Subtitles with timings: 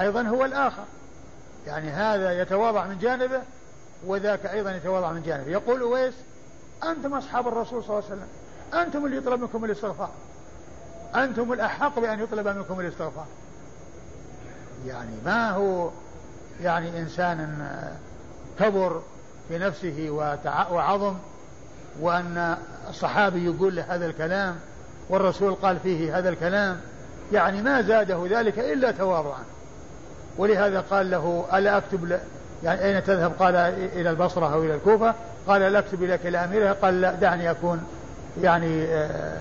[0.00, 0.84] أيضا هو الآخر.
[1.66, 3.42] يعني هذا يتواضع من جانبه
[4.06, 5.50] وذاك أيضا يتواضع من جانبه.
[5.50, 6.14] يقول أويس
[6.84, 8.28] أنتم أصحاب الرسول صلى الله عليه وسلم.
[8.80, 10.10] أنتم اللي يطلب منكم الاستغفار.
[11.14, 13.26] أنتم الأحق بأن يطلب منكم الاستغفار.
[14.86, 15.90] يعني ما هو
[16.62, 17.68] يعني إنسان
[18.58, 19.02] كبر
[19.48, 20.10] في نفسه
[20.70, 21.14] وعظم
[22.00, 22.56] وأن
[22.88, 24.56] الصحابي يقول له هذا الكلام
[25.08, 26.80] والرسول قال فيه هذا الكلام.
[27.32, 29.44] يعني ما زاده ذلك إلا تواضعا.
[30.38, 32.18] ولهذا قال له ألا أكتب
[32.64, 33.56] يعني أين تذهب؟ قال
[33.96, 35.14] إلى البصرة أو إلى الكوفة.
[35.48, 36.72] قال لا أكتب إليك إلى أميرها.
[36.72, 37.84] قال لا دعني أكون
[38.42, 39.36] يعني آه،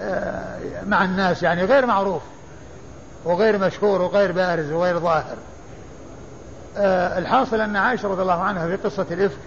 [0.00, 2.22] آه، مع الناس يعني غير معروف
[3.24, 5.36] وغير مشهور وغير بارز وغير ظاهر.
[6.76, 9.38] آه، الحاصل أن عائشة رضي الله عنها في قصة الإفك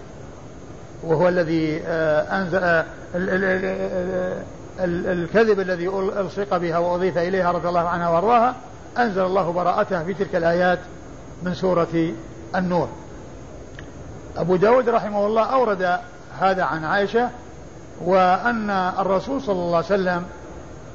[1.02, 2.84] وهو الذي أنزل
[5.08, 8.54] الكذب الذي ألصق بها وأضيف إليها رضي الله عنها وأرضاها
[8.98, 10.78] أنزل الله براءتها في تلك الآيات
[11.42, 12.12] من سورة
[12.56, 12.88] النور.
[14.36, 15.98] أبو داود رحمه الله أورد
[16.40, 17.30] هذا عن عائشة
[18.04, 20.24] وأن الرسول صلى الله عليه وسلم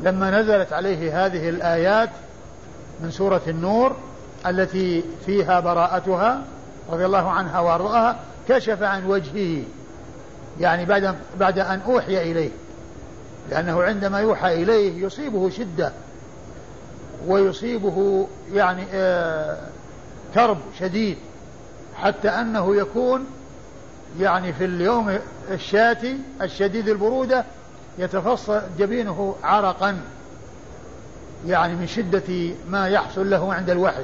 [0.04, 2.10] لما نزلت عليه هذه الآيات
[3.02, 3.96] من سورة النور
[4.48, 6.42] التي فيها براءتها
[6.92, 9.64] رضي الله عنها وأرضاها كشف عن وجهه
[10.60, 12.50] يعني بعد بعد أن أوحي إليه
[13.50, 15.92] لأنه عندما يوحى إليه يصيبه شدة.
[17.28, 19.58] ويصيبه يعني آه
[20.34, 21.18] كرب شديد
[21.96, 23.26] حتى أنه يكون
[24.20, 25.20] يعني في اليوم
[25.52, 27.46] الشاتي الشديد البرودة
[27.98, 29.98] يتفصل جبينه عرقا
[31.48, 34.04] يعني من شدة ما يحصل له عند الوحي.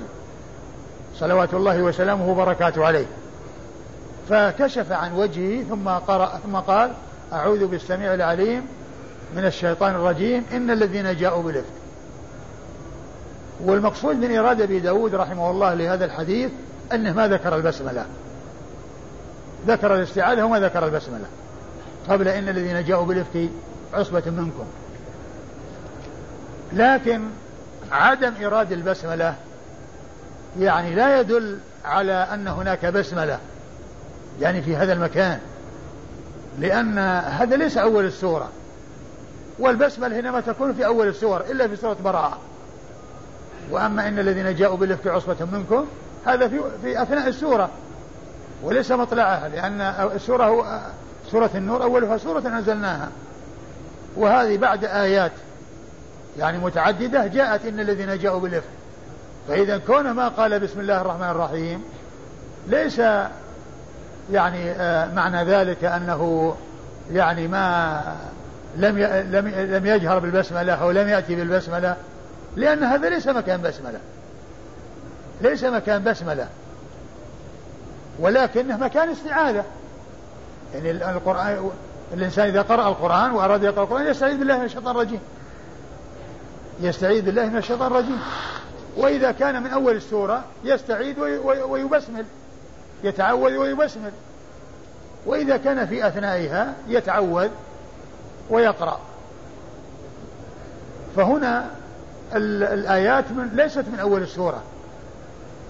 [1.15, 3.05] صلوات الله وسلامه وبركاته عليه.
[4.29, 6.91] فكشف عن وجهه ثم قرأ ثم قال
[7.33, 8.67] أعوذ بالسميع العليم
[9.35, 10.45] من الشيطان الرجيم.
[10.53, 11.84] إن الذين جاءوا بالإفك
[13.59, 16.51] والمقصود من إرادة أبي داود رحمه الله لهذا الحديث
[16.93, 18.05] أنه ما ذكر البسملة.
[19.67, 21.25] ذكر الاستعاذة وما ذكر البسملة.
[22.09, 23.49] قبل إن الذين جاءوا بالإفك
[23.93, 24.65] عصبة منكم.
[26.73, 27.21] لكن
[27.91, 29.35] عدم إراد البسملة
[30.59, 33.39] يعني لا يدل على أن هناك بسملة
[34.41, 35.39] يعني في هذا المكان.
[36.59, 38.49] لأن هذا ليس أول السورة.
[39.59, 42.37] والبسملة حينما تكون في أول السور إلا في سورة براءة.
[43.71, 45.85] وأما إن الذين جاءوا بالإفك عصبة منكم
[46.25, 47.69] هذا في, في أثناء السورة
[48.63, 49.81] وليس مطلعها لأن
[50.15, 50.79] السورة هو
[51.31, 53.09] سورة النور أولها سورة أنزلناها.
[54.15, 55.31] وهذه بعد آيات
[56.37, 58.69] يعني متعددة جاءت إن الذين جاءوا بالإفك.
[59.47, 61.83] فإذا كون ما قال بسم الله الرحمن الرحيم
[62.67, 63.01] ليس
[64.31, 66.55] يعني آه، معنى ذلك أنه
[67.11, 68.01] يعني ما
[68.77, 68.99] لم
[69.31, 71.95] لم لم يجهر بالبسملة أو لم يأتي بالبسملة.
[72.55, 73.99] لأن هذا ليس مكان بسملة.
[75.41, 76.47] ليس مكان بسملة.
[78.19, 79.63] ولكنه مكان استعاذة.
[80.73, 81.71] يعني القرآن
[82.13, 85.19] الإنسان إذا قرأ القرآن وأراد يقرأ القرآن يستعيذ بالله من الشيطان الرجيم.
[86.79, 88.19] يستعيذ بالله من الشيطان الرجيم.
[88.97, 92.25] وإذا كان من أول السورة يستعيذ ويبسمل.
[93.03, 94.11] يتعوذ ويبسمل.
[95.25, 97.49] وإذا كان في أثنائها يتعوذ
[98.49, 98.99] ويقرأ.
[101.15, 101.65] فهنا
[102.37, 104.63] الآيات من ليست من أول السورة.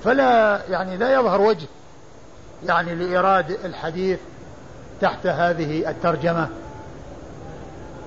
[0.03, 1.67] فلا يعني لا يظهر وجه
[2.65, 4.19] يعني لإيراد الحديث
[5.01, 6.49] تحت هذه الترجمة.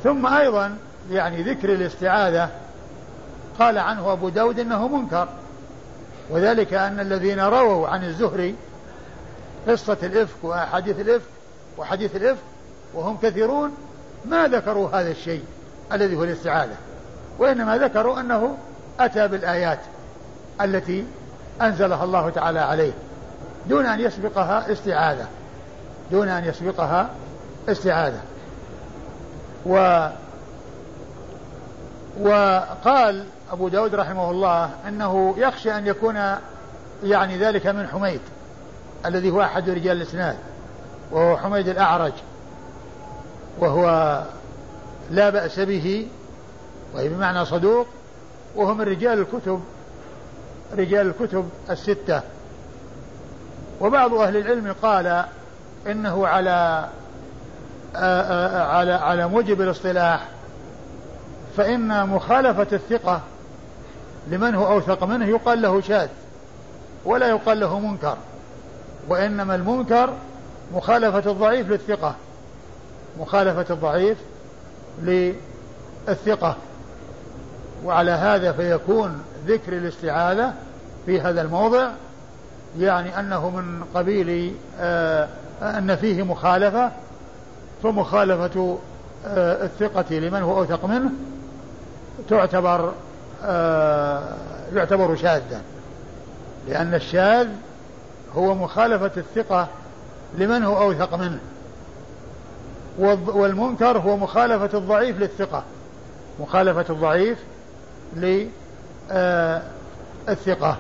[0.05, 0.77] ثم أيضا
[1.11, 2.51] يعني ذكر الاستعاذة.
[3.59, 5.29] قال عنه أبو داود إنه منكر.
[6.31, 8.55] وذلك أن الذين رووا عن الزهري
[9.69, 11.31] قصة الإفك وأحاديث الإفك
[11.79, 12.43] وحديث الإفك
[12.95, 13.75] وهم كثيرون
[14.25, 15.45] ما ذكروا هذا الشيء
[15.93, 16.77] الذي هو الاستعاذة.
[17.39, 18.57] وإنما ذكروا أنه
[19.01, 19.79] أتى بالآيات
[20.61, 21.05] التي
[21.63, 22.93] أنزلها الله تعالى عليه
[23.67, 25.27] دون أن يسبقها استعاذة
[26.11, 27.11] دون أن يسبقها
[27.69, 28.21] استعاذة.
[29.67, 30.09] و
[32.21, 36.17] وقال أبو داود رحمه الله أنه يخشى أن يكون
[37.05, 38.21] يعني ذلك من حميد
[39.07, 40.37] الذي هو أحد رجال الإسناد
[41.13, 42.13] وهو حميد الأعرج
[43.59, 44.19] وهو
[45.11, 46.07] لا بأس به
[46.95, 47.87] وهي بمعنى صدوق
[48.57, 49.61] وهو من رجال الكتب
[50.77, 52.23] رجال الكتب الستة.
[53.81, 55.25] وبعض أهل العلم قال
[55.87, 56.89] إنه على
[57.95, 60.29] على على موجب الاصطلاح
[61.57, 63.21] فإن مخالفة الثقة
[64.31, 66.09] لمن هو أوثق منه يقال له شاذ
[67.05, 68.17] ولا يقال له منكر
[69.09, 70.13] وإنما المنكر
[70.75, 72.15] مخالفة الضعيف للثقة
[73.21, 74.19] مخالفة الضعيف
[75.03, 76.57] للثقة.
[77.85, 80.55] وعلى هذا فيكون ذكر الاستعاذة
[81.07, 81.89] في هذا الموضع
[82.79, 85.29] يعني أنه من قبيل آه
[85.63, 86.91] أن فيه مخالفة
[87.83, 88.79] فمخالفة
[89.27, 91.11] آه الثقة لمن هو أوثق منه
[92.29, 92.93] تعتبر
[93.45, 94.23] آه
[94.75, 95.63] يعتبر شاذا
[96.69, 97.49] لأن الشاذ
[98.37, 99.69] هو مخالفة الثقة
[100.39, 101.39] لمن هو أوثق منه
[103.29, 105.63] والمنكر هو مخالفة الضعيف للثقة
[106.41, 107.39] مخالفة الضعيف
[109.11, 110.77] للثقة.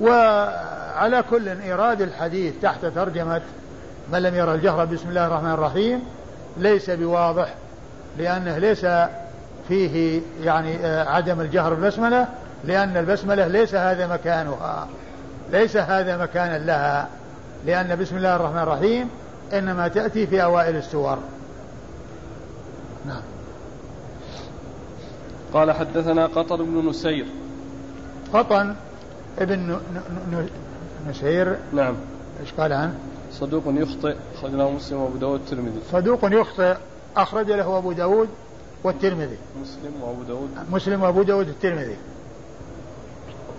[0.00, 3.40] وعلى كل إيراد الحديث تحت ترجمة
[4.12, 6.02] من لم يرى الجهر بسم الله الرحمن الرحيم
[6.56, 7.54] ليس بواضح
[8.18, 8.86] لأنه ليس
[9.68, 12.28] فيه يعني عدم الجهر بالبسملة
[12.64, 14.88] لأن البسملة ليس هذا مكانها
[15.52, 17.08] ليس هذا مكانا لها
[17.66, 19.10] لأن بسم الله الرحمن الرحيم
[19.52, 21.18] إنما تأتي في أوائل السور.
[23.06, 23.22] نعم.
[25.52, 27.26] قال حدثنا قطر بن نسير.
[28.32, 28.74] قطن
[29.38, 29.78] ابن
[31.08, 31.56] نسير.
[31.72, 31.94] نعم.
[32.40, 32.94] إيش قال عنه؟
[33.32, 35.80] صدوق يخطئ أخرج له مسلم وأبو داود والترمذي.
[35.92, 36.76] صدوق يخطئ
[37.16, 38.28] أخرج له أبو داود
[38.84, 39.36] والترمذي.
[39.62, 40.48] مسلم وأبو داود.
[40.70, 41.96] مسلم وأبو داود والترمذي.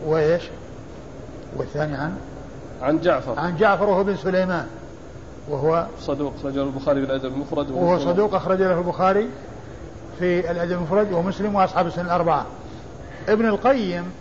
[0.06, 0.44] وإيش؟
[1.58, 2.18] والثاني عن؟
[2.82, 3.40] عن جعفر.
[3.40, 4.68] عن جعفر وهو بن سليمان.
[5.50, 7.72] وهو صدوق أخرجه البخاري في الأدب المفرد.
[7.72, 9.30] وهو صدوق أخرج له البخاري.
[10.20, 12.46] في الأدب المفرد ومسلم وأصحاب السنن الأربعة.
[13.30, 14.12] ابن القيم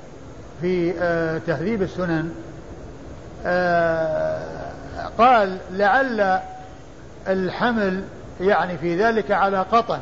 [0.61, 2.35] في آه تهذيب السنن
[3.47, 4.69] آه
[5.19, 6.41] قال لعل
[7.29, 8.05] الحمل
[8.41, 9.99] يعني في ذلك على قطن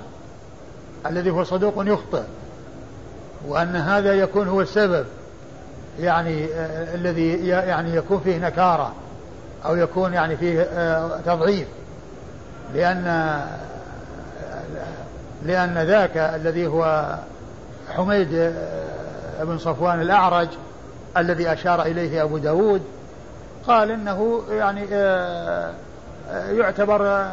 [1.06, 2.22] الذي هو صدوق يخطئ
[3.48, 5.06] وأن هذا يكون هو السبب
[6.00, 8.92] يعني آه الذي يعني يكون فيه نكارة
[9.64, 10.62] أو يكون يعني فيه
[11.26, 11.66] تضعيف
[12.74, 13.40] لأن
[15.42, 17.14] لأن ذاك الذي هو
[17.96, 20.48] حميد آه بن صفوان الأعرج
[21.16, 22.82] الذي أشار إليه أبو داود
[23.66, 25.72] قال إنه يعني آه
[26.30, 27.28] يعتبر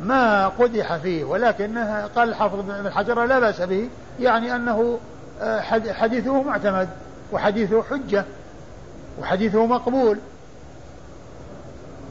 [0.00, 3.88] ما قدح فيه ولكنه قال الحافظ بن حجر لا بأس به
[4.20, 4.98] يعني أنه
[5.88, 6.88] حديثه معتمد
[7.32, 8.24] وحديثه حجة
[9.20, 10.18] وحديثه مقبول.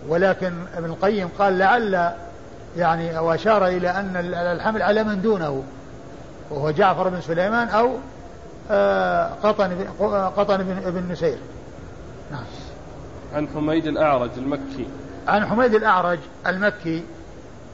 [0.07, 2.11] ولكن ابن القيم قال لعل
[2.77, 5.63] يعني واشار إلى أن الحمل على من دونه
[6.49, 7.89] وهو جعفر بن سليمان أو
[9.43, 9.85] قطن
[10.37, 11.37] قطن بن بن نسير.
[12.31, 12.43] نعم.
[13.33, 14.87] عن حميد الأعرج المكي.
[15.27, 17.03] عن حميد الأعرج المكي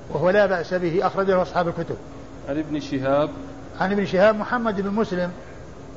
[0.09, 1.95] وهو لا بأس به أخرجه أصحاب الكتب.
[2.49, 3.29] عن ابن شهاب.
[3.79, 5.31] عن ابن شهاب محمد بن مسلم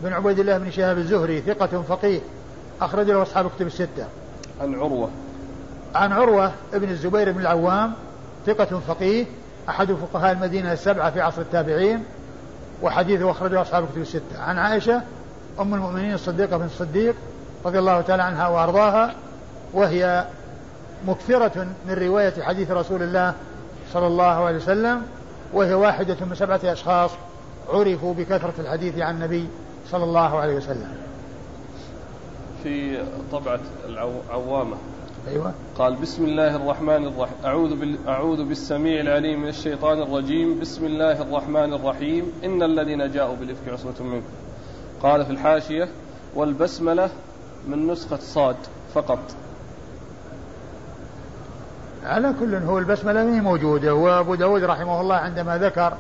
[0.03, 2.21] بن عبيد الله بن شهاب الزهري ثقة فقيه
[2.81, 4.07] أخرج له أصحاب الكتب الستة.
[4.61, 5.11] عن عروة.
[5.95, 7.93] عن عروة ابن الزبير بن العوام
[8.47, 9.27] ثقة فقيه
[9.69, 12.05] أحد فقهاء المدينة السبعة في عصر التابعين
[12.83, 14.39] وحديثه أخرجه أصحاب الكتب الستة.
[14.39, 15.03] عن عائشة
[15.61, 17.15] أم المؤمنين الصديقة بن الصديق
[17.65, 19.15] رضي الله تعالى عنها وأرضاها
[19.73, 20.27] وهي
[21.07, 23.35] مكثرة من رواية حديث رسول الله
[23.93, 25.03] صلى الله عليه وسلم
[25.53, 27.11] وهي واحدة من سبعة أشخاص
[27.69, 29.49] عرفوا بكثرة الحديث عن النبي
[29.91, 30.95] صلى الله عليه وسلم
[32.63, 33.03] في
[33.33, 34.77] طبعة العوامة
[35.29, 35.53] أيوة.
[35.79, 37.35] قال بسم الله الرحمن الرحيم.
[37.45, 37.99] أعوذ, بال...
[38.09, 40.61] أعوذ بالسميع العليم من الشيطان الرجيم.
[40.61, 42.33] بسم الله الرحمن الرحيم.
[42.45, 44.33] إن الذين جاءوا بالإفك عصبة منكم.
[45.03, 45.89] قال في الحاشية
[46.35, 47.11] والبسملة
[47.69, 48.57] من نسخة صاد
[48.95, 49.19] فقط.
[52.05, 53.95] على كل هو البسملة ما موجودة.
[53.95, 55.93] وأبو داود رحمه الله عندما ذكر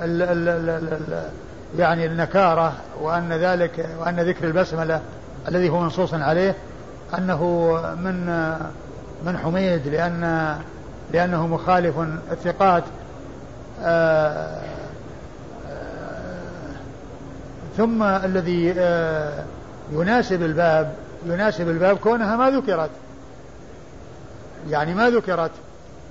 [0.00, 1.30] ال ال ال ال ال
[1.78, 5.00] يعني النكارة وأن ذلك وأن ذكر البسملة
[5.48, 6.54] الذي هو منصوص عليه
[7.18, 7.72] أنه
[8.04, 8.26] من
[9.26, 10.56] من حميد لأن
[11.12, 11.94] لأنه مخالف
[12.32, 12.82] الثقات.
[13.82, 14.60] آآ
[15.70, 16.72] آآ
[17.76, 18.66] ثم الذي
[19.92, 20.92] يناسب الباب
[21.26, 22.90] يناسب الباب كونها ما ذكرت.
[24.70, 25.50] يعني ما ذكرت.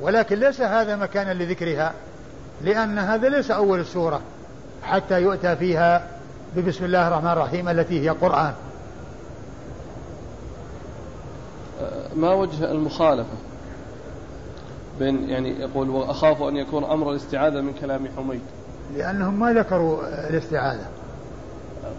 [0.01, 1.93] ولكن ليس هذا مكانا لذكرها
[2.61, 4.21] لأن هذا ليس أول السورة
[4.83, 6.03] حتى يؤتى فيها
[6.55, 8.53] ببسم الله الرحمن الرحيم التي هي قرآن.
[12.15, 13.37] ما وجه المخالفة؟
[14.99, 18.41] بين يعني يقول وأخاف أن يكون أمر الاستعاذة من كلام حميد.
[18.97, 20.85] لأنهم ما ذكروا الاستعاذة.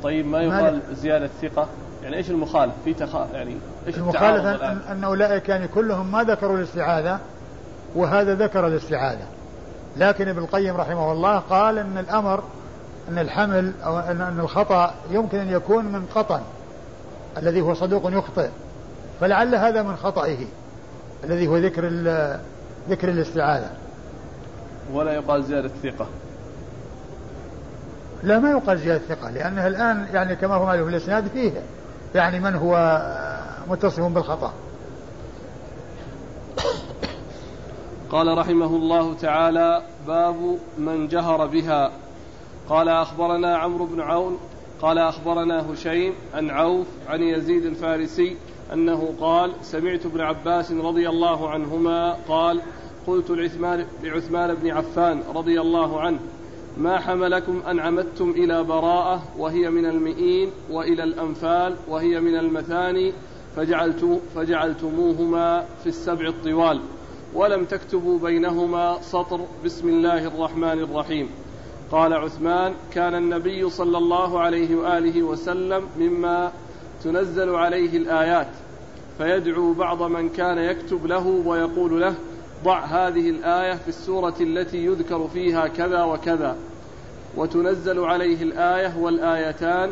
[0.02, 1.66] طيب ما يقال زيادة ثقة؟
[2.02, 6.58] يعني إيش المخالف؟ في تخا يعني إيش المخالفة أن, أن أولئك يعني كلهم ما ذكروا
[6.58, 7.18] الاستعاذة
[7.94, 9.26] وهذا ذكر الاستعاذة.
[9.96, 12.42] لكن ابن القيم رحمه الله قال إن الأمر
[13.08, 16.40] إن الحمل أو إن الخطأ يمكن أن يكون من قطن
[17.38, 18.48] الذي هو صدوق يخطئ.
[19.22, 20.46] فلعل هذا من خطئه
[21.24, 21.88] الذي هو ذكر
[22.88, 23.70] ذكر الاستعاذة.
[24.92, 26.06] ولا يقال زيادة ثقة.
[28.22, 31.52] لا ما يقال زيادة ثقة لأنه الآن يعني كما هو معلوم في الإسناد فيه
[32.14, 33.02] يعني من هو
[33.68, 34.52] متصف بالخطأ.
[38.10, 41.90] قال رحمه الله تعالى باب من جهر بها.
[42.68, 44.38] قال أخبرنا عمرو بن عون
[44.82, 48.36] قال أخبرنا هشيم عن عوف عن يزيد الفارسي
[48.72, 52.60] أنه قال سمعت ابن عباس رضي الله عنهما قال
[53.06, 56.18] قلت لعثمان, لعثمان بن عفان رضي الله عنه
[56.76, 63.12] ما حملكم أن عمدتم إلى براءة وهي من المئين وإلى الأنفال وهي من المثاني
[63.56, 66.80] فجعلت فجعلتموهما في السبع الطوال
[67.34, 71.28] ولم تكتبوا بينهما سطر بسم الله الرحمن الرحيم
[71.90, 76.52] قال عثمان كان النبي صلى الله عليه وآله وسلم مما
[77.04, 78.48] تنزل عليه الآيات
[79.18, 82.14] فيدعو بعض من كان يكتب له ويقول له
[82.64, 86.56] ضع هذه الآية في السورة التي يذكر فيها كذا وكذا.
[87.36, 89.90] وتنزل عليه الآية والآيتان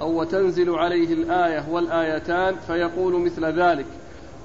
[0.00, 3.86] أو وتنزل عليه الآية والآيتان فيقول مثل ذلك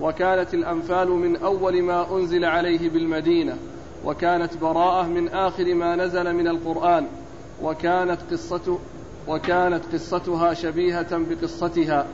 [0.01, 3.57] وكانت الأنفال من أول ما أنزل عليه بالمدينة
[4.05, 7.07] وكانت براءة من آخر ما نزل من القرآن
[7.63, 8.79] وكانت قصته
[9.27, 12.07] وكانت قصتها شبيهة بقصتها.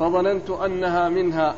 [0.00, 1.54] فظننت أنها منها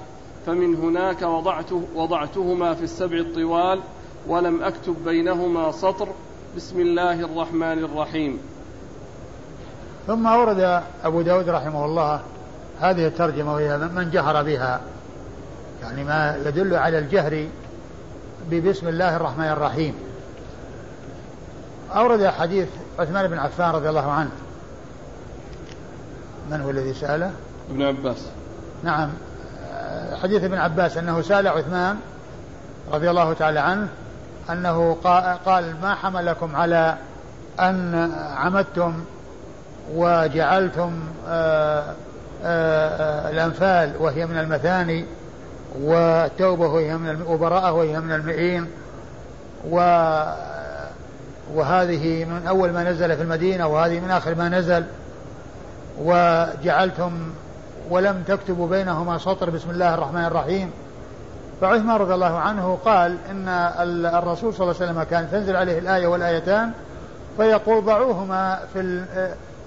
[0.47, 3.81] فمن هناك وضعته وضعتهما في السبع الطوال
[4.27, 6.09] ولم أكتب بينهما سطر.
[6.57, 8.39] بسم الله الرحمن الرحيم.
[10.07, 12.21] ثم أورد أبو داود رحمه الله
[12.81, 14.81] هذه الترجمة وهي من جهر بها.
[15.83, 17.47] يعني ما يدل على الجهر
[18.51, 19.95] ببسم الله الرحمن الرحيم.
[21.95, 22.69] أورد حديث
[22.99, 24.31] عثمان بن عفان رضي الله عنه.
[26.51, 27.33] من هو الذي سأله؟
[27.73, 28.29] ابن عباس.
[28.85, 29.11] نعم.
[30.23, 31.97] حديث ابن عباس أنه سأل عثمان
[32.93, 33.89] رضي الله تعالى عنه
[34.51, 34.97] أنه
[35.47, 36.97] قال ما حملكم على
[37.61, 39.05] أن عمدتم
[39.95, 40.93] وجعلتم
[41.29, 41.85] آآ
[42.45, 45.05] آآ الأنفال وهي من المثاني
[45.81, 48.67] والتوبة وهي من وبراءة وهي من المئين
[49.71, 49.77] و
[51.55, 54.85] وهذه من أول ما نزل في المدينة وهذه من آخر ما نزل
[55.99, 57.13] وجعلتم
[57.93, 60.71] ولم تكتبوا بينهما سطر بسم الله الرحمن الرحيم.
[61.61, 63.49] فعثمان رضي الله عنه قال إن
[64.15, 66.71] الرسول صلى الله عليه وسلم كان تنزل عليه الآية والآيتان
[67.37, 69.05] فيقول ضعوهما في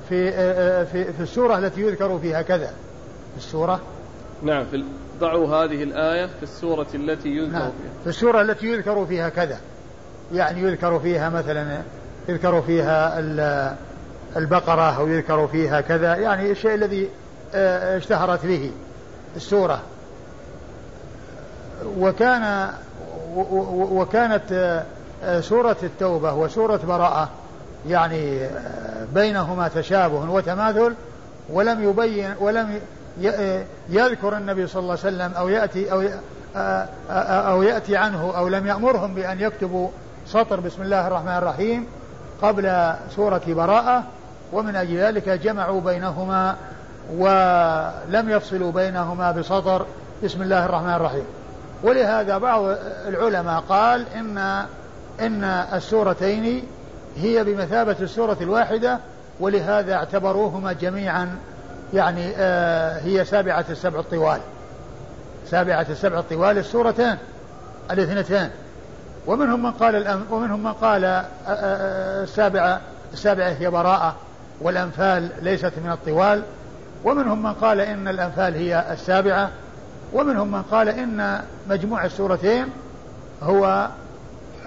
[0.10, 0.32] في
[0.86, 2.68] في في السورة التي يذكر فيها كذا.
[3.32, 3.80] في السورة؟
[4.44, 4.84] نعم في
[5.20, 7.62] ضعوا هذه الآية في السورة التي يذكر نعم.
[7.62, 8.04] فيها.
[8.04, 9.58] في السورة التي يذكر فيها كذا.
[10.34, 11.82] يعني يذكر فيها مثلا
[12.30, 13.20] يذكر فيها
[14.38, 16.16] البقرة أو يذكر فيها كذا.
[16.16, 17.10] يعني الشيء الذي
[17.54, 18.72] اشتهرت به
[19.36, 19.82] السورة.
[21.98, 22.70] وكان
[23.92, 24.84] وكانت
[25.24, 27.30] آه، سورة التوبة وسورة براءة
[27.88, 30.94] يعني آه، بينهما تشابه وتماثل
[31.50, 32.80] ولم يبين ولم
[33.90, 36.04] يذكر النبي صلى الله عليه وسلم أو يأتي أو
[37.10, 39.90] أو يأتي عنه أو لم يأمرهم بأن يكتبوا
[40.28, 41.86] سطر بسم الله الرحمن الرحيم
[42.42, 44.04] قبل سورة براءة
[44.54, 46.56] ومن أجل ذلك جمعوا بينهما
[47.14, 49.86] ولم يفصلوا بينهما بسطر
[50.24, 51.26] بسم الله الرحمن الرحيم.
[51.84, 52.64] ولهذا بعض
[53.08, 54.38] العلماء قال إن
[55.20, 55.44] إن
[55.74, 56.64] السورتين
[57.18, 59.00] هي بمثابة السورة الواحدة
[59.40, 61.38] ولهذا اعتبروهما جميعا
[61.94, 64.40] يعني آه هي سابعة السبع الطوال.
[65.52, 67.18] سابعة السبع الطوال السورتان
[67.92, 68.50] الاثنتان
[69.28, 72.82] ومنهم من قال الأم ومنهم من قال آه، آه، آه، السابعة
[73.14, 74.16] السابعة هي براءة
[74.62, 76.44] والأنفال ليست من الطوال.
[77.06, 79.50] ومنهم من قال إن الأنفال هي السابعة
[80.14, 82.68] ومنهم من قال إن مجموع السورتين
[83.44, 83.90] هو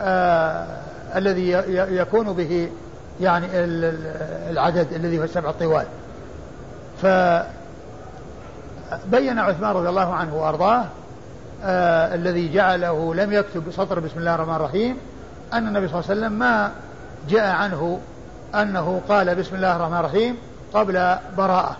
[0.00, 0.66] آه
[1.16, 1.50] الذي
[1.96, 2.70] يكون به
[3.20, 3.46] يعني
[4.50, 5.86] العدد الذي هو السبع الطوال
[7.02, 7.48] فبين
[9.38, 10.84] عثمان رضي الله عنه وأرضاه
[11.64, 14.96] آه الذي جعله لم يكتب سطر بسم الله الرحمن الرحيم
[15.52, 16.70] أن النبي صلى الله عليه وسلم ما
[17.28, 18.00] جاء عنه
[18.54, 20.36] أنه قال بسم الله الرحمن الرحيم
[20.74, 21.76] قبل براءة.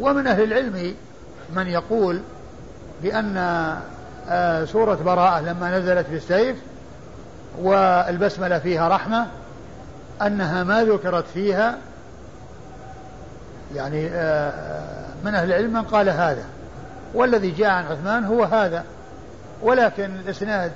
[0.00, 0.94] ومن أهل العلم
[1.56, 2.20] من يقول
[3.02, 3.36] بأن
[4.28, 6.56] آه سورة براءة لما نزلت بالسيف
[7.58, 9.26] والبسملة فيها رحمة
[10.26, 11.78] أنها ما ذكرت فيها
[13.74, 16.44] يعني آه، آه، من أهل العلم من قال هذا.
[17.14, 18.84] والذي جاء عن عثمان هو هذا.
[19.62, 20.72] ولكن الإسناد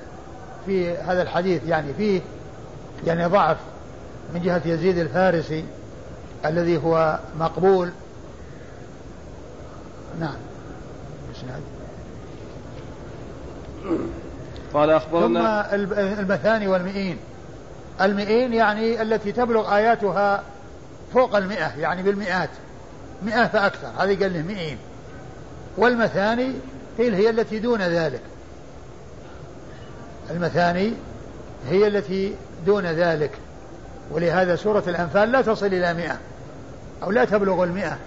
[0.67, 2.21] في هذا الحديث يعني فيه
[3.07, 3.57] يعني ضعف
[4.35, 5.65] من جهة يزيد الفارسي
[6.47, 7.91] الذي هو مقبول.
[10.21, 10.37] نعم.
[14.75, 17.19] قال أخبرنا ثم المثاني والمئين.
[18.01, 20.43] المئين يعني التي تبلغ آياتها
[21.15, 22.51] فوق المئة يعني بالمئات.
[23.23, 24.79] مئة فأكثر هذه قال له مئين.
[25.77, 26.53] والمثاني
[26.99, 28.21] قيل هي التي دون ذلك.
[30.31, 30.93] المثاني
[31.69, 32.35] هي التي
[32.67, 33.31] دون ذلك.
[34.11, 36.19] ولهذا سورة الأنفال لا تصل إلى مئة
[37.03, 37.99] أو لا تبلغ المئة.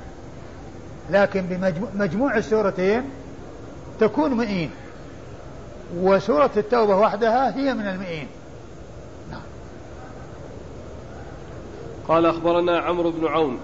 [1.11, 1.41] لكن
[1.93, 3.03] بمجموع السورتين
[3.99, 4.69] تكون مئين.
[5.97, 8.27] وسورة التوبة وحدها هي من المئين.
[9.31, 9.41] نعم.
[12.07, 13.59] قال أخبرنا عمرو بن عون.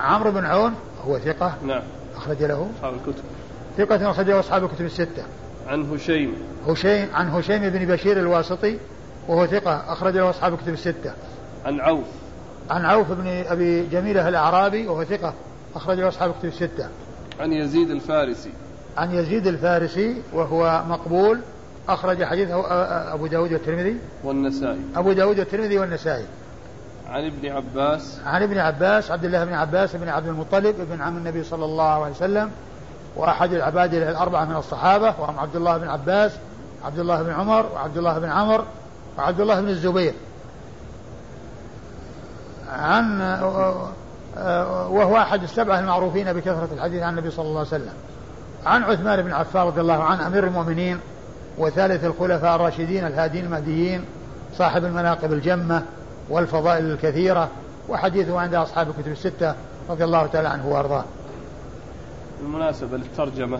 [0.00, 0.74] عمرو بن عون
[1.06, 1.82] هو ثقة نعم.
[2.16, 2.70] أخرج له.
[2.78, 3.24] أصحاب الكتب.
[3.76, 5.22] ثقة أخرج له أصحاب الكتب الستة.
[5.68, 6.34] عن هشيم.
[6.68, 8.78] هشيم عن هشيم بن بشير الواسطي
[9.28, 11.12] وهو ثقة أخرج له أصحاب الكتب الستة.
[11.64, 12.06] عن عوف.
[12.70, 15.34] عن عوف بن أبي جميلة الأعرابي وهو ثقة
[15.76, 16.88] أخرج له أصحاب الكتب الستة
[17.40, 18.50] عن يزيد الفارسي.
[18.96, 21.40] عن يزيد الفارسي وهو مقبول
[21.88, 22.64] أخرج حديثه
[23.14, 23.96] أبو داود والترمذي.
[24.24, 24.80] والنسائي.
[24.96, 26.24] أبو داود والترمذي والنسائي.
[27.08, 28.20] عن ابن عباس.
[28.26, 32.04] عن ابن عباس عبد الله بن عباس بن عبد المطلب ابن عم النبي صلى الله
[32.04, 32.50] عليه وسلم
[33.16, 36.32] وأحد العباد الأربعة من الصحابة وهم عبد الله بن عباس
[36.84, 38.64] عبد الله بن عمر وعبد الله بن عمر
[39.18, 40.14] وعبد الله بن الزبير.
[42.68, 43.20] عن
[44.90, 47.92] وهو أحد السبعة المعروفين بكثرة الحديث عن النبي صلى الله عليه وسلم.
[48.66, 51.00] عن عثمان بن عفان رضي الله عنه أمير المؤمنين
[51.58, 54.04] وثالث الخلفاء الراشدين الهادين المهديين
[54.58, 55.82] صاحب المناقب الجمة
[56.28, 57.48] والفضائل الكثيرة
[57.88, 59.54] وحديثه عند أصحاب الكتب الستة
[59.88, 61.04] رضي الله تعالى عنه وأرضاه.
[62.40, 63.58] بالمناسبة للترجمة.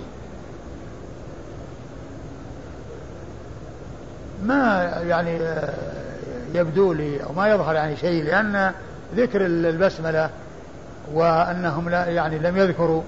[4.42, 5.38] ما يعني
[6.54, 8.72] يبدو لي أو ما يظهر يعني شيء لأن
[9.16, 10.30] ذكر البسملة
[11.14, 13.02] وأنهم لا يعني لم يذكروا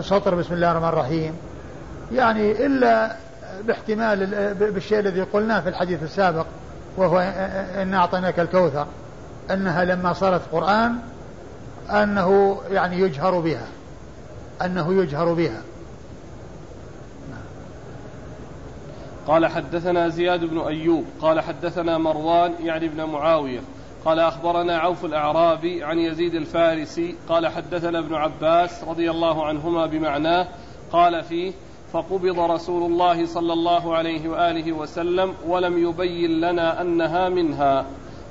[0.00, 1.32] سطر بسم الله الرحمن الرحيم.
[2.12, 3.16] يعني إلا
[3.64, 6.46] باحتمال بالشيء الذي قلناه في الحديث السابق
[6.96, 7.18] وهو
[7.82, 8.86] إن أعطيناك الكوثر
[9.50, 10.94] أنها لما صارت قرآن
[11.90, 13.66] أنه يعني يجهر بها
[14.64, 15.62] أنه يجهر بها.
[19.26, 23.60] قال حدثنا زياد بن أيوب قال حدثنا مروان يعني ابن معاوية
[24.04, 30.48] قال أخبرنا عوف الأعرابي عن يزيد الفارسي قال حدثنا ابن عباس رضي الله عنهما بمعناه
[30.92, 31.52] قال فيه
[31.92, 37.86] فقبض رسول الله صلى الله عليه وآله وسلم ولم يبين لنا أنها منها.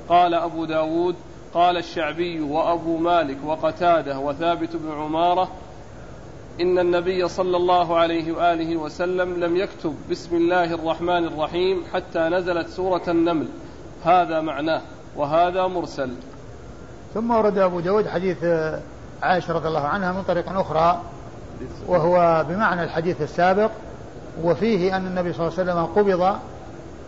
[0.08, 1.14] قال أبو داود
[1.54, 5.50] قال الشعبي وأبو مالك وقتادة وثابت بن عمارة
[6.60, 12.68] إن النبي صلى الله عليه وآله وسلم لم يكتب بسم الله الرحمن الرحيم حتى نزلت
[12.68, 13.48] سورة النمل.
[14.04, 14.82] هذا معناه.
[15.16, 16.10] وهذا مرسل.
[17.14, 18.44] ثم ورد أبو داود حديث
[19.22, 21.00] عائشة رضي الله عنها من طريق أخرى
[21.86, 23.70] وهو بمعنى الحديث السابق
[24.42, 26.36] وفيه أن النبي صلى الله عليه وسلم قبض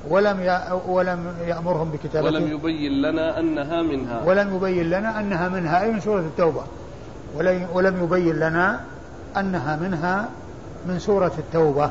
[0.09, 2.27] ولم ولم يأمرهم بكتابته.
[2.27, 4.23] ولم يبين لنا أنها منها.
[4.25, 6.63] ولم يبين لنا أنها منها أي من سورة التوبة.
[7.75, 8.81] ولم يبين لنا
[9.37, 10.29] أنها منها
[10.87, 11.91] من سورة التوبة.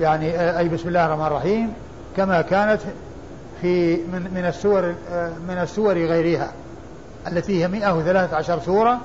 [0.00, 1.72] يعني أي بسم الله الرحمن الرحيم
[2.16, 2.80] كما كانت
[3.62, 4.94] في من من السور
[5.48, 6.52] من السور غيرها
[7.26, 9.00] التي هي 113 سورة.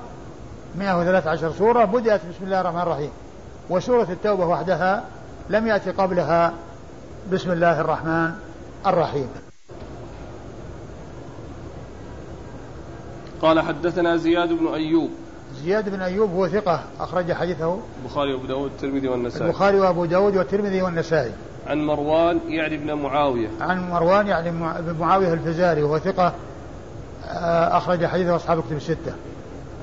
[0.78, 3.10] 113 سورة بدأت بسم الله الرحمن الرحيم.
[3.70, 5.04] وسورة التوبة وحدها
[5.50, 6.52] لم يأتي قبلها
[7.32, 8.30] بسم الله الرحمن
[8.86, 9.28] الرحيم.
[13.42, 15.10] قال حدثنا زياد بن أيوب.
[15.64, 19.46] زياد بن أيوب هو ثقة أخرج حديثه البخاري وأبو داود والترمذي والنسائي.
[19.46, 21.32] البخاري وأبو داود والترمذي والنسائي.
[21.66, 23.48] عن مروان يعني بن معاوية.
[23.60, 26.34] عن مروان يعني بن معاوية الفزاري وهو ثقة
[27.26, 29.14] آه، أخرج حديثه أصحاب كتب الستة.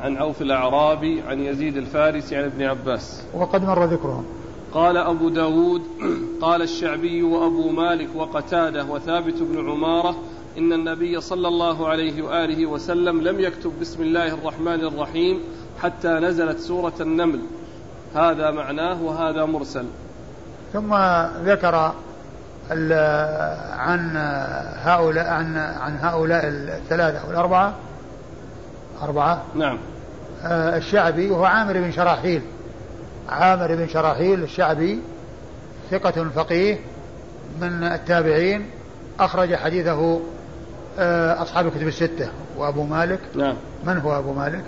[0.01, 3.23] عن عوف الأعرابي عن يزيد الفارسي عن ابن عباس.
[3.33, 4.25] وقد مر ذكرهم.
[4.73, 5.81] قال أبو داود
[6.41, 10.15] قال الشعبي وأبو مالك وقتادة وثابت بن عمارة
[10.57, 15.39] إن النبي صلى الله عليه وآله وسلم لم يكتب بسم الله الرحمن الرحيم
[15.81, 17.39] حتى نزلت سورة النمل.
[18.15, 19.85] هذا معناه وهذا مرسل.
[20.73, 20.95] ثم
[21.45, 21.93] ذكر
[23.77, 24.17] عن
[24.83, 27.73] هؤلاء عن عن هؤلاء الثلاثة أو الأربعة.
[29.01, 29.43] أربعة.
[29.55, 29.77] نعم.
[30.43, 32.41] آه، الشعبي وهو عامر بن شراحيل.
[33.29, 34.99] عامر بن شراحيل الشعبي
[35.91, 36.79] ثقة فقيه
[37.61, 38.69] من التابعين
[39.19, 40.19] أخرج حديثه
[40.99, 42.29] آه، أصحاب الكتب الستة.
[42.57, 43.19] وأبو مالك.
[43.35, 43.55] نعم.
[43.83, 44.63] من هو أبو مالك؟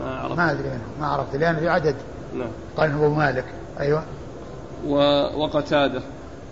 [0.00, 1.94] ما ما أدري منه ما عرفت لأن في عدد.
[2.34, 2.48] نعم.
[2.76, 3.44] قال أبو مالك.
[3.80, 4.02] أيوه.
[4.86, 4.94] و...
[5.36, 6.02] وقتادة.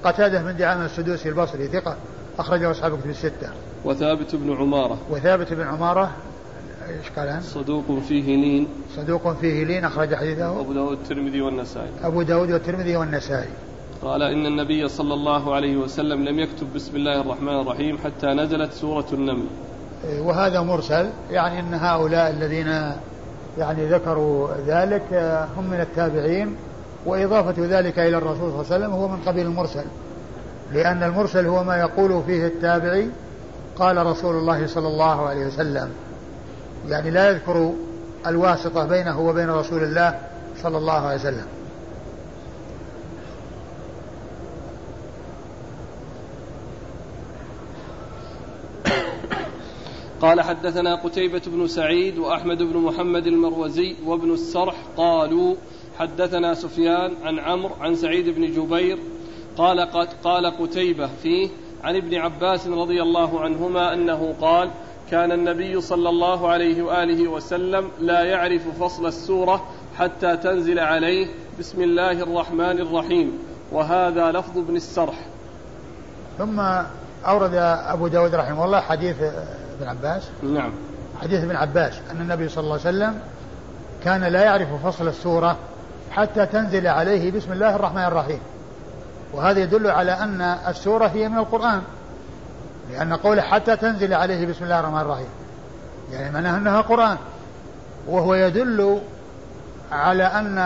[0.05, 1.97] قتادة من دعامة السدوسي البصري ثقة
[2.39, 3.49] أخرجه أصحاب الكتب الستة.
[3.85, 4.99] وثابت بن عمارة.
[5.11, 6.11] وثابت بن عمارة
[6.89, 8.69] إيش قال صدوق فيه لين.
[8.97, 10.61] صدوق فيه لين أخرج حديثه.
[10.61, 11.91] أبو داود الترمذي والنسائي.
[12.05, 13.49] أبو داود والترمذي والنسائي.
[14.03, 18.73] قال إن النبي صلى الله عليه وسلم لم يكتب بسم الله الرحمن الرحيم حتى نزلت
[18.73, 19.47] سورة النمل.
[20.19, 22.67] وهذا مرسل يعني أن هؤلاء الذين
[23.59, 25.13] يعني ذكروا ذلك
[25.57, 26.57] هم من التابعين.
[27.07, 29.85] وإضافة ذلك إلى الرسول صلى الله عليه وسلم هو من قبيل المرسل.
[30.73, 33.09] لأن المرسل هو ما يقول فيه التابعي
[33.79, 35.91] قال رسول الله صلى الله عليه وسلم.
[36.89, 37.73] يعني لا يذكر
[38.27, 40.21] الواسطة بينه وبين رسول الله
[40.63, 41.47] صلى الله عليه وسلم.
[50.21, 55.55] قال حدثنا قتيبة بن سعيد وأحمد بن محمد المروزي وابن السرح قالوا
[55.99, 58.99] حدثنا سفيان عن عمرو عن سعيد بن جبير
[59.59, 61.49] قال قد قال قتيبة فيه
[61.85, 64.71] عن ابن عباس رضي الله عنهما أنه قال
[65.11, 69.67] كان النبي صلى الله عليه وآله وسلم لا يعرف فصل السورة
[69.99, 71.27] حتى تنزل عليه
[71.59, 73.39] بسم الله الرحمن الرحيم
[73.73, 75.27] وهذا لفظ ابن السرح.
[76.39, 76.61] ثم
[77.27, 77.55] أورد
[77.87, 79.17] أبو داود رحمه الله حديث
[79.81, 80.31] ابن عباس.
[80.43, 80.73] نعم.
[81.23, 83.21] حديث ابن عباس أن النبي صلى الله عليه وسلم
[84.05, 85.57] كان لا يعرف فصل السورة
[86.11, 88.41] حتى تنزل عليه بسم الله الرحمن الرحيم.
[89.33, 91.83] وهذا يدل على أن السورة هي من القرآن.
[92.91, 95.29] لأن قوله حتى تنزل عليه بسم الله الرحمن الرحيم.
[96.13, 97.17] يعني معناها أنها قرآن.
[98.07, 99.01] وهو يدل
[99.93, 100.59] على أن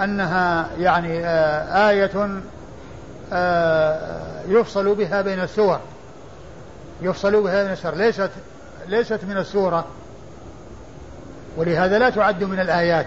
[0.00, 2.40] أنها يعني آه، آية
[3.32, 5.80] آه، يفصل بها بين السور.
[7.02, 7.94] يفصل بها بين السور.
[7.94, 8.30] ليست
[8.88, 9.84] ليست من السورة.
[11.56, 13.06] ولهذا لا تعد من الآيات.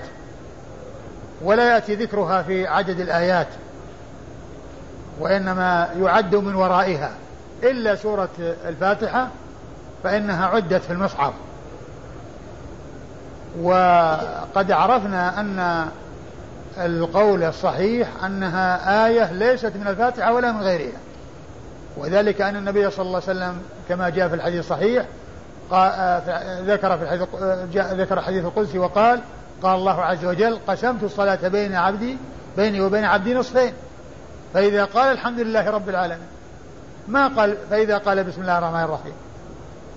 [1.44, 3.48] ولا يأتي ذكرها في عدد الآيات
[5.20, 7.12] وإنما يعد من ورائها.
[7.64, 8.30] إلا سورة
[8.68, 9.28] الفاتحة
[10.04, 11.34] فإنها عدت في المصحف.
[13.62, 15.88] وقد عرفنا أن
[16.78, 21.00] القول الصحيح أنها آية ليست من الفاتحة ولا من غيرها.
[21.98, 25.06] وذلك أن النبي صلى الله عليه وسلم كما جاء في الحديث الصحيح
[26.66, 27.28] ذكر في الحديث
[27.76, 29.22] ذكر الحديث القدسي وقال
[29.64, 32.18] قال الله عز وجل قسمت الصلاة بين عبدي
[32.58, 33.74] بيني وبين عبدي نصفين.
[34.54, 36.28] فإذا قال الحمد لله رب العالمين.
[37.08, 39.14] ما قال فإذا قال بسم الله الرحمن الرحيم.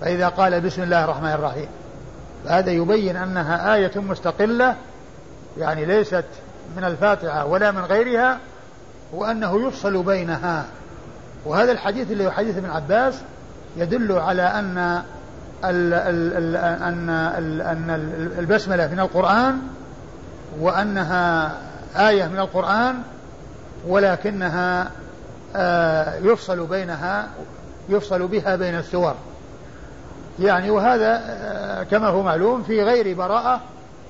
[0.01, 1.67] فإذا قال بسم الله الرحمن الرحيم.
[2.45, 4.75] فهذا يبين أنها آية مستقلة
[5.57, 6.25] يعني ليست
[6.77, 8.39] من الفاتحة ولا من غيرها
[9.13, 10.65] وأنه يفصل بينها.
[11.45, 13.21] وهذا الحديث اللي هو حديث ابن عباس
[13.77, 15.03] يدل على أن
[15.69, 17.09] أن
[17.59, 17.89] أن
[18.39, 19.61] البسملة من القرآن
[20.59, 21.51] وأنها
[21.95, 22.95] آية من القرآن
[23.87, 24.91] ولكنها
[25.55, 27.27] آه، يفصل بينها
[27.89, 29.15] يفصل بها بين السور
[30.39, 33.61] يعني وهذا آه، كما هو معلوم في غير براءة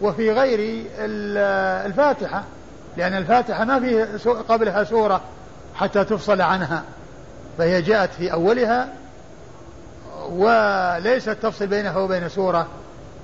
[0.01, 0.85] وفي غير
[1.85, 2.43] الفاتحة
[2.97, 4.03] لأن الفاتحة ما في
[4.49, 5.21] قبلها سورة
[5.75, 6.83] حتى تفصل عنها
[7.57, 8.87] فهي جاءت في أولها
[10.31, 12.67] وليست تفصل بينها وبين سورة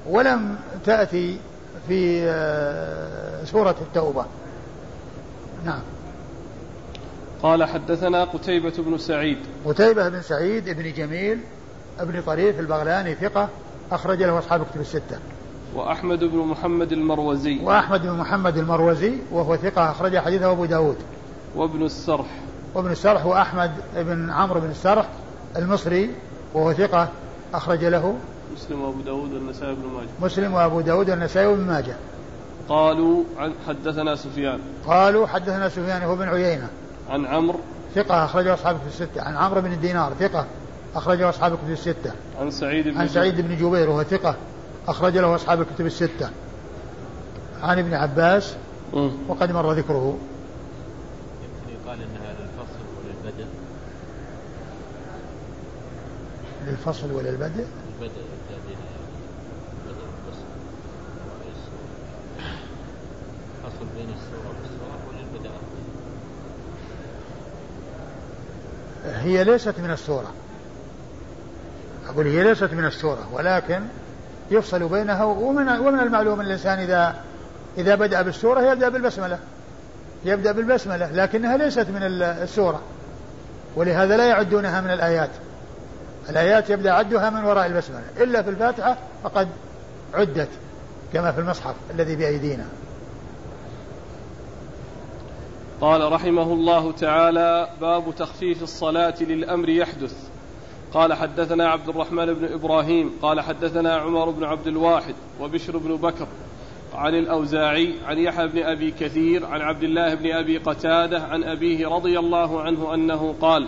[0.10, 1.38] ولم تأتي
[1.88, 4.26] في آه، سورة التوبة.
[5.66, 5.82] نعم.
[7.44, 9.38] قال حدثنا قتيبة بن سعيد.
[9.66, 11.40] قتيبة بن سعيد بن جميل
[12.00, 13.50] ابن طريف البغلاني ثقة
[13.92, 15.20] أخرج له أصحاب كتب الستة.
[15.76, 17.60] وأحمد بن محمد المروزي.
[17.64, 20.98] وأحمد بن محمد المروزي وهو ثقة أخرج حديثه أبو داود.
[21.56, 22.28] وابن السرح.
[22.76, 25.08] وابن السرح وأحمد بن عمرو بن السرح
[25.58, 26.10] المصري
[26.54, 27.10] وهو ثقة
[27.54, 28.16] أخرج له
[28.54, 30.08] مسلم وأبو داود والنسائي بن ماجه.
[30.22, 31.96] مسلم وأبو داود والنسائي بن ماجه.
[32.70, 34.60] قالوا عن حدثنا سفيان.
[34.88, 36.70] قالوا حدثنا سفيان هو بن عيينة.
[37.10, 37.60] عن عمرو.
[37.96, 39.22] ثقة أخرجه أصحاب في الستة.
[39.22, 40.46] عن عمرو بن الدينار ثقة
[40.96, 42.12] أخرجه أصحاب الكتب الستة.
[42.40, 44.36] عن سعيد بن عن سعيد بن جبير وهو ثقة
[44.88, 46.30] أخرج له أصحاب الكتب الستة.
[47.64, 48.56] عن ابن عباس.
[49.28, 50.18] وقد مر ذكره
[51.44, 53.46] يمكن يقال أن هذا الفصل وللبدء
[56.72, 57.66] للفصل وللبدء
[58.00, 58.78] البدء؟ الذين
[59.86, 60.46] بدء الفصل.
[63.64, 65.52] فصل بين السورة والسورة وللبدء
[69.06, 70.32] هي ليست من السورة
[72.08, 73.82] أقول هي ليست من السورة ولكن
[74.52, 77.16] يفصل بينها ومن ومن المعلوم أن الإنسان إذا
[77.78, 79.40] إذا بدأ بالسورة يبدأ بالبسملة.
[80.26, 82.82] يبدأ بالبسملة لكنها ليست من السورة
[83.76, 85.30] ولهذا لا يعدونها من الآيات.
[86.30, 88.04] الآيات يبدأ عدها من وراء البسملة.
[88.18, 89.48] إلا في الفاتحة فقد
[90.14, 90.50] عدت
[91.14, 92.66] كما في المصحف الذي بأيدينا.
[95.82, 100.16] قال رحمه الله تعالى باب تخفيف الصلاة للأمر يحدث.
[100.94, 103.12] قال حدثنا عبد الرحمن بن إبراهيم.
[103.22, 106.28] قال حدثنا عمر بن عبد الواحد وبشر بن بكر
[106.94, 111.88] عن الأوزاعي عن يحيى بن أبي كثير عن عبد الله بن أبي قتادة عن أبيه
[111.88, 113.68] رضي الله عنه أنه قال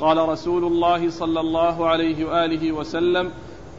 [0.00, 3.30] قال رسول الله صلى الله عليه وآله وسلم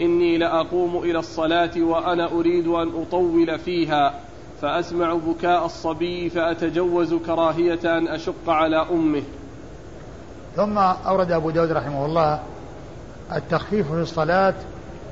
[0.01, 4.13] إني لأقوم إلى الصلاة وأنا أريد أن أطول فيها
[4.61, 9.23] فأسمع بكاء الصبي فأتجوز كراهية أن أشق على أمه.
[10.55, 12.39] ثم أورد أبو داود رحمه الله
[13.35, 14.53] التخفيف في الصلاة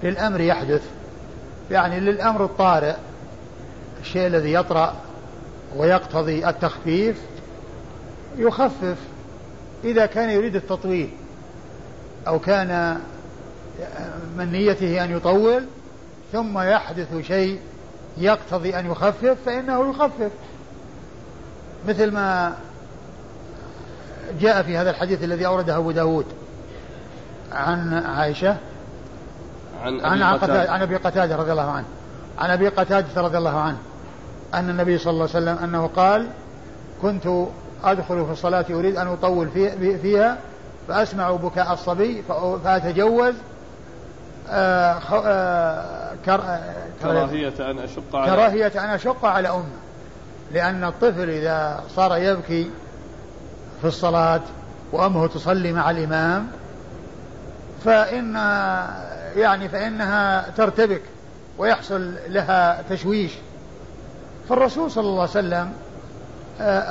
[0.03, 0.83] للأمر يحدث
[1.71, 2.95] يعني للأمر الطارئ
[4.01, 4.93] الشيء الذي يطرأ
[5.77, 7.21] ويقتضي التخفيف
[8.37, 8.97] يخفف.
[9.83, 11.09] إذا كان يريد التطويل
[12.27, 12.99] أو كان
[14.37, 15.65] من نيته أن يطول
[16.31, 17.59] ثم يحدث شيء
[18.17, 20.31] يقتضي أن يخفف فإنه يخفف.
[21.87, 22.53] مثل ما
[24.41, 26.25] جاء في هذا الحديث الذي أورده أبو داود
[27.51, 28.57] عن عائشة
[29.83, 30.71] عن عن أبي قتادة.
[30.71, 31.85] عن أبي قتادة رضي الله عنه.
[32.37, 33.77] عن أبي قتادة رضي الله عنه
[34.53, 36.27] أن النبي صلى الله عليه وسلم أنه قال
[37.01, 37.27] كنت
[37.83, 40.37] أدخل في الصلاة أريد أن أطول في فيها
[40.87, 42.23] فأسمع بكاء الصبي
[42.63, 43.33] فأتجوز
[44.49, 49.63] آه، آه، كر- آه، كراهية أن أشق على كراهية أن أشق على أمة.
[50.51, 52.71] لأن الطفل إذا صار يبكي
[53.81, 54.41] في الصلاة
[54.91, 56.47] وأمه تصلي مع الإمام
[57.85, 58.35] فإن
[59.35, 61.01] يعني فإنها ترتبك
[61.57, 63.31] ويحصل لها تشويش.
[64.49, 65.73] فالرسول صلى الله عليه وسلم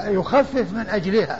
[0.06, 1.38] يخفف من أجلها.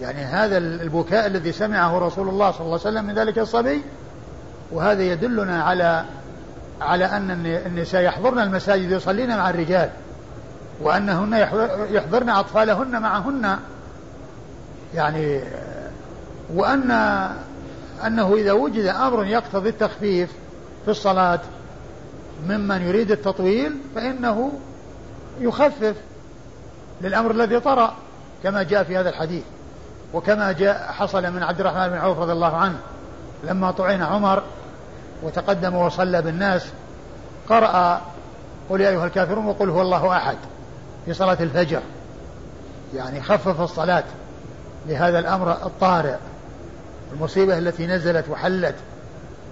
[0.00, 3.82] يعني هذا البكاء الذي سمعه رسول الله صلى الله عليه وسلم من ذلك الصبي
[4.72, 6.04] وهذا يدلنا على
[6.80, 7.30] على أن
[7.66, 9.90] النساء يحضرن المساجد يصلين مع الرجال
[10.80, 13.56] وأنهن يحضر- يحضرن أطفالهن معهن.
[14.94, 15.40] يعني
[16.54, 16.90] وأن
[18.06, 20.30] أنه إذا وجد أمر يقتضي التخفيف
[20.84, 21.40] في الصلاة
[22.48, 24.52] ممن يريد التطويل فإنه
[25.40, 25.94] يخفف
[27.00, 27.94] للأمر الذي طرأ
[28.42, 29.42] كما جاء في هذا الحديث.
[30.14, 32.76] وكما جاء حصل من عبد الرحمن بن عوف رضي الله عنه
[33.44, 34.42] لما طعن عمر
[35.22, 36.66] وتقدم وصلى بالناس
[37.48, 38.00] قرأ
[38.70, 40.36] قل يا أيها الكافرون وقل هو الله أحد
[41.04, 41.80] في صلاة الفجر.
[42.94, 44.04] يعني خفف الصلاة
[44.86, 46.16] لهذا الأمر الطارئ
[47.12, 48.74] المصيبة التي نزلت وحلت.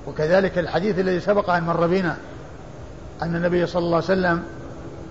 [0.06, 2.16] وكذلك الحديث الذي سبق أن مر بنا
[3.22, 4.42] أن النبي صلى الله عليه وسلم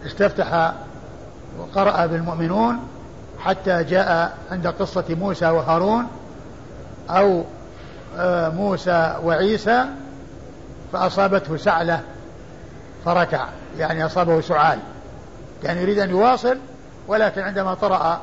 [0.05, 0.73] استفتح
[1.61, 2.79] وقرأ بالمؤمنون
[3.39, 6.07] حتى جاء عند قصة موسى وهارون
[7.09, 7.43] أو
[8.17, 9.85] آه، موسى وعيسى
[10.93, 12.01] فأصابته سعلة
[13.05, 13.45] فركع
[13.77, 14.79] يعني أصابه سعال
[15.63, 16.57] كان يريد أن يواصل
[17.07, 18.21] ولكن عندما طرأ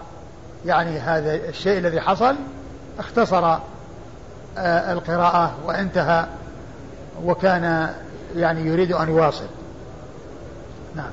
[0.67, 2.37] يعني هذا الشيء الذي حصل
[2.99, 3.45] اختصر
[4.59, 6.27] آه، القراءة وانتهى
[7.25, 7.95] وكان
[8.37, 9.47] يعني يريد أن يواصل.
[10.97, 11.11] نعم.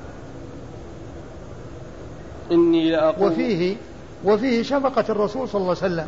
[2.51, 3.75] إني لأقوم وفيه
[4.23, 6.07] وفيه شفقة الرسول صلى الله عليه وسلم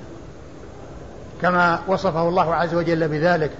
[1.41, 3.51] كما وصفه الله عز وجل بذلك.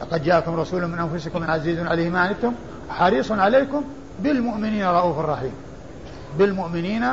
[0.00, 2.52] لقد جاءكم رسول من أنفسكم عزيز عليه ما عنتم
[2.88, 3.84] حريص عليكم
[4.20, 5.52] بالمؤمنين رؤوف رحيم.
[6.38, 7.04] بالمؤمنين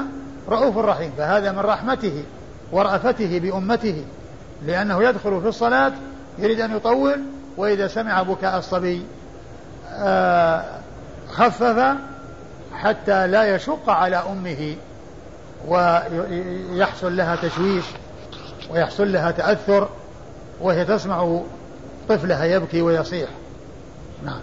[0.50, 1.12] رؤوف رحيم.
[1.18, 2.24] فهذا من رحمته
[2.72, 4.06] ورأفته بأمته
[4.66, 5.92] لأنه يدخل في الصلاة
[6.40, 7.22] يريد أن يطول
[7.58, 9.06] وإذا سمع بكاء الصبي
[9.90, 10.64] آه،
[11.32, 11.96] خفف
[12.74, 14.76] حتى لا يشق على أمه.
[15.68, 17.86] ويحصل لها تشويش
[18.72, 19.90] ويحصل لها تأثر
[20.62, 21.42] وهي تسمع
[22.10, 23.30] طفلها يبكي ويصيح.
[24.26, 24.42] نعم.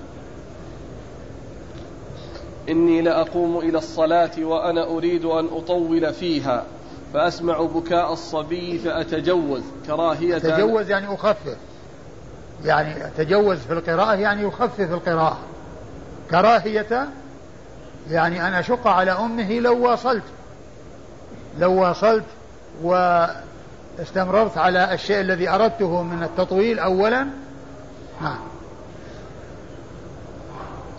[2.68, 6.64] إني لأقوم إلى الصلاة وأنا أريد أن أطول فيها
[7.14, 9.62] فأسمع بكاء الصبي فأتجوز.
[9.86, 10.38] كراهية.
[10.38, 11.56] تجوز يعني أخفف.
[12.64, 15.38] يعني تجوز في القراءة يعني يخفف القراءة.
[16.30, 17.08] كراهية
[18.10, 20.22] يعني أن أشق على أمه لو واصلت.
[21.58, 22.24] لو واصلت
[22.82, 27.26] واستمررت على الشيء الذي أردته من التطويل أولا
[28.22, 28.38] نعم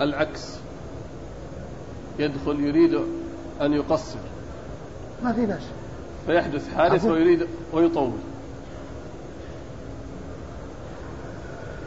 [0.01, 0.55] العكس.
[2.19, 2.93] يدخل يريد
[3.61, 4.19] أن يقصر.
[5.23, 5.63] ما في بأس.
[6.25, 8.11] فيحدث حادث ويريد ويطول.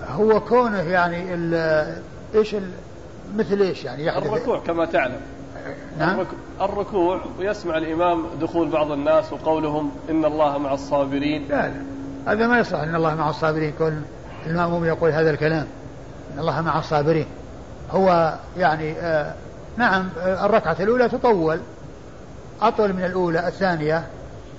[0.09, 2.03] هو كونه يعني ال-
[2.35, 2.70] إيش ال-
[3.37, 5.20] مثل إيش يعني يحدث؟ الركوع كما تعلم.
[5.98, 6.14] نعم.
[6.20, 6.27] الرك-
[6.60, 11.46] الركوع ويسمع الإمام دخول بعض الناس وقولهم إن الله مع الصابرين.
[11.48, 11.82] لا لا
[12.32, 13.72] هذا ما يصلح إن الله مع الصابرين.
[13.78, 14.04] كون
[14.46, 15.66] المأموم يقول هذا الكلام
[16.34, 17.26] إن الله مع الصابرين.
[17.90, 19.34] هو يعني آه
[19.76, 21.60] نعم آه الركعة الأولى تطول
[22.62, 24.06] أطول من الأولى الثانية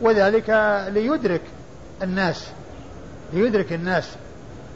[0.02, 0.50] وذلك
[0.90, 1.42] ليدرك
[2.04, 2.48] الناس
[3.34, 4.16] ليدرك الناس.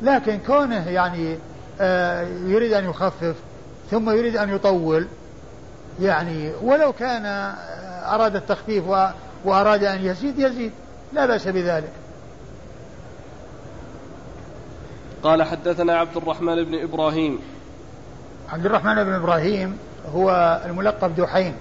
[0.02, 1.38] لكن كونه يعني
[1.82, 3.36] آه يريد أن يخفف
[3.92, 5.08] ثم يريد أن يطول
[6.02, 8.84] يعني ولو كان آه، أراد التخفيف
[9.46, 10.72] وأراد أن يزيد يزيد.
[11.14, 11.92] لا بأس بذلك.
[15.24, 17.40] قال حدثنا عبد الرحمن بن إبراهيم.
[18.50, 19.78] عبد الرحمن بن إبراهيم
[20.16, 21.54] هو الملقب دحين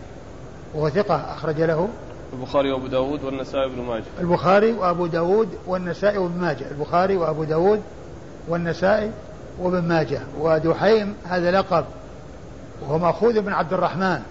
[0.75, 1.89] وهو ثقة أخرج له.
[2.33, 4.05] البخاري وأبو داود والنسائي بن ماجه.
[4.21, 6.71] البخاري وأبو داود والنسائي وابن ماجه.
[6.71, 7.83] البخاري وأبو داود
[8.49, 9.11] والنسائي
[9.59, 10.21] وابن ماجه.
[10.41, 11.85] ودحيم هذا لقب.
[12.83, 14.23] وهو مأخوذ من عبد الرحمن.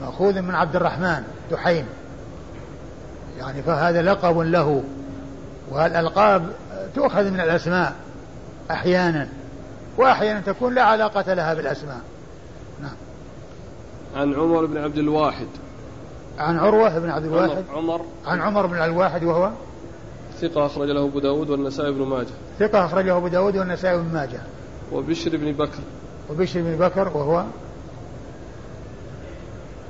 [0.00, 1.86] مأخوذ من عبد الرحمن دحيم
[3.38, 4.82] يعني فهذا لقب له.
[5.70, 6.52] والألقاب
[6.94, 7.94] تؤخذ من الأسماء
[8.70, 9.28] أحيانا
[9.96, 12.00] وأحيانا تكون لا علاقة لها بالأسماء.
[12.82, 12.96] نعم.
[14.16, 15.46] عن عمر بن عبد الواحد.
[16.38, 17.64] عن عروة بن عبد الواحد.
[17.74, 19.50] عمر عن عمر بن الواحد وهو؟
[20.40, 22.26] ثقة أخرج له أبو داود والنسائي بن ماجه.
[22.58, 24.40] ثقة أخرجه أبو داود والنسائي بن ماجه.
[24.92, 25.80] وبشر بن بكر.
[26.30, 27.44] وبشر بن بكر وهو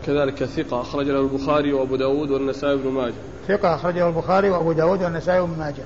[0.07, 3.15] كذلك ثقة أخرج له البخاري وأبو داود والنسائي بن ماجه.
[3.49, 5.85] ثقة أخرجه البخاري وأبو داود والنسائي بن ماجه.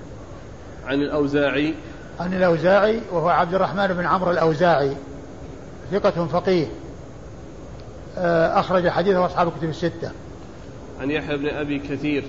[0.86, 1.74] عن الأوزاعي.
[2.20, 4.96] عن الأوزاعي وهو عبد الرحمن بن عمرو الأوزاعي.
[5.92, 6.66] ثقة فقيه.
[8.18, 10.10] آه، أخرج حديثه أصحاب الكتب الستة.
[11.00, 12.24] عن يحيى بن أبي كثير.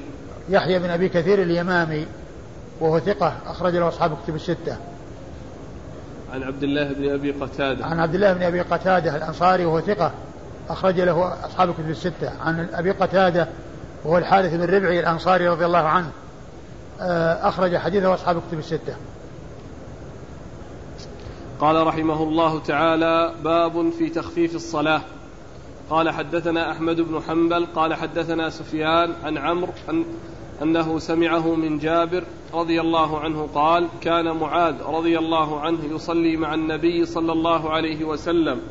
[0.49, 2.05] يحيى بن أبي كثير اليمامي.
[2.79, 4.77] وهو ثقة أخرج له أصحاب الكتب الستة.
[6.33, 7.85] عن عبد الله بن أبي قتادة.
[7.85, 10.11] عن عبد الله بن أبي قتادة الأنصاري وهو ثقة
[10.69, 12.31] أخرج له أصحاب الكتب الستة.
[12.41, 13.47] عن أبي قتادة
[14.05, 16.11] وهو الحارث بن ربعي الأنصاري رضي الله عنه
[17.01, 18.95] آه، أخرج حديثه أصحاب الكتب الستة.
[21.59, 25.01] قال رحمه الله تعالى باب في تخفيف الصلاة.
[25.89, 30.05] قال حدثنا أحمد بن حنبل قال حدثنا سفيان عن عمرو أن
[30.61, 36.53] أنه سمعه من جابر رضي الله عنه قال كان معاذ رضي الله عنه يصلي مع
[36.53, 38.61] النبي صلى الله عليه وسلم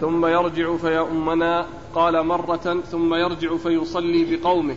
[0.00, 4.76] ثم يرجع فيؤمنا قال مرة ثم يرجع فيصلي بقومه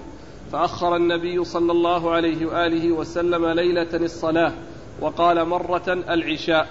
[0.52, 4.54] فأخر النبي صلى الله عليه وآله وسلم ليلة الصلاة
[5.02, 6.68] وقال مرة العشاء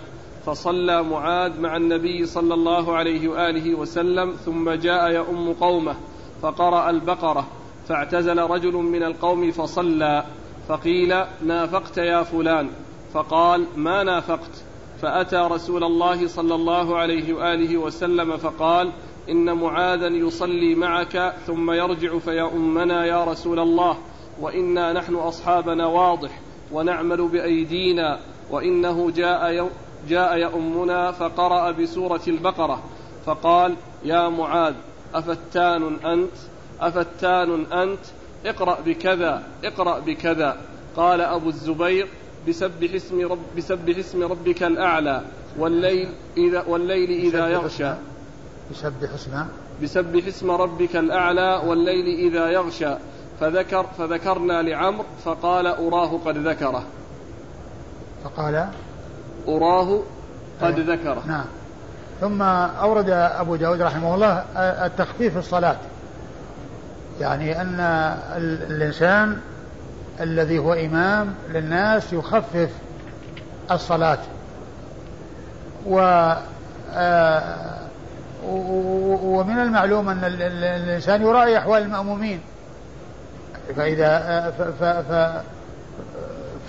[0.51, 5.97] فصلى معاذ مع النبي صلى الله عليه وآله وسلم ثم جاء يؤم قومه
[6.43, 7.47] فقرأ البقرة
[7.89, 10.25] فاعتزل رجل من القوم فصلى
[10.69, 11.15] فقيل
[11.47, 12.71] نافقت يا فلان.
[13.13, 14.65] فقال ما نافقت؟
[15.03, 18.91] فأتى رسول الله صلى الله عليه وآله وسلم فقال
[19.29, 23.99] إن معاذا يصلي معك ثم يرجع فيؤمنا يا رسول الله
[24.41, 26.41] وإنا نحن أصحاب نواضح
[26.73, 29.71] ونعمل بأيدينا وإنه جاء يوم
[30.09, 32.83] جاء يؤمنا فقرأ بسورة البقرة
[33.27, 34.75] فقال يا معاذ
[35.15, 36.37] أفتان أنت؟
[36.81, 37.99] أفتان أنت؟
[38.47, 40.57] اقرأ بكذا اقرأ بكذا.
[40.97, 42.09] قال أبو الزبير
[42.49, 45.23] بسبح اسم رب بسبح اسم ربك الأعلى
[45.59, 47.93] والليل إذا والليل إذا يغشى.
[48.71, 49.47] بسبح اسم
[49.83, 52.95] بسبح اسم ربك الأعلى والليل إذا يغشى.
[53.41, 56.85] فذكر فذكرنا لعمر فقال أراه قد ذكره.
[58.25, 58.69] فقال
[59.49, 60.01] أراه
[60.63, 60.95] قد إيه.
[60.95, 61.23] ذكره.
[61.27, 61.45] نعم.
[62.21, 65.77] ثم أورد أبو داود رحمه الله التخفيف في الصلاة.
[67.21, 67.81] يعني أن
[68.71, 69.41] الإنسان
[70.21, 72.71] الذي هو إمام للناس يخفف
[73.71, 74.19] الصلاة.
[75.87, 76.33] و
[79.23, 82.41] ومن المعلوم أن الإنسان يراعي أحوال المأمومين.
[83.77, 85.43] فإذا ف ف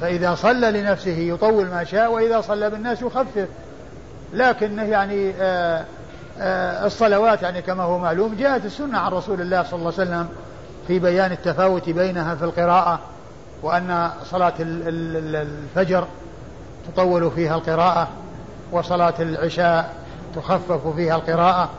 [0.01, 3.47] فإذا صلى لنفسه يطول ما شاء وإذا صلى بالناس يخفف.
[4.33, 5.85] لكنه يعني آه،
[6.39, 10.29] آه، الصلوات يعني كما هو معلوم جاءت السنة عن رسول الله صلى الله عليه وسلم
[10.87, 12.99] في بيان التفاوت بينها في القراءة
[13.63, 16.07] وأن صلاة الفجر
[16.87, 18.07] تطول فيها القراءة
[18.71, 19.93] وصلاة العشاء
[20.35, 21.69] تخفف فيها القراءة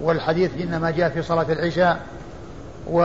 [0.00, 2.00] والحديث إنما جاء في صلاة العشاء
[2.86, 3.02] و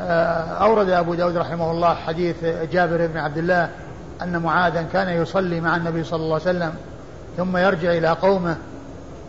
[0.00, 3.68] أورد أبو داود رحمه الله حديث جابر بن عبد الله
[4.22, 6.74] أن معاذا كان يصلي مع النبي صلى الله عليه وسلم
[7.36, 8.56] ثم يرجع إلى قومه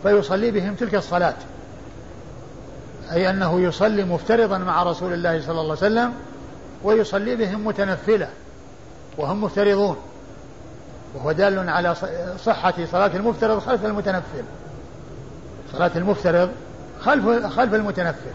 [0.02, 1.34] فيصلي بهم تلك الصلاة.
[3.12, 6.12] أي أنه يصلي مفترضا مع رسول الله صلى الله عليه وسلم
[6.84, 8.28] ويصلي بهم متنفلة
[9.18, 9.96] وهم مفترضون
[11.14, 11.94] وهو دال على
[12.44, 14.44] صحة صلاة المفترض خلف المتنفل.
[15.72, 16.50] صلاة المفترض
[17.00, 18.30] خلف خلف المتنفل.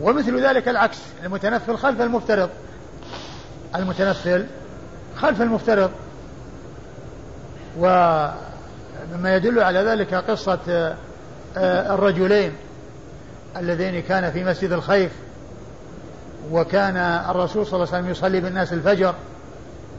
[0.00, 2.50] ومثل ذلك العكس المتنفل خلف المفترض.
[3.74, 4.46] المتنفل
[5.16, 5.90] خلف المفترض.
[7.78, 10.58] ومما يدل على ذلك قصة
[11.56, 12.52] آه، الرجلين
[13.56, 15.12] اللذين كان في مسجد الخيف
[16.52, 16.96] وكان
[17.30, 19.14] الرسول صلى الله عليه وسلم يصلي بالناس الفجر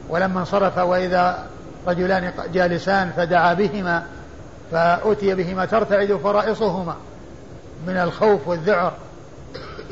[0.08, 1.46] ولما انصرف وإذا
[1.86, 4.02] رجلان جالسان فدعا بهما
[4.72, 6.96] فأتي بهما ترتعد فرائصهما
[7.86, 8.92] من الخوف والذعر.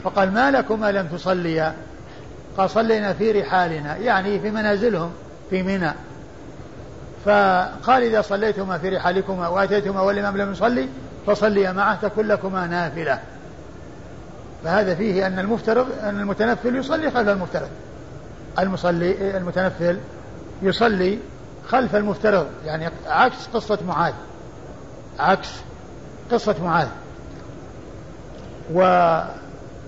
[0.07, 1.75] فقال ما لكما لم تصليا؟
[2.59, 5.13] قال صلينا في رحالنا يعني في منازلهم
[5.51, 5.93] في منى.
[7.25, 10.89] فقال إذا صليتما في رحالكما وأتيتما والإمام لم يصلي
[11.27, 13.21] فصليا معه تكن لكما نافلة.
[14.65, 17.69] فهذا فيه أن المفترض أن المتنفل يصلي خلف المفترض.
[18.59, 19.99] المصلي المتنفل
[20.63, 21.19] يصلي
[21.69, 24.15] خلف المفترض يعني عكس قصة معاذ.
[25.19, 25.49] عكس
[26.31, 26.89] قصة معاذ.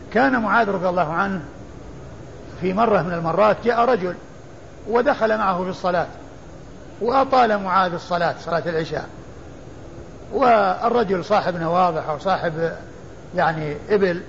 [0.08, 1.40] وكان معاذ رضي الله عنه
[2.60, 4.14] في مرة من المرات جاء رجل
[4.88, 6.06] ودخل معه في الصلاة
[7.00, 9.08] وأطال معاذ الصلاة صلاة العشاء.
[10.32, 12.72] والرجل صاحب نواضح أو صاحب
[13.34, 14.22] يعني إبل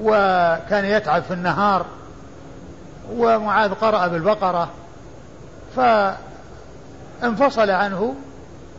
[0.00, 1.86] وكان يتعب في النهار
[3.12, 4.68] ومعاذ قرأ بالبقرة
[5.76, 8.14] فانفصل عنه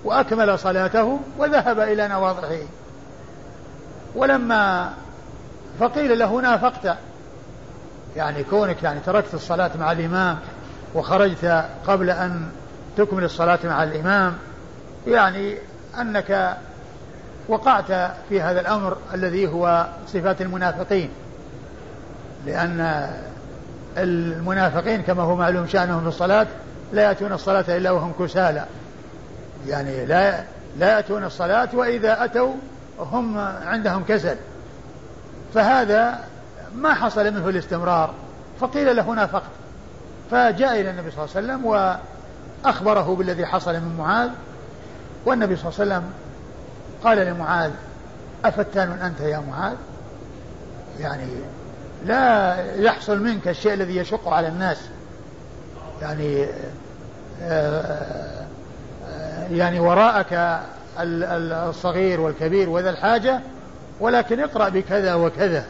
[0.04, 2.60] وأكمل صلاته وذهب إلى نواضحه.
[4.16, 4.94] ولما
[5.80, 6.98] فقيل له نافقت
[8.16, 10.38] يعني كونك يعني تركت الصلاة مع الإمام
[10.96, 12.50] وخرجت قبل أن
[12.98, 14.34] تكمل الصلاة مع الإمام
[15.08, 15.58] يعني
[16.02, 16.58] أنك
[17.48, 21.10] وقعت في هذا الأمر الذي هو صفات المنافقين.
[22.46, 23.10] لأن
[23.98, 26.48] المنافقين كما هو معلوم شأنهم في الصلاة
[26.94, 28.66] لا يأتون الصلاة إلا وهم كسالى.
[29.68, 30.44] يعني لا
[30.78, 32.54] لا يأتون الصلاة وإذا أتوا
[33.00, 34.36] هم عندهم كسل.
[35.54, 36.20] فهذا
[36.76, 38.14] ما حصل منه الاستمرار
[38.60, 39.52] فقيل له نافقت
[40.32, 41.66] فجاء إلى النبي صلى الله عليه وسلم
[42.66, 44.30] وأخبره بالذي حصل من معاذ
[45.26, 46.14] والنبي صلى الله عليه وسلم
[47.04, 47.72] قال لمعاذ
[48.46, 49.76] أفتان أنت يا معاذ؟
[51.00, 51.28] يعني
[52.06, 54.78] لا يحصل منك الشيء الذي يشق على الناس.
[56.02, 56.48] يعني
[57.42, 58.46] آه،
[59.52, 60.60] يعني وراءك
[61.00, 63.40] الصغير والكبير وذا الحاجة
[64.00, 65.66] ولكن اقرأ بكذا وكذا.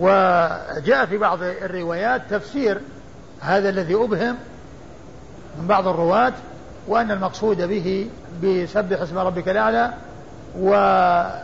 [0.00, 2.80] وجاء في بعض الروايات تفسير
[3.40, 4.36] هذا الذي أبهم
[5.60, 6.32] من بعض الرواة
[6.88, 8.10] وأن المقصود به
[8.42, 9.92] بسبح اسم ربك الأعلى
[10.58, 10.70] و...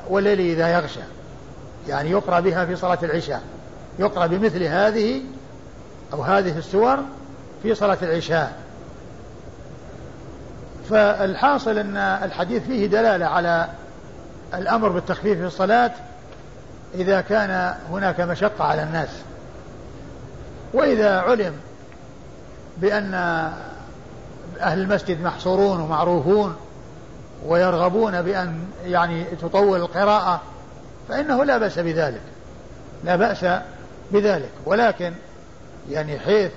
[0.08, 1.00] والليل إذا يغشى.
[1.88, 3.42] يعني يقرأ بها في صلاة العشاء.
[3.98, 5.22] يقرأ بمثل هذه
[6.12, 6.98] أو هذه السور
[7.62, 8.52] في صلاة العشاء.
[10.90, 13.68] فالحاصل أن الحديث فيه دلالة على
[14.58, 15.90] الأمر بالتخفيف في الصلاة
[16.94, 19.08] إذا كان هناك مشقة على الناس.
[20.72, 21.54] وإذا علم
[22.76, 23.14] بأن
[24.60, 26.56] أهل المسجد محصورون ومعروفون
[27.46, 30.40] ويرغبون بأن يعني تطول القراءة
[31.08, 32.20] فإنه لا بأس بذلك.
[33.04, 33.46] لا بأس
[34.12, 34.50] بذلك.
[34.66, 35.12] ولكن
[35.90, 36.50] يعني حيث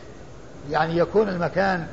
[0.70, 1.88] يعني يكون المكان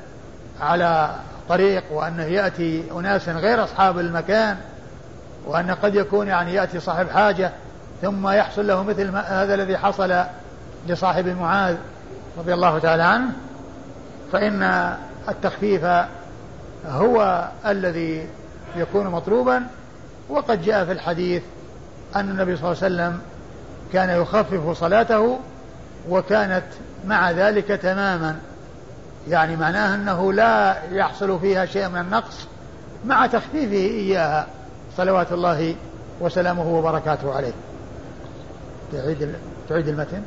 [0.61, 1.15] على
[1.49, 4.57] طريق وأنه يأتي أناس غير أصحاب المكان
[5.47, 7.53] وأن قد يكون يعني يأتي صاحب حاجة
[8.03, 10.25] ثم يحصل له مثل هذا الذي حصل
[10.89, 11.77] لصاحب معاذ
[12.39, 13.33] رضي الله تعالى عنه
[14.33, 14.95] فإن
[15.29, 15.85] التخفيف
[16.87, 18.29] هو الذي
[18.77, 19.63] يكون مطلوبا.
[20.29, 21.43] وقد جاء في الحديث
[22.17, 23.21] أن النبي صلى الله عليه وسلم
[23.93, 25.39] كان يخفف صلاته
[26.09, 26.65] وكانت
[27.07, 28.37] مع ذلك تماما.
[29.29, 32.49] يعني معناه أنه لا يحصل فيها شيء من النقص
[33.07, 34.47] مع تخفيفه إياها.
[34.97, 35.75] صلوات الله
[36.21, 37.53] وسلامه وبركاته عليه.
[38.93, 39.35] تعيد
[39.69, 40.23] تعيد المتن.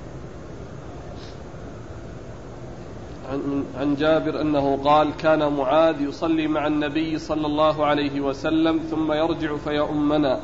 [3.31, 9.11] عن, عن جابر أنه قال كان معاذ يصلي مع النبي صلى الله عليه وسلم ثم
[9.11, 10.39] يرجع فيؤمنا.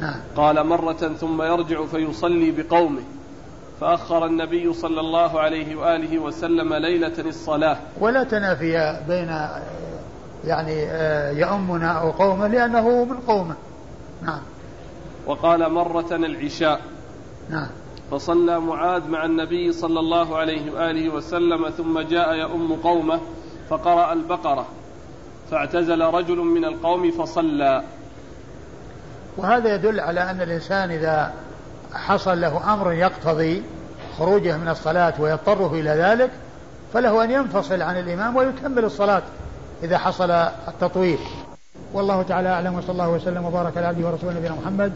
[0.00, 0.20] نعم.
[0.36, 3.02] قال مرة ثم يرجع فيصلي بقومه.
[3.80, 7.78] فأخر النبي صلى الله عليه وآله وسلم ليلة الصلاة.
[8.00, 9.28] ولا تنافي بين
[10.44, 13.54] يعني آه، يؤمنا أو قومه لأنه من قومه.
[14.22, 14.40] نعم.
[15.26, 16.80] وقال مرة العشاء.
[17.50, 17.68] نعم.
[18.10, 23.20] فصلى معاذ مع النبي صلى الله عليه وآله وسلم ثم جاء يؤم قومه
[23.70, 24.66] فقرأ البقرة
[25.50, 27.82] فاعتزل رجل من القوم فصلى.
[29.36, 31.32] وهذا يدل على أن الإنسان إذا
[31.92, 33.62] حصل له أمر يقتضي
[34.18, 36.30] خروجه من الصلاة ويضطره إلى ذلك
[36.94, 39.22] فله أن ينفصل عن الإمام ويكمل الصلاة.
[39.82, 41.18] إذا حصل التطويل.
[41.94, 44.92] والله تعالى أعلم وصلى الله وسلم وبارك على عبده ورسوله نبينا محمد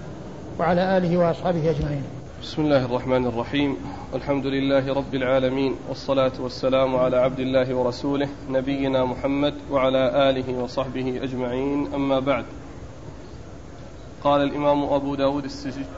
[0.59, 2.03] وعلى آله وأصحابه أجمعين.
[2.43, 3.77] بسم الله الرحمن الرحيم.
[4.15, 11.21] الحمد لله رب العالمين والصلاة والسلام على عبد الله ورسوله نبينا محمد وعلى آله وصحبه
[11.23, 11.95] أجمعين.
[11.95, 12.45] أما بعد
[14.25, 15.45] قال الإمام أبو داود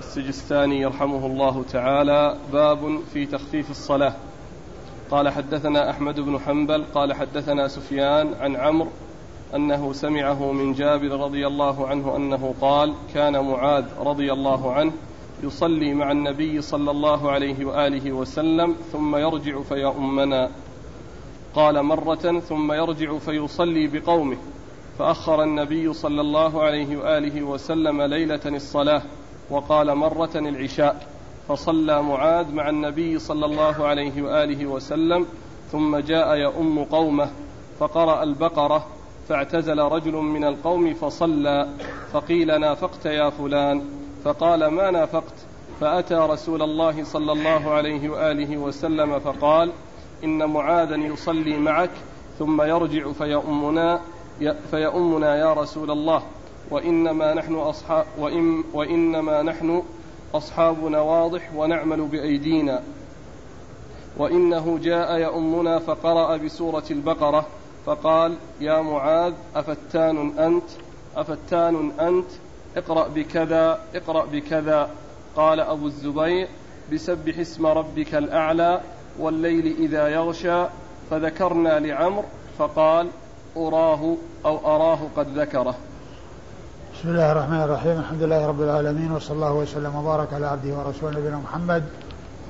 [0.01, 4.12] السجستاني يرحمه الله تعالى باب في تخفيف الصلاة.
[5.11, 8.89] قال حدثنا أحمد بن حنبل قال حدثنا سفيان عن عمرو
[9.55, 14.93] أنه سمعه من جابر رضي الله عنه أنه قال كان معاذ رضي الله عنه
[15.43, 20.51] يصلي مع النبي صلى الله عليه وآله وسلم ثم يرجع فيؤمنا
[21.55, 24.37] قال مرة ثم يرجع فيصلي بقومه
[24.99, 29.03] فأخر النبي صلى الله عليه وآله وسلم ليلة الصلاة
[29.51, 31.16] وقال مرة العشاء.
[31.49, 35.27] فصلى معاذ مع النبي صلى الله عليه وآله وسلم
[35.73, 37.31] ثم جاء يؤم قومه
[37.79, 38.87] فقرأ البقرة
[39.29, 41.69] فاعتزل رجل من القوم فصلى
[42.13, 43.83] فقيل نافقت يا فلان
[44.25, 45.35] فقال ما نافقت؟
[45.81, 49.73] فأتى رسول الله صلى الله عليه وآله وسلم فقال
[50.25, 51.91] إن معاذا يصلي معك
[52.39, 54.01] ثم يرجع فيؤمنا
[54.71, 56.23] فيؤمنا يا رسول الله
[56.71, 59.83] وإنما نحن أصحاب وإن وإنما نحن
[60.35, 62.83] أصحابنا واضح ونعمل بأيدينا.
[64.16, 67.47] وإنه جاء يؤمنا فقرأ بسورة البقرة
[67.87, 70.70] فقال يا معاذ أفتان أنت؟
[71.16, 72.31] أفتان أنت؟
[72.77, 74.91] اقرأ بكذا اقرأ بكذا.
[75.37, 76.49] قال أبو الزبير
[76.93, 78.81] بسبح اسم ربك الأعلى
[79.18, 80.64] والليل إذا يغشى.
[81.11, 82.24] فذكرنا لعمر
[82.59, 83.09] فقال
[83.57, 85.74] أراه أو أراه قد ذكره.
[86.97, 87.99] بسم الله الرحمن الرحيم.
[87.99, 91.85] الحمد لله رب العالمين وصلى الله وسلم وبارك على عبده ورسوله نبينا محمد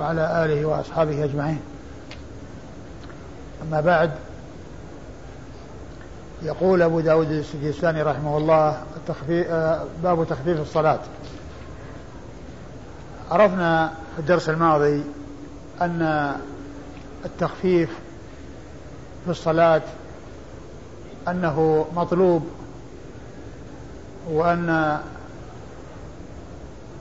[0.00, 1.60] وعلى آله وأصحابه أجمعين.
[3.62, 4.10] أما بعد
[6.42, 9.46] يقول أبو داود السجستاني رحمه الله التخفيف
[10.02, 11.00] باب تخفيف الصلاة.
[13.30, 15.02] عرفنا في الدرس الماضي
[15.80, 16.32] أن
[17.24, 17.90] التخفيف
[19.24, 19.82] في الصلاة
[21.28, 22.48] أنه مطلوب
[24.30, 24.98] وأن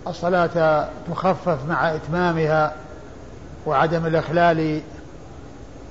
[0.07, 2.73] الصلاة تخفف مع إتمامها
[3.65, 4.82] وعدم الإخلال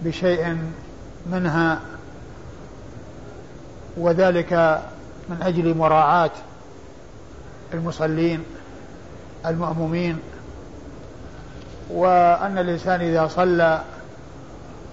[0.03, 0.59] بشيء
[1.27, 1.81] منها
[3.97, 4.81] وذلك
[5.29, 6.31] من أجل مراعاة
[7.75, 8.45] المصلين
[9.47, 10.19] المأمومين.
[11.91, 13.81] وأن الإنسان إذا صلى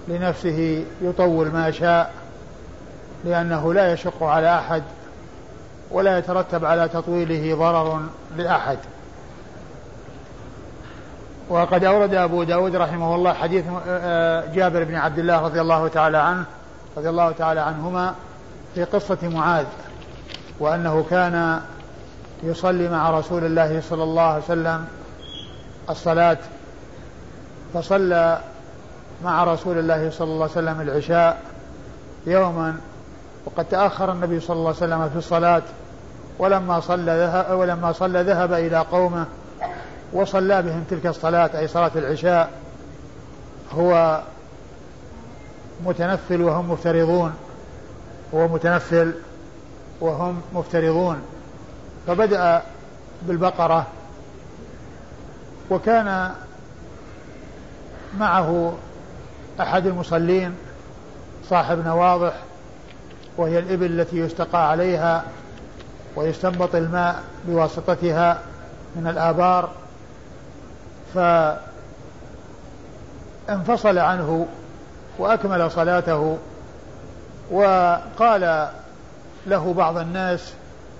[0.08, 2.12] لنفسه يطول ما شاء
[3.24, 4.82] لأنه لا يشق على أحد
[5.92, 8.00] ولا يترتب على تطويله ضرر
[8.36, 8.78] لأحد.
[11.48, 16.18] وقد أورد أبو داود رحمه الله حديث آه، جابر بن عبد الله رضي الله تعالى
[16.18, 16.44] عنه
[16.96, 18.14] رضي الله تعالى عنهما
[18.74, 19.66] في قصة معاذ
[20.60, 21.60] وأنه كان
[22.42, 24.84] يصلي مع رسول الله صلى الله عليه وسلم
[25.90, 26.38] الصلاة
[27.74, 28.40] فصلى
[29.24, 31.40] مع رسول الله صلى الله عليه وسلم العشاء
[32.26, 32.76] يوما
[33.44, 35.62] وقد تأخر النبي صلى الله عليه وسلم في الصلاة
[36.38, 39.26] ولما صلى ذهب ولما صلى ذهب إلى قومه
[40.12, 42.50] وصلى بهم تلك الصلاة أي صلاة العشاء
[43.72, 44.20] هو
[45.84, 47.34] متنفل وهم مفترضون.
[48.34, 49.12] هو متنفل
[50.00, 51.22] وهم مفترضون.
[52.06, 52.62] فبدأ
[53.22, 53.86] بالبقرة
[55.70, 56.30] وكان
[58.18, 58.72] معه
[59.60, 60.54] أحد المصلين
[61.50, 62.32] صاحب نواضح
[63.36, 65.24] وهي الإبل التي يستقى عليها.
[66.16, 68.38] ويستنبط الماء بواسطتها
[68.96, 69.70] من الآبار
[73.48, 74.46] فانفصل عنه
[75.18, 76.38] وأكمل صلاته
[77.50, 78.68] وقال
[79.46, 80.52] له بعض الناس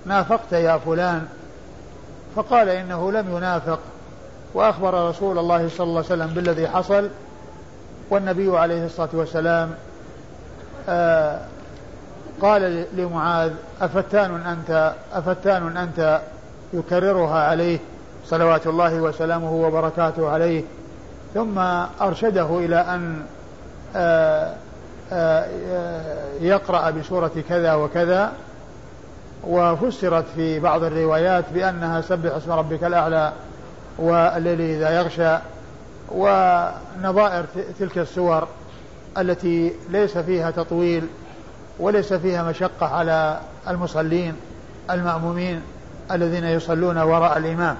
[0.06, 1.26] نافقت يا فلان.
[2.36, 3.78] فقال إنه لم ينافق.
[4.54, 7.08] وأخبر رسول الله صلى الله عليه وسلم بالذي حصل
[8.10, 9.74] والنبي عليه الصلاة والسلام
[10.88, 11.40] آه
[12.40, 16.20] قال لمعاذ أفتان أنت أفتان أنت
[16.72, 17.78] يكررها عليه
[18.26, 20.62] صلوات الله وسلامه وبركاته عليه.
[21.34, 21.58] ثم
[22.00, 23.22] أرشده إلى أن
[23.96, 24.54] آه،
[25.12, 25.46] آه،
[26.40, 28.32] يقرأ بسورة كذا وكذا.
[29.46, 33.32] وفسرت في بعض الروايات بأنها سبح اسم ربك الأعلى
[33.98, 35.38] والليل إذا يغشى.
[36.10, 37.44] ونظائر
[37.78, 38.48] تلك السور
[39.18, 41.06] التي ليس فيها تطويل.
[41.78, 44.34] وليس فيها مشقة على المصلين
[44.90, 45.62] المأمومين
[46.10, 47.76] الذين يصلون وراء الإمام.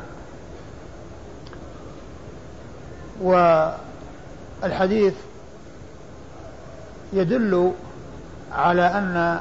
[4.63, 5.15] والحديث
[7.13, 7.73] يدل
[8.53, 9.41] على أن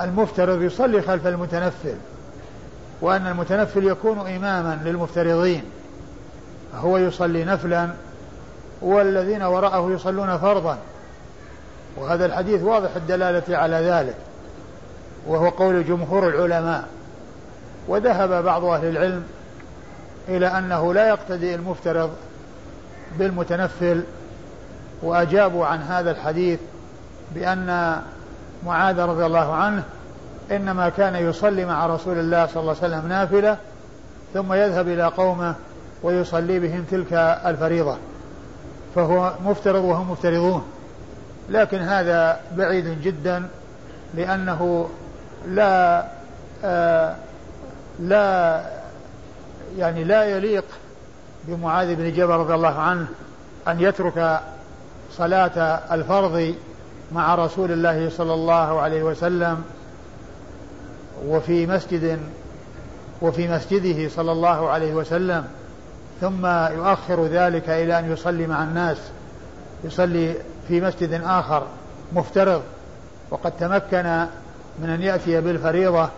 [0.00, 1.96] المفترض يصلي خلف المتنفل
[3.00, 5.62] وأن المتنفل يكون إماما للمفترضين.
[6.74, 7.88] هو يصلي نفلا
[8.82, 10.78] والذين وراءه يصلون فرضا.
[11.96, 14.16] وهذا الحديث واضح الدلالة على ذلك
[15.26, 16.84] وهو قول جمهور العلماء.
[17.88, 19.24] وذهب بعض أهل العلم
[20.28, 22.10] إلى أنه لا يقتدي المفترض
[23.18, 24.02] بالمتنفل
[25.02, 26.58] وأجابوا عن هذا الحديث
[27.34, 27.96] بأن
[28.66, 29.82] معاذ رضي الله عنه
[30.50, 33.56] إنما كان يصلي مع رسول الله صلى الله عليه وسلم نافلة
[34.34, 35.54] ثم يذهب إلى قومه
[36.02, 37.12] ويصلي بهم تلك
[37.46, 37.96] الفريضة.
[38.94, 40.64] فهو مفترض وهم مفترضون.
[41.48, 43.48] لكن هذا بعيد جدا
[44.14, 44.88] لأنه
[45.48, 46.04] لا
[46.64, 47.16] آه
[48.00, 48.60] لا
[49.78, 50.64] يعني لا يليق
[51.44, 53.06] بمعاذ بن جبل رضي الله عنه
[53.68, 54.40] أن يترك
[55.12, 56.54] صلاة الفرض
[57.12, 59.64] مع رسول الله صلى الله عليه وسلم
[61.26, 62.20] وفي مسجد
[63.22, 65.44] وفي مسجده صلى الله عليه وسلم
[66.20, 68.96] ثم يؤخر ذلك إلى أن يصلي مع الناس
[69.84, 70.34] يصلي
[70.68, 71.62] في مسجد آخر
[72.12, 72.62] مفترض
[73.30, 74.26] وقد تمكن
[74.78, 76.08] من أن يأتي بالفريضة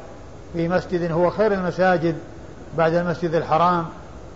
[0.53, 2.17] في مسجد هو خير المساجد
[2.79, 3.87] بعد المسجد الحرام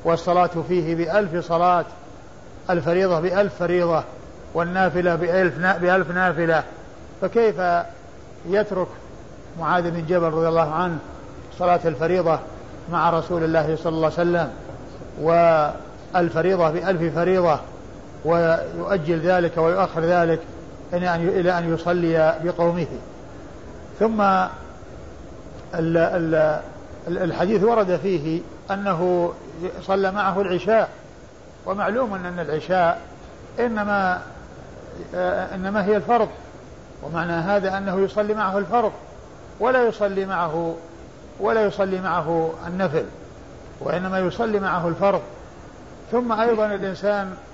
[0.04, 1.84] والصلاة فيه بألف صلاة
[2.70, 4.04] الفريضة بألف فريضة
[4.54, 6.62] والنافلة بألف, بألف نافلة.
[7.22, 7.54] فكيف
[8.46, 8.88] يترك
[9.60, 10.98] معاذ بن جبل رضي الله عنه
[11.58, 12.38] صلاة الفريضة
[12.92, 14.50] مع رسول الله صلى الله عليه وسلم
[15.20, 17.58] والفريضة بألف فريضة؟
[18.24, 20.40] ويؤجل ذلك ويؤخر ذلك
[20.92, 22.86] إلى أن يصلي بقومه.
[24.00, 24.46] ثم
[27.08, 28.40] الحديث ورد فيه
[28.70, 29.32] أنه
[29.82, 30.88] صلى معه العشاء
[31.66, 33.00] ومعلوم أن العشاء
[33.58, 34.22] إنما
[35.54, 36.28] إنما هي الفرض
[37.02, 38.92] ومعنى هذا أنه يصلي معه الفرض
[39.60, 40.74] ولا يصلي معه
[41.40, 43.04] ولا يصلي معه النفل
[43.80, 45.22] وإنما يصلي معه الفرض.
[46.12, 47.49] ثم أيضا الإنسان آه،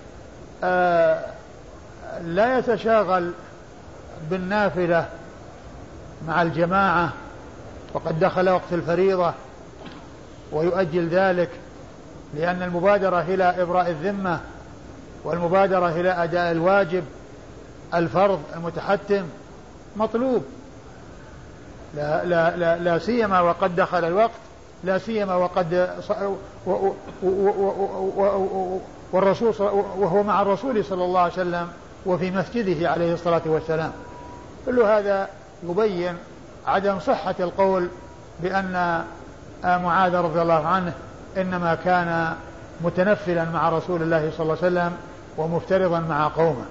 [2.22, 3.32] لا يتشاغل
[4.30, 5.08] بالنافلة
[6.28, 7.12] مع الجماعة
[7.94, 9.34] وقد دخل وقت الفريضة
[10.52, 11.50] ويؤجل ذلك
[12.34, 14.40] لأن المبادرة إلى إبراء الذمة
[15.24, 17.04] والمبادرة إلى أداء الواجب
[17.94, 19.24] الفرض المتحتم
[19.96, 20.44] مطلوب.
[21.94, 24.30] لا, لا, لا, لا سيما وقد دخل الوقت
[24.84, 25.90] لا سيما وقد
[29.16, 29.54] والرسول
[29.98, 31.68] وهو مع الرسول صلى الله عليه وسلم
[32.06, 33.92] وفي مسجده عليه الصلاة والسلام.
[34.66, 35.28] كل هذا
[35.62, 36.16] يبين
[36.66, 37.88] عدم صحة القول
[38.40, 39.04] بأن
[39.64, 40.92] معاذ رضي الله عنه
[41.36, 42.34] إنما كان
[42.80, 44.96] متنفلا مع رسول الله صلى الله عليه وسلم
[45.36, 46.64] ومفترضا مع قومه.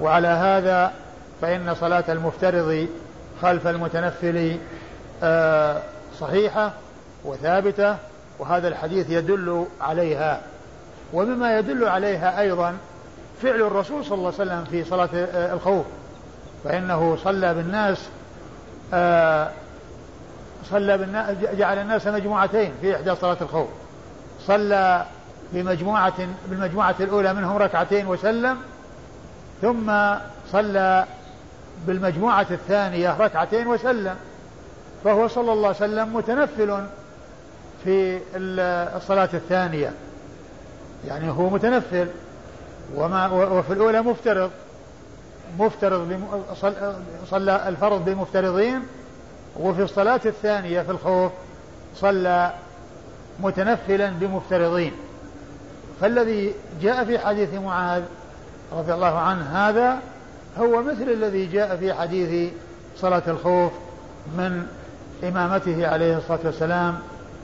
[0.00, 0.92] وعلى هذا
[1.40, 2.88] فإن صلاة المفترض
[3.42, 4.56] خلف المتنفل
[5.22, 5.82] آه،
[6.20, 6.72] صحيحة
[7.24, 7.96] وثابتة
[8.38, 10.40] وهذا الحديث يدل عليها.
[11.14, 12.76] ومما يدل عليها أيضا
[13.42, 15.86] فعل الرسول صلى الله عليه وسلم في صلاة آه، الخوف
[16.64, 18.08] فإنه صلى بالناس
[18.94, 19.50] آه،
[20.70, 23.68] صلى بالناس جعل الناس مجموعتين في إحدى صلاة الخوف.
[24.46, 25.04] صلى
[25.52, 28.56] بمجموعة بالمجموعة الأولى منهم ركعتين وسلم
[29.62, 29.92] ثم
[30.52, 31.04] صلى
[31.86, 34.16] بالمجموعة الثانية ركعتين وسلم.
[35.04, 36.84] فهو صلى الله عليه وسلم متنفل
[37.84, 38.20] في
[38.96, 39.92] الصلاة الثانية.
[41.08, 42.08] يعني هو متنفل.
[42.96, 44.50] وما وفي الأولى مفترض.
[45.58, 46.20] مفترض
[47.30, 48.80] صلى الفرض بمفترضين.
[49.60, 51.32] وفي الصلاة الثانية في الخوف
[51.96, 52.52] صلى
[53.40, 54.92] متنفلا بمفترضين.
[56.00, 58.02] فالذي جاء في حديث معاذ
[58.72, 59.98] رضي الله عنه هذا
[60.58, 62.52] هو مثل الذي جاء في حديث
[62.96, 63.72] صلاة الخوف
[64.36, 64.66] من
[65.28, 66.98] إمامته عليه الصلاة والسلام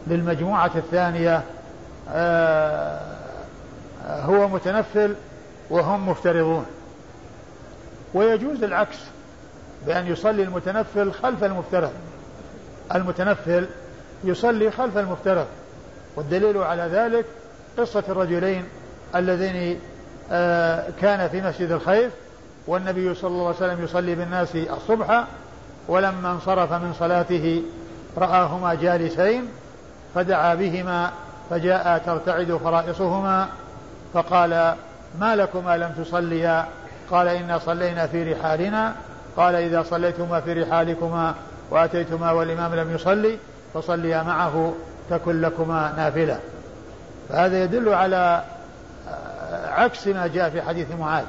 [0.07, 1.43] للمجموعة الثانية
[2.09, 3.01] آه،
[4.07, 5.15] هو متنفل
[5.71, 6.67] وهم مفترضون.
[8.15, 8.99] ويجوز العكس
[9.87, 11.93] بأن يصلي المتنفل خلف المفترض.
[12.95, 13.67] المتنفل
[14.25, 15.47] يصلي خلف المفترض
[16.17, 17.25] والدليل على ذلك
[17.79, 18.65] قصة الرجلين
[19.15, 19.81] اللذين
[20.33, 22.13] آه، كان في مسجد الخيف
[22.67, 25.25] والنبي صلى الله عليه وسلم يصلي بالناس الصبح
[25.89, 27.63] ولما انصرف من صلاته
[28.19, 29.49] رآهما جالسين
[30.15, 31.11] فدعا بهما
[31.51, 33.49] فجاء ترتعد فرائصهما
[34.15, 34.75] فقال
[35.21, 36.67] ما لكما لم تصليا؟
[37.11, 38.95] قال إنا صلينا في رحالنا.
[39.37, 41.35] قال إذا صليتما في رحالكما
[41.71, 43.39] وأتيتما والإمام لم يصلي
[43.75, 44.75] فصليا معه
[45.11, 46.39] تكن لكما نافلة.
[47.29, 48.43] فهذا يدل على
[49.67, 51.25] عكس ما جاء في حديث معاذ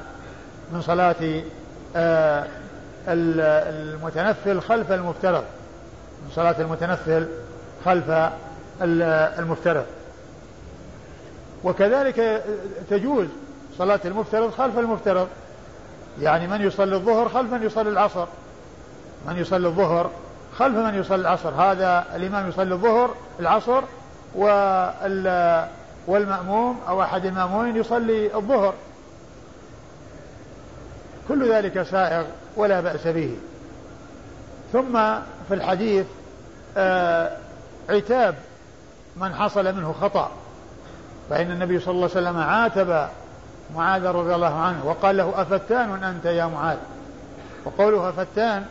[0.73, 1.41] من صلاة
[1.95, 2.45] آه،
[3.07, 5.43] المتنفل خلف المفترض.
[6.23, 7.27] من صلاة المتنفل
[7.85, 8.29] خلف
[9.39, 9.85] المفترض.
[11.63, 12.43] وكذلك
[12.89, 13.27] تجوز
[13.77, 15.27] صلاة المفترض خلف المفترض.
[16.21, 18.27] يعني من يصلي الظهر خلف من يصلي العصر.
[19.27, 20.09] من يصلي الظهر
[20.57, 21.49] خلف من يصلي العصر.
[21.49, 23.81] هذا الإمام يصلي الظهر العصر
[26.07, 28.73] والمأموم أو أحد المأمومين يصلي الظهر.
[31.27, 33.37] كل ذلك سائغ ولا بأس به.
[34.73, 34.93] ثم
[35.47, 36.05] في الحديث
[36.77, 37.37] آه
[37.89, 38.35] عتاب
[39.15, 40.31] من حصل منه خطأ.
[41.31, 43.07] فإن النبي صلى الله عليه وسلم عاتب
[43.75, 46.77] معاذ رضي الله عنه وقال له أفتان أنت يا معاذ؟
[47.65, 48.65] وقوله أفتان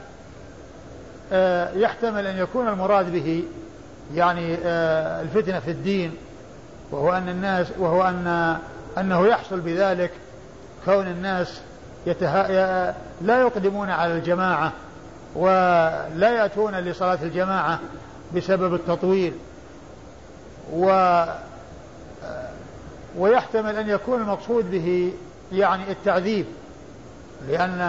[1.33, 3.45] آه، يحتمل أن يكون المراد به
[4.15, 6.15] يعني آه، الفتنة في الدين
[6.91, 8.57] وهو أن الناس وهو أن
[8.99, 10.11] أنه يحصل بذلك
[10.85, 11.61] كون الناس
[12.07, 14.73] يتها لا يقدمون على الجماعة
[15.35, 17.79] ولا يأتون لصلاة الجماعة
[18.37, 19.33] بسبب التطويل.
[20.73, 21.25] و
[23.19, 25.13] ويحتمل أن يكون المقصود به
[25.53, 26.47] يعني التعذيب
[27.49, 27.81] لأن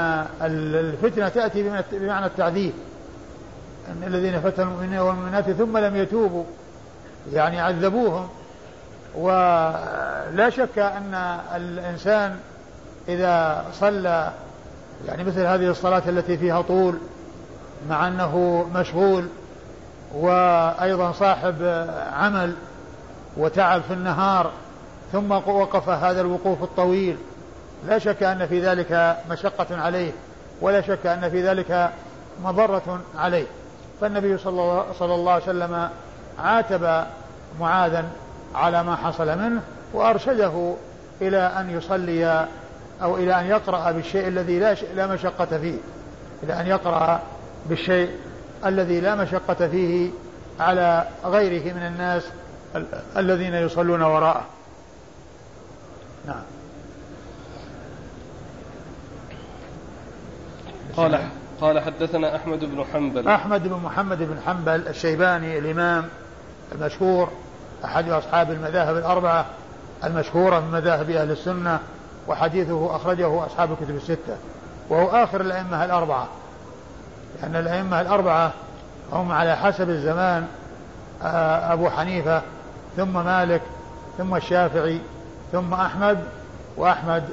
[0.41, 2.73] الفتنة تأتي بمعنى التعذيب.
[3.87, 6.43] أن الذين فتنوا المؤمنين والمؤمنات ثم لم يتوبوا
[7.33, 8.29] يعني عذبوهم.
[9.15, 12.39] ولا شك أن الإنسان
[13.07, 14.31] إذا صلى
[15.07, 16.97] يعني مثل هذه الصلاة التي فيها طول
[17.89, 19.27] مع أنه مشغول
[20.13, 22.53] وأيضا صاحب عمل
[23.37, 24.51] وتعب في النهار
[25.11, 27.17] ثم وقف هذا الوقوف الطويل.
[27.87, 30.11] لا شك أن في ذلك مشقة عليه
[30.61, 31.91] ولا شك أن في ذلك
[32.43, 33.45] مضرة عليه.
[34.01, 35.89] فالنبي صلى الله عليه وسلم
[36.39, 37.05] عاتب
[37.59, 38.05] معاذا
[38.55, 39.61] على ما حصل منه
[39.93, 40.73] وأرشده
[41.21, 42.47] إلى أن يصلي
[43.01, 45.77] أو إلى أن يقرأ بالشيء الذي لا, لا مشقة فيه.
[46.43, 47.21] إلى أن يقرأ
[47.65, 48.09] بالشيء
[48.65, 50.09] الذي لا مشقة فيه
[50.59, 52.23] على غيره من الناس
[53.17, 54.45] الذين يصلون وراءه.
[56.27, 56.43] نعم.
[60.97, 61.19] قال
[61.61, 63.27] قال حدثنا أحمد بن حنبل.
[63.27, 66.05] أحمد بن محمد بن حنبل الشيباني الإمام
[66.71, 67.29] المشهور
[67.85, 69.45] أحد أصحاب المذاهب الأربعة
[70.03, 71.79] المشهورة من مذاهب أهل السنة
[72.27, 74.37] وحديثه أخرجه أصحاب الكتب الستة
[74.89, 76.27] وهو آخر الأئمة الأربعة.
[77.41, 78.51] لأن الأئمة الأربعة
[79.11, 80.47] هم على حسب الزمان
[81.23, 82.41] آه، أبو حنيفة
[82.97, 83.61] ثم مالك
[84.17, 84.99] ثم الشافعي
[85.51, 86.19] ثم أحمد
[86.77, 87.23] وأحمد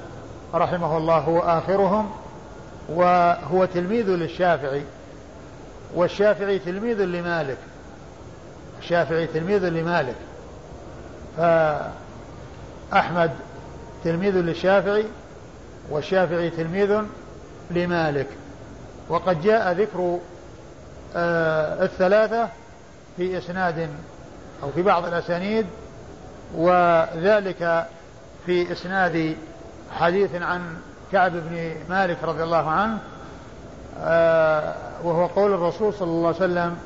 [0.54, 2.10] رحمه الله هو آخرهم
[2.88, 4.82] وهو تلميذ للشافعي
[5.94, 7.58] والشافعي تلميذ لمالك
[8.78, 10.14] الشافعي تلميذ لمالك.
[12.90, 13.30] فأحمد
[14.04, 15.04] تلميذ للشافعي
[15.90, 17.02] والشافعي تلميذ
[17.70, 18.26] لمالك.
[19.08, 20.18] وقد جاء ذكر
[21.16, 22.48] آه الثلاثة
[23.16, 23.88] في إسناد
[24.62, 25.66] أو في بعض الأسانيد
[26.56, 27.86] وذلك
[28.48, 29.36] في إسناد
[29.90, 30.60] حديث عن
[31.12, 32.98] كعب بن مالك رضي الله عنه
[34.00, 34.74] آه
[35.04, 36.76] وهو قول الرسول صلى الله عليه وسلم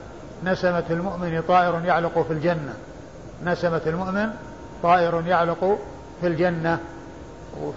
[0.44, 2.74] نسمة المؤمن طائر يعلق في الجنة.
[3.44, 4.28] نسمة المؤمن
[4.82, 5.78] طائر يعلق
[6.20, 6.78] في الجنة.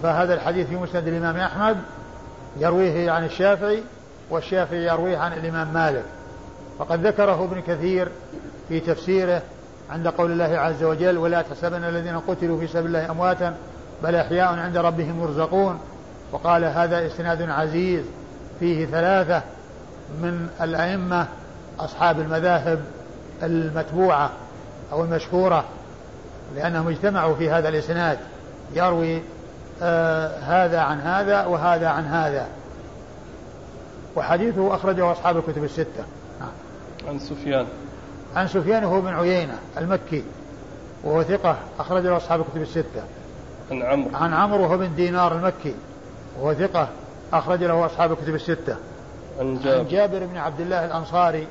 [0.02, 1.76] فهذا الحديث في مسند الإمام أحمد
[2.56, 3.82] يرويه عن الشافعي
[4.30, 6.04] والشافعي يرويه عن الإمام مالك.
[6.78, 8.08] فقد ذكره ابن كثير
[8.68, 9.42] في تفسيره
[9.90, 13.56] عند قول الله عز وجل ولا تحسبن الذين قتلوا في سبيل الله أمواتا
[14.02, 15.78] بل أحياء عند ربهم يرزقون.
[16.32, 18.04] وقال هذا إسناد عزيز
[18.60, 19.42] فيه ثلاثة
[20.22, 21.26] من الأئمة
[21.80, 22.80] أصحاب المذاهب
[23.42, 24.30] المتبوعة
[24.92, 25.64] أو المشهورة
[26.56, 28.18] لأنهم اجتمعوا في هذا الإسناد.
[28.74, 29.22] يروي
[29.82, 32.46] آه هذا عن هذا وهذا عن هذا.
[34.16, 36.04] وحديثه أخرجه أصحاب الكتب الستة.
[37.08, 37.66] عن سفيان.
[38.36, 40.24] عن سفيان هو بن عيينة المكي
[41.04, 43.02] وهو ثقة أخرج له أصحاب الكتب الستة.
[43.70, 44.16] عن عمرو.
[44.16, 45.74] عن عمرو وهو بن دينار المكي
[46.40, 46.88] وهو ثقة
[47.32, 48.76] أخرج له أصحاب الكتب الستة.
[49.40, 51.46] عن جابر, عن جابر بن عبد الله الأنصاري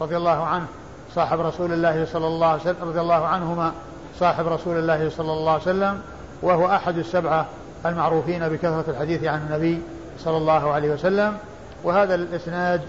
[0.00, 0.66] رضي الله عنه
[1.14, 3.72] صاحب رسول الله صلى الله عليه وسلم رضي الله عنهما
[4.18, 6.00] صاحب رسول الله صلى الله عليه وسلم
[6.42, 7.46] وهو أحد السبعة
[7.86, 9.82] المعروفين بكثرة الحديث عن النبي
[10.18, 11.36] صلى الله عليه وسلم.
[11.84, 12.80] وهذا الإسناد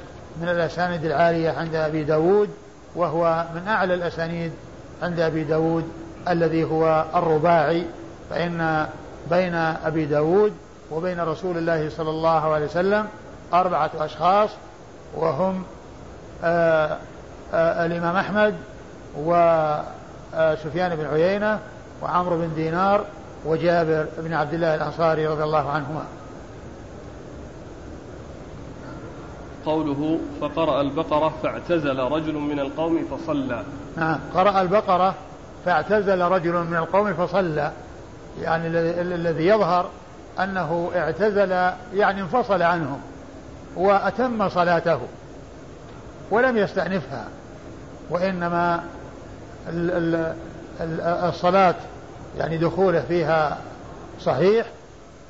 [0.42, 2.50] من الأسانيد العالية عند أبي داود
[2.96, 4.52] وهو من أعلى الأسانيد
[5.04, 5.84] عند أبي داود
[6.30, 7.86] الذي هو الرباعي.
[8.30, 8.88] فإن
[9.30, 10.54] بين أبي داود
[10.92, 13.08] وبين رسول الله صلى الله عليه وسلم
[13.54, 14.50] أربعة أشخاص
[15.16, 15.64] وهم
[16.44, 16.98] آآ آه،
[17.54, 18.56] آآ آه، الإمام أحمد
[19.18, 21.60] وسفيان بن عيينة
[22.02, 23.06] وعمرو بن دينار
[23.46, 26.04] وجابر بن عبد الله الأنصاري رضي الله عنهما.
[29.66, 33.64] قوله فقرأ البقرة فاعتزل رجل من القوم فصلى.
[33.98, 35.14] نعم قرأ البقرة
[35.66, 37.72] فاعتزل رجل من القوم فصلى.
[38.42, 38.68] يعني
[39.02, 39.90] الذي يظهر
[40.40, 41.52] أنه اعتزل
[41.94, 43.02] يعني انفصل عنهم
[43.76, 45.00] وأتم صلاته
[46.32, 47.26] ولم يستأنفها
[48.10, 48.84] وإنما
[51.30, 51.76] الصلاة
[52.38, 53.58] يعني دخوله فيها
[54.22, 54.66] صحيح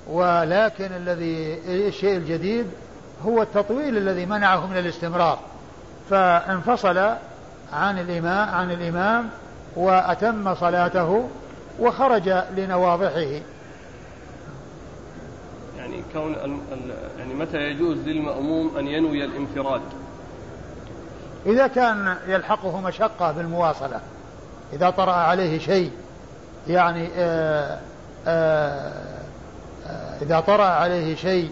[0.08, 2.66] ولكن الذي الشيء الجديد
[3.26, 5.39] هو التطويل الذي منعه من الاستمرار.
[6.10, 6.97] فانفصل
[7.74, 9.30] عن الإمام عن الإمام
[9.76, 11.30] وأتم صلاته
[11.80, 13.41] وخرج لنواضحه.
[15.78, 16.36] يعني كون
[17.17, 19.82] يعني متى يجوز للمأموم أن ينوي الانفراد؟
[21.45, 23.99] إذا كان يلحقه مشقة بالمواصلة
[24.73, 25.91] إذا طرأ عليه شيء
[26.67, 27.80] يعني آآ
[28.28, 28.91] آآ
[29.88, 31.51] آآ إذا طرأ عليه شيء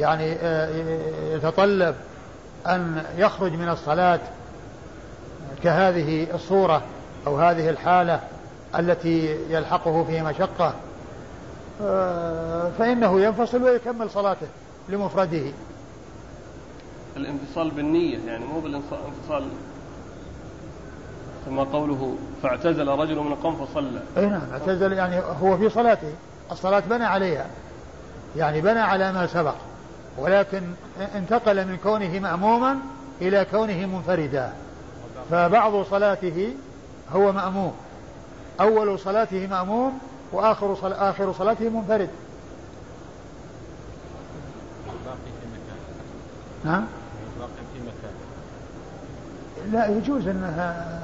[0.00, 0.68] يعني آه،
[1.34, 1.94] يتطلب
[2.66, 4.20] أن يخرج من الصلاة
[5.62, 6.82] كهذه الصورة
[7.26, 8.20] أو هذه الحالة
[8.78, 10.74] التي يلحقه فيه مشقة
[11.82, 14.46] آه، فإنه ينفصل ويكمل صلاته
[14.88, 15.52] لمفرده.
[17.16, 19.44] الانفصال بالنية يعني مو بالانفصال
[21.46, 24.00] كما قوله فاعتزل رجل من القوم فصلى.
[24.16, 26.12] أي نعم اعتزل يعني هو في صلاته
[26.52, 27.46] الصلاة بنى عليها
[28.36, 29.54] يعني بنى على ما سبق
[30.18, 30.62] ولكن
[31.14, 32.76] انتقل من كونه مأموما
[33.20, 34.52] إلى كونه منفردا
[35.30, 36.54] فبعض صلاته
[37.12, 37.72] هو مأموم.
[38.60, 39.98] أول صلاته مأموم
[40.32, 40.92] وآخر صل...
[40.92, 42.08] آخر صلاته منفرد.
[45.04, 45.78] باقي في مكان.
[46.64, 46.84] نعم
[47.74, 48.12] في مكان.
[49.72, 50.98] لا يجوز أنها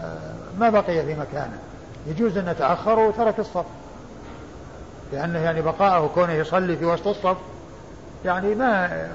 [0.59, 1.59] ما بقي في مكانه.
[2.07, 3.67] يجوز انه تاخر وترك الصف.
[5.13, 7.37] لأنه يعني بقاءه كونه يصلي في وسط الصف
[8.25, 9.09] يعني ما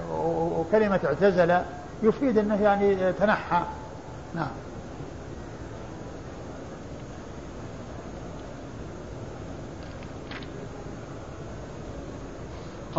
[0.58, 1.62] وكلمة اعتزل
[2.04, 3.62] يفيد أنه يعني تنحى.
[4.36, 4.48] نعم.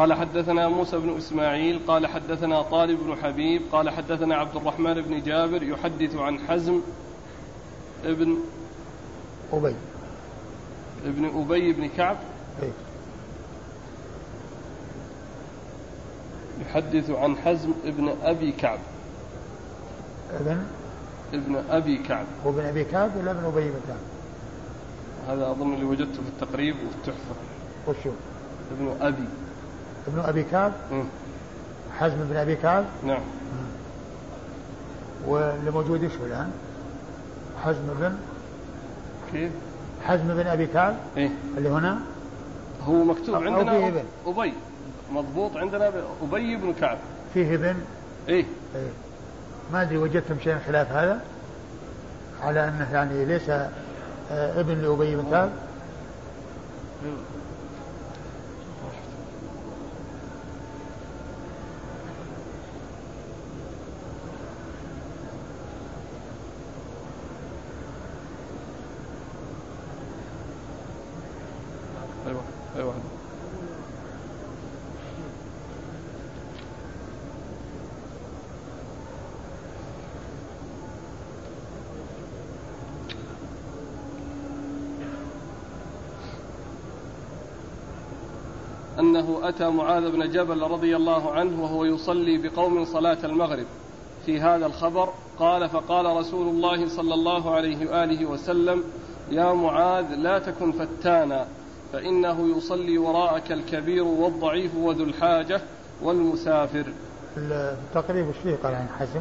[0.00, 5.22] قال حدثنا موسى بن إسماعيل قال حدثنا طالب بن حبيب قال حدثنا عبد الرحمن بن
[5.22, 6.80] جابر يحدث عن حزم
[8.04, 8.36] ابن
[9.52, 9.74] أبي
[11.06, 12.16] ابن أبي بن كعب
[12.62, 12.70] إيه.
[16.60, 18.78] يحدث عن حزم ابن أبي كعب
[20.34, 20.62] ابن
[21.32, 24.00] ابن أبي كعب هو ابن أبي كعب ولا ابن أبي بن كعب؟
[25.28, 27.34] هذا أظن اللي وجدته في التقريب وفي التحفه
[27.88, 28.10] وشو؟
[28.70, 29.28] ابن أبي
[30.06, 30.72] ابن أبي كعب.
[31.98, 32.84] حزم بن أبي كعب.
[33.06, 33.20] نعم.
[35.26, 36.50] واللي موجود إيش هو الآن؟
[37.64, 38.16] حزم بن
[39.32, 39.52] كيف؟
[40.04, 40.96] حزم بن أبي كعب.
[41.16, 41.30] إيه.
[41.56, 41.98] اللي هنا.
[42.88, 44.04] هو مكتوب أو عندنا فيه ابن.
[44.26, 44.52] أبي.
[45.12, 45.92] مضبوط عندنا
[46.22, 46.98] أبي بن كعب.
[47.34, 47.76] فيه ابن.
[48.28, 48.44] إيه.
[48.76, 48.90] إيه.
[49.72, 51.20] ما أدري وجدتم شيء خلاف هذا؟
[52.42, 55.50] على أنه يعني ليس آه، ابن لأبي بن كعب.
[89.10, 93.66] أنه أتى معاذ بن جبل رضي الله عنه وهو يصلي بقوم صلاة المغرب.
[94.26, 95.08] في هذا الخبر
[95.38, 98.84] قال فقال رسول الله صلى الله عليه وآله وسلم
[99.30, 101.46] يا معاذ لا تكن فتانا
[101.92, 105.60] فإنه يصلي وراءك الكبير والضعيف وذو الحاجة
[106.02, 106.84] والمسافر.
[107.36, 109.20] التقريب إيش فيه قال عن حزم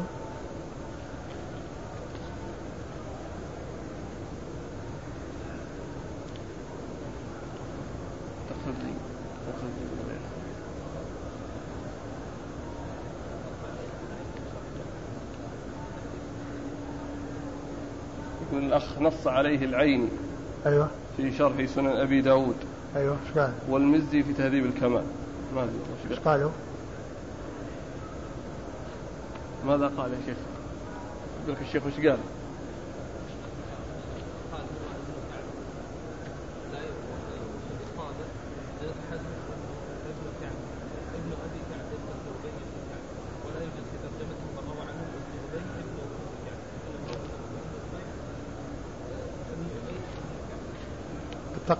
[18.52, 20.08] يقول الأخ نص عليه العيني
[20.66, 22.56] أيوه في شرح سنن أبي داود
[22.96, 25.04] أيوه إيش قال؟ والمزي في تهذيب الكمال
[25.54, 25.74] ما أدري
[26.08, 26.24] قال.
[26.24, 26.50] قالوا؟
[29.66, 30.36] ماذا قال يا شيخ؟
[31.46, 32.18] يقول الشيخ وش قال؟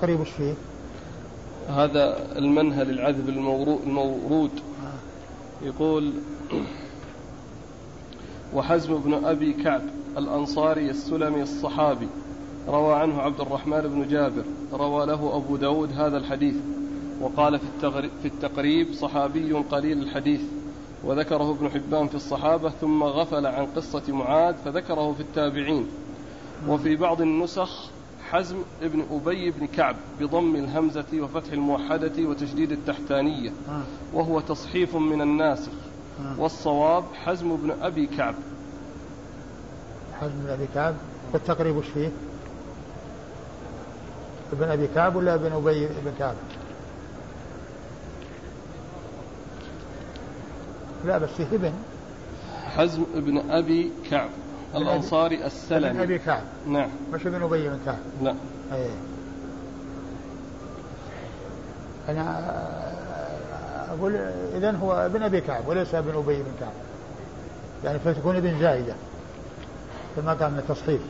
[0.03, 0.55] التقريب إيش فيه؟
[1.69, 4.51] هذا المنهل العذب المورو- المورود
[4.85, 5.67] آه.
[5.67, 6.13] يقول
[8.55, 9.83] وحزم بن أبي كعب
[10.19, 12.09] الأنصاري السلمي الصحابي
[12.69, 14.43] روى عنه عبد الرحمن بن جابر
[14.73, 16.55] روى له أبو داود هذا الحديث
[17.21, 17.91] وقال في,
[18.23, 20.41] في التقريب صحابي قليل الحديث
[21.05, 25.87] وذكره ابن حبان في الصحابة ثم غفل عن قصة معاذ فذكره في التابعين
[26.69, 27.91] وفي بعض النسخ
[28.31, 33.83] حزم ابن أبي بن كعب بضم الهمزة وفتح الموحدة وتشديد التحتانية آه.
[34.13, 35.73] وهو تصحيف من الناسخ
[36.21, 36.41] آه.
[36.41, 38.35] والصواب حزم بن أبي كعب
[40.21, 40.95] حزم بن أبي كعب
[41.33, 42.13] والتقريب إيش فيه؟
[44.53, 46.35] ابن أبي كعب ولا ابن أبي بن كعب؟
[51.05, 51.73] لا بس فيه ابن
[52.65, 54.31] حزم بن أبي كعب
[54.75, 56.43] الأنصاري ابن السلمي أبي كعب.
[56.67, 56.91] نعم.
[57.13, 57.99] مش ابن أبي بن كعب.
[58.23, 58.35] لا
[58.75, 58.91] إيه
[62.09, 62.41] أنا
[63.91, 64.17] أقول
[64.57, 66.73] اذا هو ابن أبي كعب وليس ابن أبي بن كعب.
[67.85, 68.95] يعني فتكون ابن زايده
[70.17, 71.01] كما قال من التصحيف.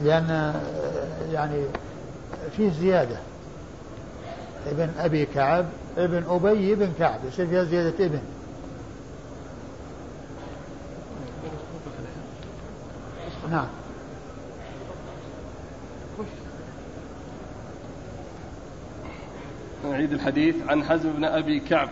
[0.00, 0.54] لأن
[1.32, 1.62] يعني
[2.56, 3.16] فيه زيادة.
[4.70, 5.66] ابن أبي كعب
[5.98, 7.20] ابن أبي بن كعب.
[7.28, 8.20] يصير فيها زيادة ابن.
[13.50, 13.66] نعم.
[19.90, 21.88] نعيد الحديث عن حزم بن أبي كعب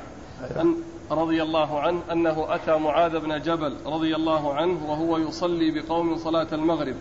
[0.60, 0.74] أن
[1.10, 6.46] رضي الله عنه أنه أتى معاذ بن جبل رضي الله عنه وهو يصلي بقوم صلاة
[6.52, 6.94] المغرب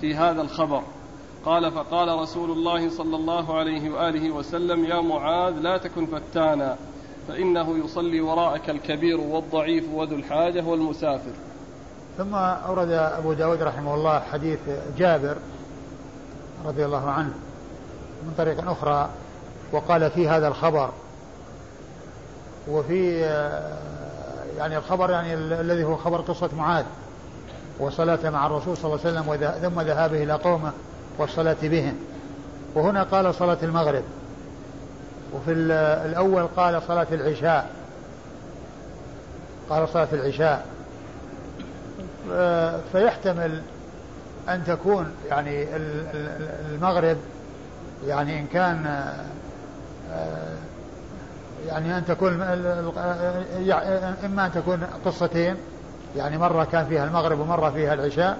[0.00, 0.82] في هذا الخبر.
[1.44, 6.76] قال فقال رسول الله صلى الله عليه وآله وسلم يا معاذ لا تكن فتانا
[7.28, 11.32] فإنه يصلي وراءك الكبير والضعيف وذو الحاجة والمسافر.
[12.18, 14.58] ثم أورد أبو داود رحمه الله حديث
[14.98, 15.36] جابر
[16.66, 17.32] رضي الله عنه
[18.22, 19.08] من طريق أخرى
[19.72, 20.90] وقال في هذا الخبر
[22.68, 23.20] وفي
[24.58, 26.84] يعني الخبر يعني ال- الذي هو خبر قصة معاذ
[27.78, 30.72] وصلاته مع الرسول صلى الله عليه وسلم ثم ذهابه إلى قومه
[31.18, 31.94] والصلاة بهم.
[32.74, 34.02] وهنا قال صلاة المغرب.
[35.34, 35.72] وفي ال-
[36.10, 37.70] الأول قال صلاة العشاء.
[39.70, 40.66] قال صلاة العشاء.
[42.92, 43.62] فيحتمل
[44.48, 47.16] أن تكون يعني ال- ال- المغرب
[48.06, 48.86] يعني إن كان
[50.12, 50.54] آه،
[51.66, 52.42] يعني أن تكون
[54.24, 55.56] إما أن تكون قصتين
[56.16, 58.38] يعني مرة كان فيها المغرب ومرة فيها العشاء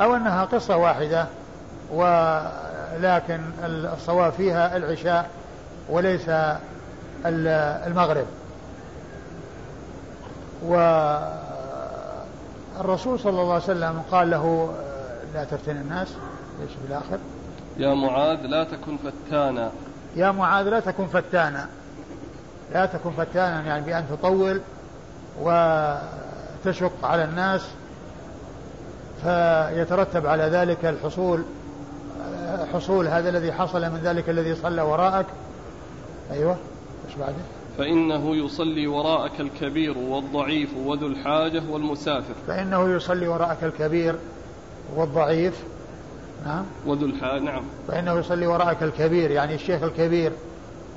[0.00, 1.26] أو أنها قصة واحدة
[1.92, 5.30] ولكن الصواب فيها العشاء
[5.88, 6.28] وليس
[7.26, 8.26] ال- المغرب.
[12.78, 14.74] والرسول صلى الله عليه وسلم قال له
[15.34, 16.08] لا تفتن الناس
[16.62, 17.18] إيش في الآخر.
[17.76, 19.70] يا معاذ لا تكن فتانا.
[20.16, 21.68] يا معاذ لا تكن فتانا.
[22.72, 24.60] لا تكن فتانا يعني بأن تطول
[25.40, 27.68] وتشق على الناس
[29.22, 31.44] فيترتب على ذلك الحصول
[32.72, 35.26] حصول هذا الذي حصل من ذلك الذي صلى وراءك.
[36.30, 36.56] أيوة
[37.08, 42.34] إيش بعده؟ فإنه يصلي وراءك الكبير والضعيف وذو الحاجة والمسافر.
[42.46, 44.14] فإنه يصلي وراءك الكبير
[44.96, 45.62] والضعيف.
[46.46, 46.64] نعم.
[46.86, 47.62] وذو الحاجة نعم.
[47.88, 50.32] فإنه يصلي وراءك الكبير يعني الشيخ الكبير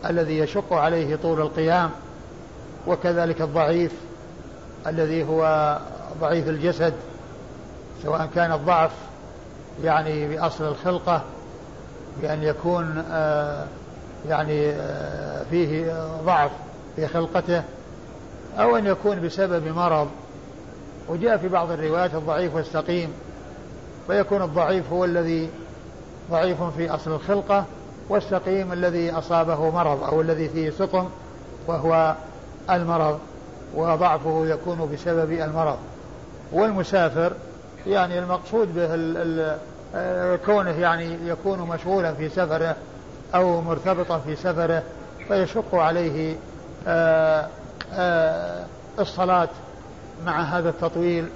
[0.10, 1.90] الذي يشق عليه طول القيام
[2.88, 3.92] وكذلك الضعيف
[4.88, 5.78] الذي هو
[6.22, 6.94] ضعيف الجسد
[8.04, 8.92] سواء كان الضعف
[9.84, 11.22] يعني بأصل الخلقة
[12.22, 13.66] بأن يكون آه
[14.30, 15.94] يعني آه فيه
[16.26, 16.52] ضعف.
[17.02, 17.64] في خلقته
[18.60, 20.08] أو أن يكون بسبب مرض
[21.10, 23.14] وجاء في بعض الروايات الضعيف والسقيم
[24.08, 25.49] فيكون الضعيف هو الذي
[26.32, 27.66] ضعيف في أصل الخلقة
[28.10, 31.10] والسقيم الذي أصابه مرض أو الذي فيه سقم
[31.68, 32.16] وهو
[32.70, 33.20] المرض
[33.76, 35.78] وضعفه يكون بسبب المرض.
[36.52, 37.34] والمسافر
[37.88, 39.58] يعني المقصود به ال
[39.95, 42.76] ال كونه يعني يكون مشغولا في سفره
[43.36, 44.84] أو مرتبطا في سفره
[45.28, 46.36] فيشق عليه
[49.00, 49.50] الصلاة
[50.26, 51.30] مع هذا التطويل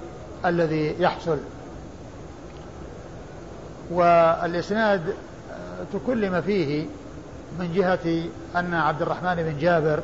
[0.44, 1.38] الذي يحصل.
[3.90, 5.14] والإسناد
[5.92, 6.86] تكلم فيه
[7.58, 8.24] من جهة
[8.56, 10.00] أن عبد الرحمن بن جابر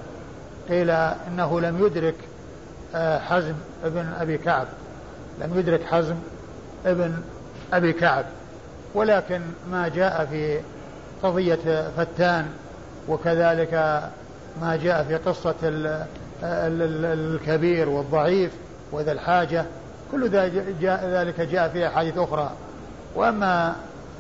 [0.69, 2.15] قيل إنه لم يدرك
[3.29, 4.67] حزم ابن أبي كعب.
[5.41, 6.17] لم يدرك حزم
[6.87, 7.23] ابن
[7.73, 8.25] أبي كعب.
[8.95, 9.41] ولكن
[9.71, 10.61] ما جاء في
[11.23, 12.47] قضية فتان
[13.09, 14.03] وكذلك
[14.61, 15.55] ما جاء في قصة
[16.43, 18.53] الكبير والضعيف
[18.93, 19.65] وذا الحاجة.
[20.13, 22.51] كل ذلك جاء في أحاديث أخرى.
[23.15, 23.77] وأما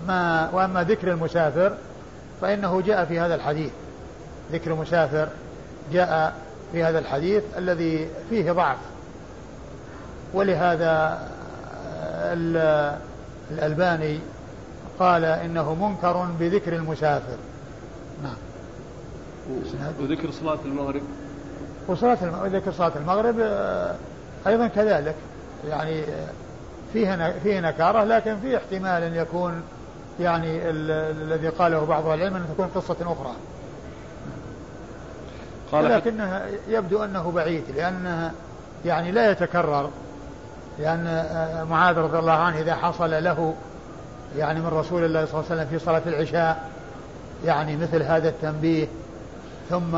[0.07, 1.76] ما وأما ذكر المسافر
[2.41, 3.72] فإنه جاء في هذا الحديث.
[4.53, 5.28] ذكر المسافر
[5.93, 6.35] جاء
[6.72, 8.78] في هذا الحديث الذي فيه ضعف.
[10.35, 11.18] ولهذا
[13.51, 14.20] الألباني
[14.99, 17.37] قال إنه منكر بذكر المسافر.
[18.22, 18.37] نعم.
[20.01, 21.03] وذكر صلاة المغرب.
[21.88, 23.40] وصلاة المغرب ذكر صلاة المغرب
[24.47, 25.14] أيضا كذلك.
[25.68, 26.03] يعني
[26.93, 29.62] فيه فيه نكارة لكن فيه احتمال أن يكون
[30.20, 33.32] يعني الذي قاله بعض العلم أن تكون قصة أخرى.
[35.72, 38.32] قال لكنها يبدو أنه بعيد لأنها
[38.84, 39.90] يعني لا يتكرر.
[40.78, 41.26] لأن
[41.70, 43.55] معاذ رضي الله عنه إذا حصل له
[44.38, 46.70] يعني من رسول الله صلى الله عليه وسلم في صلاة العشاء
[47.45, 48.86] يعني مثل هذا التنبيه
[49.73, 49.97] ثم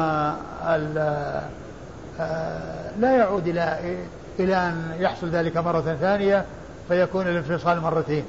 [3.00, 3.96] لا يعود إلى
[4.38, 6.44] إلى أن يحصل ذلك مرة ثانية
[6.88, 8.24] فيكون الانفصال مرتين.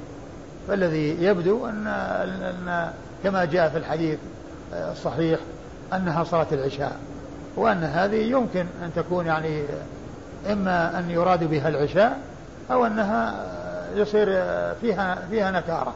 [0.68, 2.90] فالذي يبدو أن, أن
[3.24, 4.18] كما جاء في الحديث
[4.72, 5.40] الصحيح
[5.92, 6.96] أنها صلاة العشاء
[7.56, 9.62] وأن هذه يمكن أن تكون يعني
[10.52, 12.18] إما أن يراد بها العشاء
[12.70, 13.46] أو أنها
[13.94, 14.26] يصير
[14.80, 15.94] فيها فيها نكارة.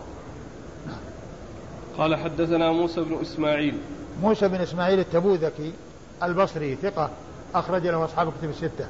[1.98, 3.78] قال حدثنا موسى بن إسماعيل.
[4.22, 5.72] موسى بن إسماعيل التبوذكي
[6.22, 7.10] البصري ثقة
[7.54, 8.86] أخرج له أصحاب الكتب الستة.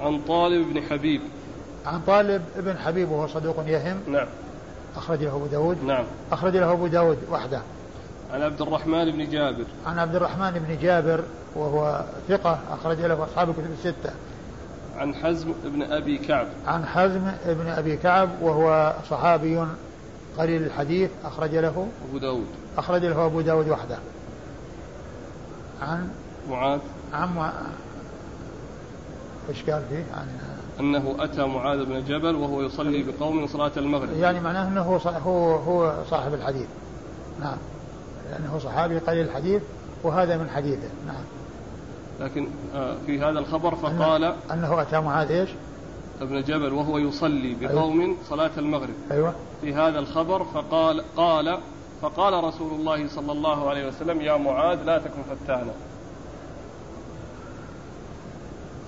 [0.00, 1.20] عن طالب بن حبيب.
[1.86, 4.00] عن طالب بن حبيب وهو صدوق يهم.
[4.06, 4.26] نعم.
[4.96, 5.84] أخرج له أبو داود.
[5.84, 6.04] نعم.
[6.32, 7.60] أخرج له أبو داود وحده.
[8.32, 9.64] عن عبد الرحمن بن جابر.
[9.86, 14.10] عن عبد الرحمن بن جابر وهو ثقة أخرج له أصحاب الكتب الستة.
[14.96, 16.46] عن حزم بن أبي كعب.
[16.66, 19.66] عن حزم بن أبي كعب وهو صحابي
[20.38, 22.46] قليل الحديث أخرج له أبو داود.
[22.78, 23.98] أخرج له أبو داود وحده.
[25.84, 26.08] عن
[26.50, 26.80] معاذ
[27.12, 27.52] عن.
[29.48, 30.26] إيش قال فيه؟ عن
[30.80, 35.56] أنه أتى معاذ بن جبل وهو يصلي بقوم صلاة المغرب يعني معناه أنه هو هو
[35.56, 36.66] هو صاحب الحديث
[37.40, 37.56] نعم
[38.30, 39.62] لأنه صحابي قليل الحديث
[40.02, 41.24] وهذا من حديثه نعم
[42.20, 45.50] لكن آه، في هذا الخبر فقال أنه, أنه أتى معاذ إيش؟
[46.20, 48.16] ابن جبل وهو يصلي بقوم أيوة.
[48.28, 51.58] صلاة المغرب أيوة في هذا الخبر فقال قال
[52.04, 55.72] فقال رسول الله صلى الله عليه وسلم يا معاذ لا تكن فتانا.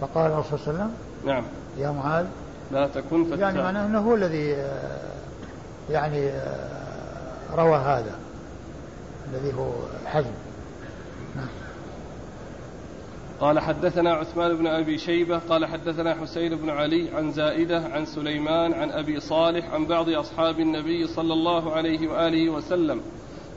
[0.01, 0.95] فقال الرسول صلى الله عليه وسلم
[1.27, 1.45] نعم.
[1.79, 2.27] يا معاذ.
[2.73, 3.43] لا تكن فتانا.
[3.43, 4.57] يعني معناه إنه هو الذي
[5.91, 6.31] يعني
[7.55, 8.19] روى هذا
[9.33, 9.71] الذي هو
[10.07, 10.33] حزم.
[11.37, 11.49] نعم.
[13.41, 18.75] قال حدثنا عثمان بن أبي شيبة قال حدثنا حسين بن علي عن زائدة عن سليمان
[18.75, 23.01] عن أبي صالح عن بعض أصحاب النبي صلى الله عليه وآله وسلم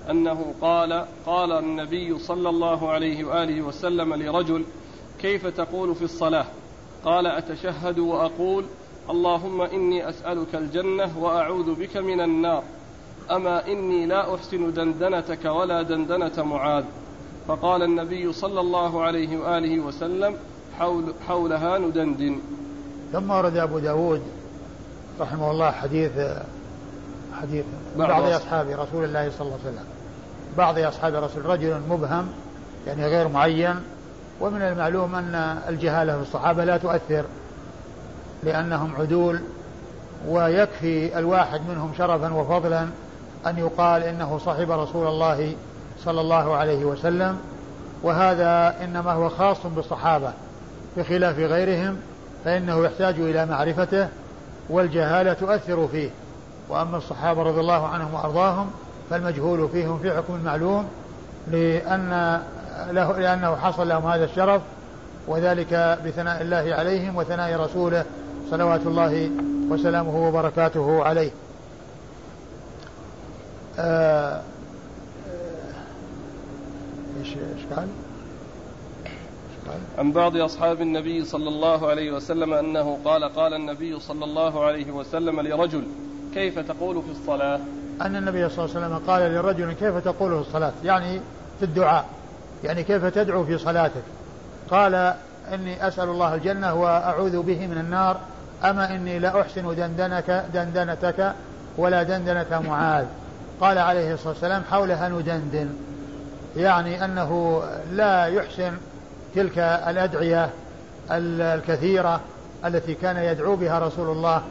[0.10, 4.66] أنه قال قال النبي صلى الله عليه وآله وسلم لرجل
[5.22, 6.46] كيف تقول في الصلاة؟
[7.06, 8.66] قال أتشهد وأقول
[9.10, 12.64] اللهم إني أسألك الجنة وأعوذ بك من النار
[13.32, 16.84] أما إني لا أحسن دندنتك ولا دندنة معاذ؟
[17.50, 20.36] فقال النبي صلى الله عليه وآله وسلم
[20.80, 22.40] حول حولها ندندن.
[23.14, 24.22] ثم ورد أبو داود
[25.20, 26.12] رحمه الله حديث
[27.42, 27.66] حديث
[27.98, 29.86] بعض أصحاب رسول الله صلى الله عليه وسلم.
[30.58, 32.28] بعض أصحاب رسول رجل مبهم
[32.88, 33.76] يعني غير معين
[34.42, 35.36] ومن المعلوم أن
[35.70, 37.26] الجهالة في الصحابة لا تؤثر
[38.44, 39.40] لأنهم عدول
[40.28, 42.88] ويكفي الواحد منهم شرفا وفضلا
[43.48, 45.54] أن يقال إنه صاحب رسول الله
[46.06, 47.38] صلى الله عليه وسلم
[48.04, 50.32] وهذا إنما هو خاص بالصحابة
[50.98, 51.98] بخلاف غيرهم
[52.46, 54.08] فإنه يحتاج إلى معرفته
[54.70, 56.10] والجهالة تؤثر فيه
[56.70, 58.72] وأما الصحابة رضي الله عنهم وأرضاهم
[59.10, 60.88] فالمجهول فيهم في حكم المعلوم
[61.52, 62.42] لأن
[62.92, 64.62] له لأنه حصل لهم هذا الشرف
[65.28, 68.06] وذلك بثناء الله عليهم وثناء رسوله
[68.52, 69.30] صلوات الله
[69.70, 71.32] وسلامه وبركاته عليه.
[73.80, 74.42] آه
[77.20, 77.88] إيش إيش قال؟
[79.98, 84.92] عن بعض أصحاب النبي صلى الله عليه وسلم أنه قال قال النبي صلى الله عليه
[84.92, 85.84] وسلم لرجل
[86.34, 87.60] كيف تقول في الصلاة؟
[88.02, 91.20] أن النبي صلى الله عليه وسلم قال لرجل كيف تقول في الصلاة؟ يعني
[91.60, 92.06] في الدعاء
[92.64, 94.04] يعني كيف تدعو في صلاتك؟
[94.72, 95.14] قال
[95.54, 98.20] إني أسأل الله الجنة وأعوذ به من النار
[98.64, 101.34] أما إني لا أحسن دندنك دندنتك
[101.78, 103.06] ولا دندنة معاذ.
[103.62, 105.70] قال عليه الصلاة والسلام حولها ندندن
[106.58, 107.62] يعني أنه
[107.92, 108.74] لا يحسن
[109.36, 110.50] تلك الأدعية
[111.12, 112.22] الكثيرة
[112.66, 114.42] التي كان يدعو بها رسول الله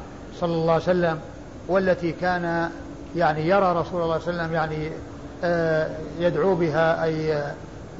[0.40, 1.20] صلى الله عليه وسلم
[1.68, 2.70] والتي كان
[3.16, 4.90] يعني يرى رسول الله صلى الله عليه وسلم يعني
[5.44, 7.42] آه، يدعو بها أي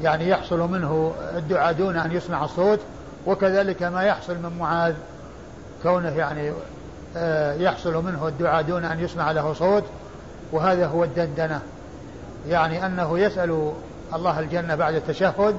[0.02, 2.80] يعني يحصل منه الدعاء دون أن يسمع الصوت
[3.26, 4.94] وكذلك ما يحصل من معاذ
[5.82, 6.52] كونه يعني
[7.16, 9.84] آه، يحصل منه الدعاء دون أن يسمع له صوت
[10.52, 11.60] وهذا هو الدندنة.
[12.48, 13.72] يعني أنه يسأل
[14.14, 15.56] الله الجنة بعد التشهد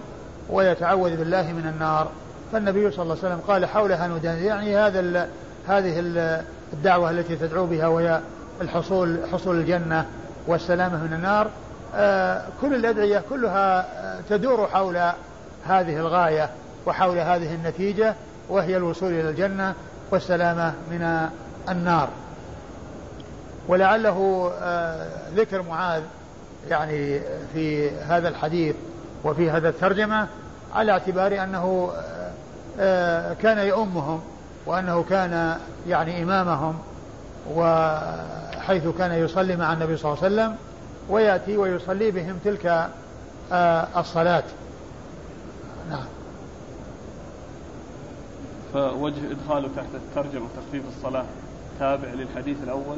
[0.49, 2.07] ويتعوذ بالله من النار.
[2.51, 5.30] فالنبي صلى الله عليه وسلم قال حولها ندان يعني هذا
[5.67, 5.99] هذه
[6.73, 8.19] الدعوة التي تدعو بها وهي
[8.61, 10.05] الحصول حصول الجنة
[10.47, 11.47] والسلامة من النار.
[11.95, 14.97] آه، كل الأدعية كلها آه، تدور حول
[15.67, 16.49] هذه الغاية
[16.85, 18.15] وحول هذه النتيجة
[18.49, 19.73] وهي الوصول إلى الجنة
[20.11, 21.30] والسلامة من
[21.69, 22.09] النار.
[23.67, 26.01] ولعله آه، ذكر معاذ
[26.68, 27.22] يعني
[27.53, 28.76] في هذا الحديث
[29.23, 30.27] وفي هذا الترجمة
[30.76, 31.91] على اعتبار أنه
[32.80, 34.22] آه، كان يؤمهم
[34.65, 35.57] وأنه كان
[35.88, 36.80] يعني إمامهم
[37.53, 40.56] وحيث كان يصلي مع النبي صلى الله عليه وسلم
[41.10, 42.90] ويأتي ويصلي بهم تلك
[43.52, 44.44] آه، الصلاة.
[45.90, 46.06] نعم.
[48.73, 51.26] فوجه إدخاله تحت الترجمة تخفيف الصلاة
[51.80, 52.98] تابع للحديث الأول.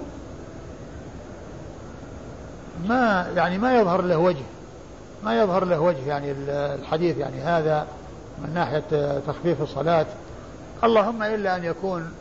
[2.87, 4.43] ما يعني ما يظهر له وجه.
[5.23, 7.87] ما يظهر له وجه يعني الحديث يعني هذا
[8.43, 10.05] من ناحية تخفيف الصلاة.
[10.83, 12.11] اللهم إلا أن يكون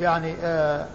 [0.00, 0.86] يعني آه،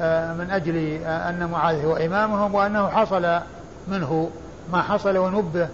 [0.00, 0.76] آه، من أجل
[1.06, 3.40] أن معاذ هو إمامهم وأنه حصل
[3.88, 4.30] منه
[4.72, 5.68] ما حصل ونبه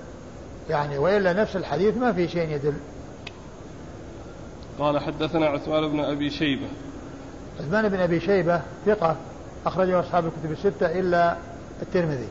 [0.71, 2.75] يعني وإلا نفس الحديث ما في شيء يدل.
[4.79, 6.67] قال حدثنا عثمان بن أبي شيبة.
[7.61, 9.17] عثمان بن أبي شيبة ثقة
[9.67, 11.37] أخرجه أصحاب الكتب الستة إلا
[11.83, 12.29] الترمذي.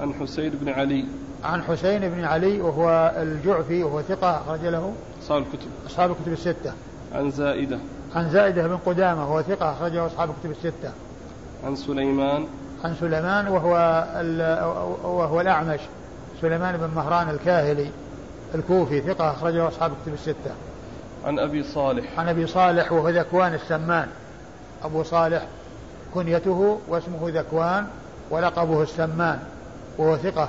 [0.00, 1.04] عن حسين بن علي.
[1.44, 4.92] عن حسين بن علي وهو الجعفي وهو ثقة أخرج له
[5.22, 5.70] أصحاب الكتب.
[5.86, 6.72] أصحاب الكتب الستة.
[7.14, 7.78] عن زائدة.
[8.14, 10.90] عن زائدة بن قدامة وهو ثقة أخرجه أصحاب الكتب الستة.
[11.64, 12.46] عن سليمان.
[12.84, 13.72] عن سليمان وهو
[15.04, 15.80] وهو الأعمش.
[16.40, 17.90] سليمان بن مهران الكاهلي
[18.54, 20.54] الكوفي ثقة أخرجه أصحاب الكتب الستة.
[21.24, 22.18] عن أبي صالح.
[22.18, 24.08] عن أبي صالح وهو ذكوان السمان.
[24.84, 25.46] أبو صالح
[26.14, 27.86] كنيته واسمه ذكوان
[28.30, 29.38] ولقبه السمان.
[29.98, 30.48] وهو ثقة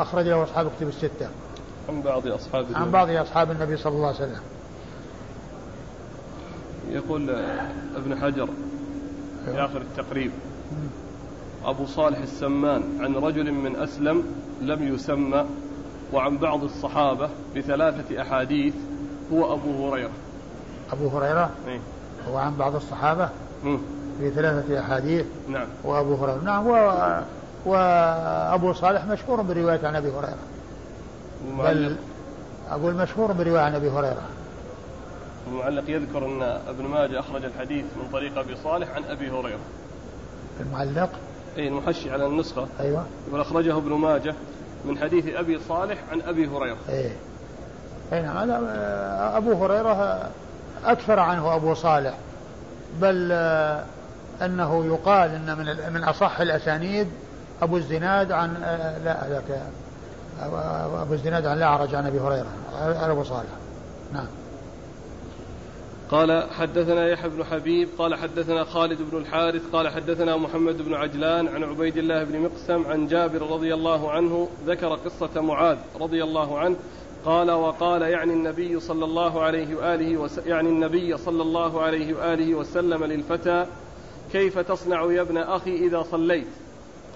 [0.00, 1.28] أخرج له أصحاب الكتب الستة.
[1.88, 4.40] عن بعض أصحاب عن بعض أصحاب النبي صلى الله عليه وسلم.
[6.90, 7.30] يقول
[7.96, 8.46] ابن حجر
[9.44, 9.64] في أيوه.
[9.64, 10.30] آخر التقريب
[11.64, 14.24] أبو صالح السمان عن رجل من أسلم
[14.60, 15.46] لم يسمى
[16.12, 18.74] وعن بعض الصحابة بثلاثة أحاديث
[19.32, 20.10] هو أبو هريرة.
[20.92, 21.80] أبو هريرة؟ إيه؟
[22.30, 23.28] هو عن بعض الصحابة
[23.64, 23.78] مم.
[24.18, 25.66] في ثلاثة أحاديث نعم.
[25.84, 26.40] وأبو هريرة.
[26.44, 26.72] نعم و...
[27.66, 30.38] وأبو صالح مشهور برواية عن أبي هريرة.
[31.58, 31.96] بل
[32.70, 34.22] أقول مشهور برواية عن أبي هريرة.
[35.46, 39.58] المعلق يذكر أن ابن ماجه أخرج الحديث من طريق أبي صالح عن أبي هريرة.
[40.60, 41.10] المعلق؟
[41.58, 42.66] أي المحشي على النسخة.
[42.80, 43.04] أيوة.
[43.28, 44.34] يقول أخرجه ابن ماجه
[44.84, 46.76] من حديث أبي صالح عن أبي هريرة.
[46.88, 47.16] إيه
[48.12, 48.58] أي نعم هذا
[49.36, 50.28] أبو هريرة
[50.84, 52.14] أكثر عنه أبو صالح.
[53.00, 53.32] بل
[54.42, 57.08] أنه يقال أن من من أصح الأسانيد
[57.62, 58.54] أبو الزناد عن
[59.04, 59.62] لا ذاك
[61.02, 63.50] أبو الزناد عن الأعرج عن أبي هريرة عن أبو صالح.
[64.12, 64.26] نعم.
[66.10, 71.48] قال حدثنا يحيى بن حبيب قال حدثنا خالد بن الحارث قال حدثنا محمد بن عجلان
[71.48, 76.58] عن عبيد الله بن مقسم عن جابر رضي الله عنه ذكر قصة معاذ رضي الله
[76.58, 76.76] عنه
[77.24, 82.54] قال وقال يعني النبي صلى الله عليه وآله وس يعني النبي صلى الله عليه وآله
[82.54, 83.66] وسلم للفتى
[84.32, 86.46] كيف تصنع يا ابن أخي إذا صليت؟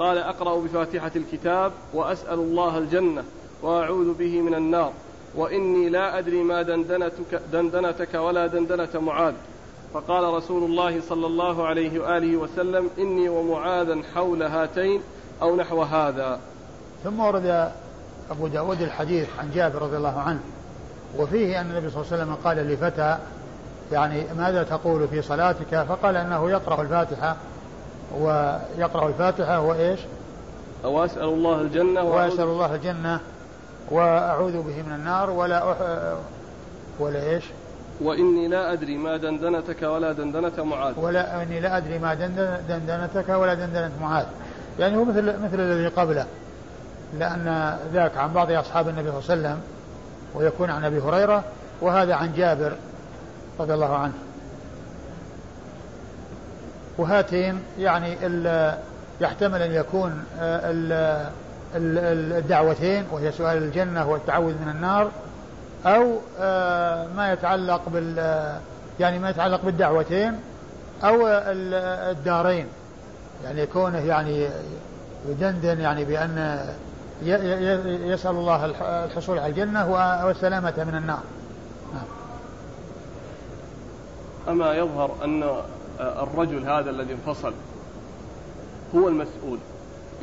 [0.01, 3.24] قال أقرأ بفاتحة الكتاب وأسأل الله الجنة
[3.62, 4.93] وأعوذ به من النار
[5.35, 9.35] وإني لا أدري ما دندنتك, دندنتك ولا دندنة معاذ.
[9.94, 15.01] فقال رسول الله صلى الله عليه وآله وسلم إني ومعاذا حول هاتين
[15.43, 16.40] أو نحو هذا.
[17.05, 17.70] ثم ورد
[18.31, 20.40] أبو داود الحديث عن جابر رضي الله عنه
[21.18, 23.18] وفيه أن النبي صلى الله عليه وسلم قال لفتى
[23.93, 27.36] يعني ماذا تقول في صلاتك؟ فقال أنه يقرأ الفاتحة
[28.18, 30.00] ويقرأ الفاتحة وإيش؟
[30.84, 33.20] وأسأل الله الجنة وأسأل الله الجنة
[33.90, 35.76] وأعوذ به من النار ولا أح...
[36.98, 37.44] ولا إيش؟
[38.00, 40.94] وإني لا أدري ما دندنتك ولا دندنة معاذ.
[40.96, 42.14] ولا إني لا أدري ما
[42.68, 44.26] دندنتك ولا دندنة معاذ.
[44.78, 46.26] يعني هو مثل مثل الذي قبله
[47.18, 49.60] لأن ذاك عن بعض أصحاب النبي صلى الله عليه وسلم
[50.34, 51.44] ويكون عن أبي هريرة
[51.80, 52.72] وهذا عن جابر
[53.60, 54.12] رضي الله عنه.
[56.98, 58.16] وهاتين يعني
[59.20, 61.30] يحتمل أن يكون آه،
[61.74, 65.10] الدعوتين وهي سؤال الجنة والتعوذ من النار
[65.86, 68.16] أو آه، ما يتعلق بال
[69.00, 70.40] يعني ما يتعلق بالدعوتين
[71.04, 71.26] أو
[72.10, 72.66] الدارين
[73.44, 74.48] يعني كونه يعني
[75.28, 76.60] يدندن يعني بأن
[77.86, 78.64] يسأل الله
[79.04, 79.90] الحصول على الجنة
[80.24, 81.22] والسلامة من النار
[81.94, 82.04] نعم.
[84.48, 85.44] أما يظهر أن
[86.01, 87.52] الرجل هذا الذي انفصل
[88.94, 89.59] هو المسؤول.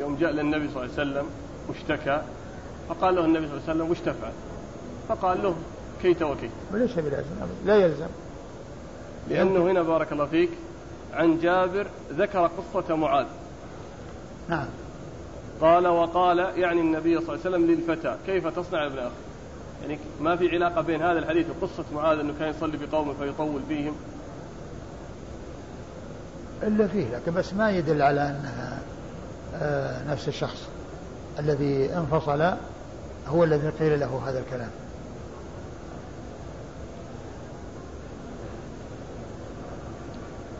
[0.00, 1.26] يوم جاء للنبي صلى الله عليه وسلم
[1.68, 2.22] واشتكى
[2.88, 4.32] فقال له النبي صلى الله عليه وسلم وش تفعل؟
[5.08, 5.54] فقال له
[6.02, 7.30] كيت وكيت وليس بلازم
[7.66, 8.08] لا يلزم.
[9.28, 10.50] لأنه هنا بارك الله فيك
[11.14, 13.26] عن جابر ذكر قصة معاذ.
[14.48, 14.66] نعم.
[15.60, 19.14] قال وقال يعني النبي صلى الله عليه وسلم للفتى كيف تصنع يا ابن أخي؟
[19.82, 23.94] يعني ما في علاقة بين هذا الحديث وقصة معاذ أنه كان يصلي بقومه فيطول فيهم.
[26.62, 28.78] إلا فيه لكن بس ما يدل على أنها
[29.54, 30.68] آه، نفس الشخص
[31.38, 32.52] الذي انفصل
[33.28, 34.70] هو الذي قيل له هذا الكلام.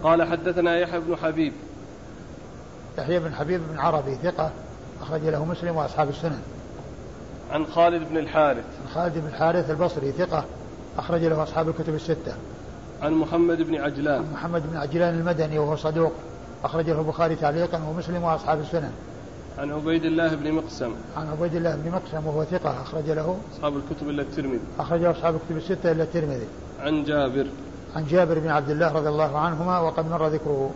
[0.03, 1.53] قال حدثنا يحيى بن حبيب.
[2.99, 4.51] يحيى بن حبيب بن عربي ثقة
[5.03, 6.43] أخرج له مسلم وأصحاب السنن.
[7.51, 8.65] عن خالد بن الحارث.
[8.87, 10.45] عن خالد بن الحارث البصري ثقة
[10.99, 12.35] أخرج له أصحاب الكتب الستة.
[13.03, 14.25] عن محمد بن عجلان.
[14.33, 16.13] محمد بن عجلان المدني وهو صدوق.
[16.65, 18.91] أخرج له البخاري تعليقا ومسلم وأصحاب السنن
[19.59, 20.93] عن عبيد الله بن مقسم.
[21.17, 23.37] عن عبيد الله بن مقسم وهو ثقة أخرج له.
[23.57, 24.61] أصحاب الكتب إلا الترمذي.
[24.79, 26.47] أخرج له أصحاب الكتب الستة إلا الترمذي.
[26.81, 27.47] عن جابر.
[27.97, 30.71] عن جابر بن عبد الله رضي الله عنهما وقد مر ذكره.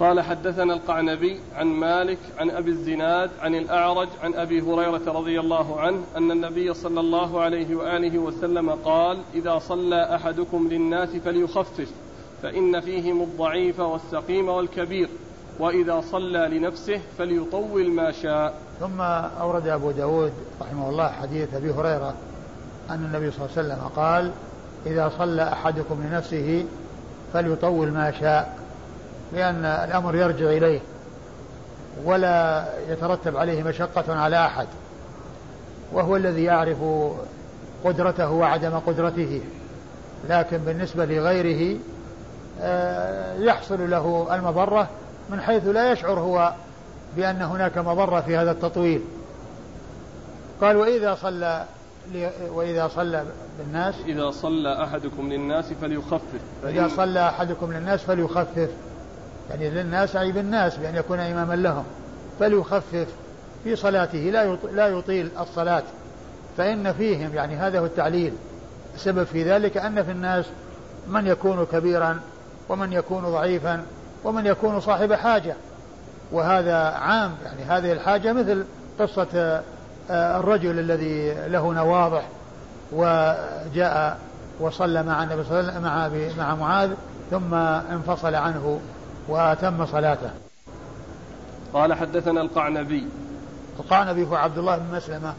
[0.00, 5.80] قال حدثنا القعنبي عن مالك عن أبي الزناد عن الأعرج عن أبي هريرة رضي الله
[5.80, 11.88] عنه أن النبي صلى الله عليه وآله وسلم قال إذا صلى أحدكم للناس فليخفف
[12.42, 15.08] فإن فيهم الضعيف والسقيم والكبير
[15.58, 18.54] وإذا صلى لنفسه فليطول ما شاء.
[18.80, 19.00] ثم
[19.40, 22.14] أورد أبو داود رحمه الله حديث أبي هريرة
[22.90, 24.32] أن النبي صلى الله عليه وسلم قال
[24.86, 26.64] إذا صلى أحدكم لنفسه
[27.32, 28.61] فليطول ما شاء.
[29.32, 30.80] لأن الأمر يرجع إليه
[32.04, 34.66] ولا يترتب عليه مشقة على أحد
[35.92, 36.78] وهو الذي يعرف
[37.84, 39.40] قدرته وعدم قدرته
[40.28, 41.78] لكن بالنسبة لغيره
[42.60, 44.88] آه، يحصل له المضرة
[45.30, 46.52] من حيث لا يشعر هو
[47.16, 49.02] بأن هناك مضرة في هذا التطويل.
[50.60, 51.64] قال وإذا صلى
[52.52, 53.24] وإذا صلى
[53.58, 56.40] بالناس إذا صلى أحدكم للناس فليخفف.
[56.64, 58.70] إذا صلى أحدكم للناس فليخفف.
[59.52, 61.84] يعني للناس أي بالناس بأن يكون إماما لهم.
[62.40, 63.06] فليخفف
[63.64, 65.82] في صلاته لا لا يطيل الصلاة.
[66.56, 68.32] فإن فيهم يعني هذا هو التعليل.
[68.94, 70.44] السبب في ذلك أن في الناس
[71.08, 72.20] من يكون كبيرا
[72.68, 73.82] ومن يكون ضعيفا
[74.24, 75.54] ومن يكون صاحب حاجة.
[76.32, 78.64] وهذا عام يعني هذه الحاجة مثل
[79.00, 79.62] قصة
[80.10, 82.22] آه، الرجل الذي له نواضح
[82.92, 84.18] وجاء
[84.60, 86.90] وصلى مع النبي صلى الله عليه وسلم مع معاذ
[87.30, 87.54] ثم
[87.94, 88.80] انفصل عنه.
[89.28, 90.30] وأتم صلاته.
[91.74, 93.06] قال حدثنا القعنبي.
[93.80, 95.34] القعنبي هو عبد الله بن مسلمة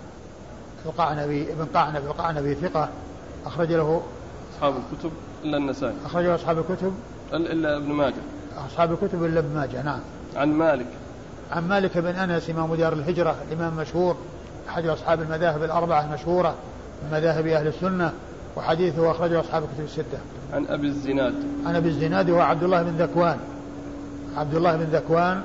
[0.86, 2.90] القعنبي ابن قعنبي القعنبي ثقة
[3.46, 4.02] أخرج له
[4.56, 5.12] أصحاب الكتب
[5.44, 5.96] إلا النسائي.
[6.06, 6.94] أخرج له أصحاب الكتب.
[7.34, 8.22] إلا ابن ماجه.
[8.68, 10.00] أصحاب الكتب إلا ابن ماجه نعم.
[10.36, 10.88] عن مالك.
[11.52, 14.16] عن مالك بن أنس إمام دار الهجرة الإمام مشهور
[14.70, 16.56] أحد أصحاب المذاهب الأربعة المشهورة
[17.04, 18.14] من مذاهب أهل السنة
[18.56, 20.18] وحديثه أخرجه أصحاب الكتب الستة.
[20.54, 21.34] عن أبي الزناد.
[21.66, 23.38] عن أبي الزناد وهو عبد الله بن ذكوان.
[24.38, 25.44] عبد الله بن ذكوان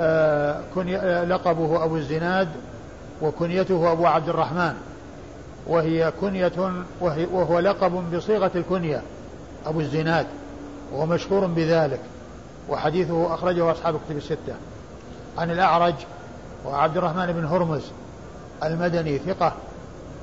[0.00, 2.48] آه، آه، لقبه أبو الزناد
[3.22, 4.74] وكنيته أبو عبد الرحمن.
[5.66, 6.52] وهي كنية
[7.00, 9.02] وهو لقب بصيغة الكنية
[9.66, 10.26] أبو الزناد
[10.92, 12.00] وهو مشهور بذلك
[12.68, 14.54] وحديثه أخرجه أصحاب الكتب الستة.
[15.38, 15.94] عن الأعرج
[16.66, 17.82] وعبد الرحمن بن هرمز
[18.64, 19.52] المدني ثقة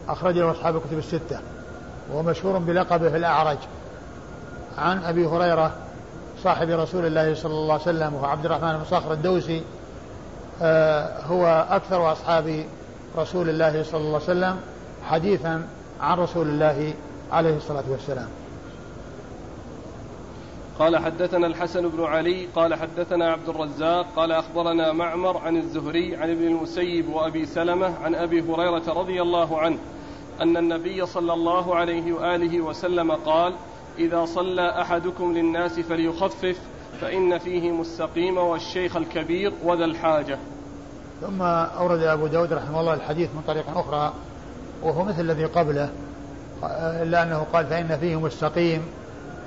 [0.10, 1.40] أخرج له أصحاب الكتب الستة
[2.12, 3.58] وهو مشهور بلقبه الأعرج.
[4.78, 5.72] عن أبي هريرة
[6.44, 9.62] صاحب رسول الله صلى الله عليه وسلم وهو عبد الرحمن بن صخر الدوسي
[10.62, 12.66] آه، هو أكثر أصحاب
[13.18, 14.60] رسول الله صلى الله عليه وسلم
[15.10, 15.68] حديثا
[16.02, 16.94] عن رسول الله
[17.32, 18.28] عليه الصلاة والسلام.
[20.80, 26.30] قال حدثنا الحسن بن علي قال حدثنا عبد الرزاق قال أخبرنا معمر عن الزهري عن
[26.30, 29.78] ابن المسيب وأبي سلمة عن أبي هريرة رضي الله عنه
[30.42, 33.54] أن النبي صلى الله عليه وآله وسلم قال
[34.02, 36.58] إذا صلى أحدكم للناس فليخفف
[37.02, 40.38] فإن فيهم السقيم والشيخ الكبير وذا الحاجة.
[41.22, 44.14] ثم أورد أبو داود رحمه الله الحديث من طريق أخرى
[44.84, 45.90] وهو مثل الذي قبله
[47.04, 48.82] إلا أنه قال فإن فيهم السقيم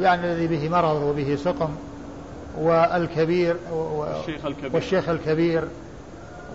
[0.01, 1.71] يعني الذي به مرض وبه سقم
[2.59, 4.71] والكبير والشيخ الكبير.
[4.75, 5.65] والشيخ الكبير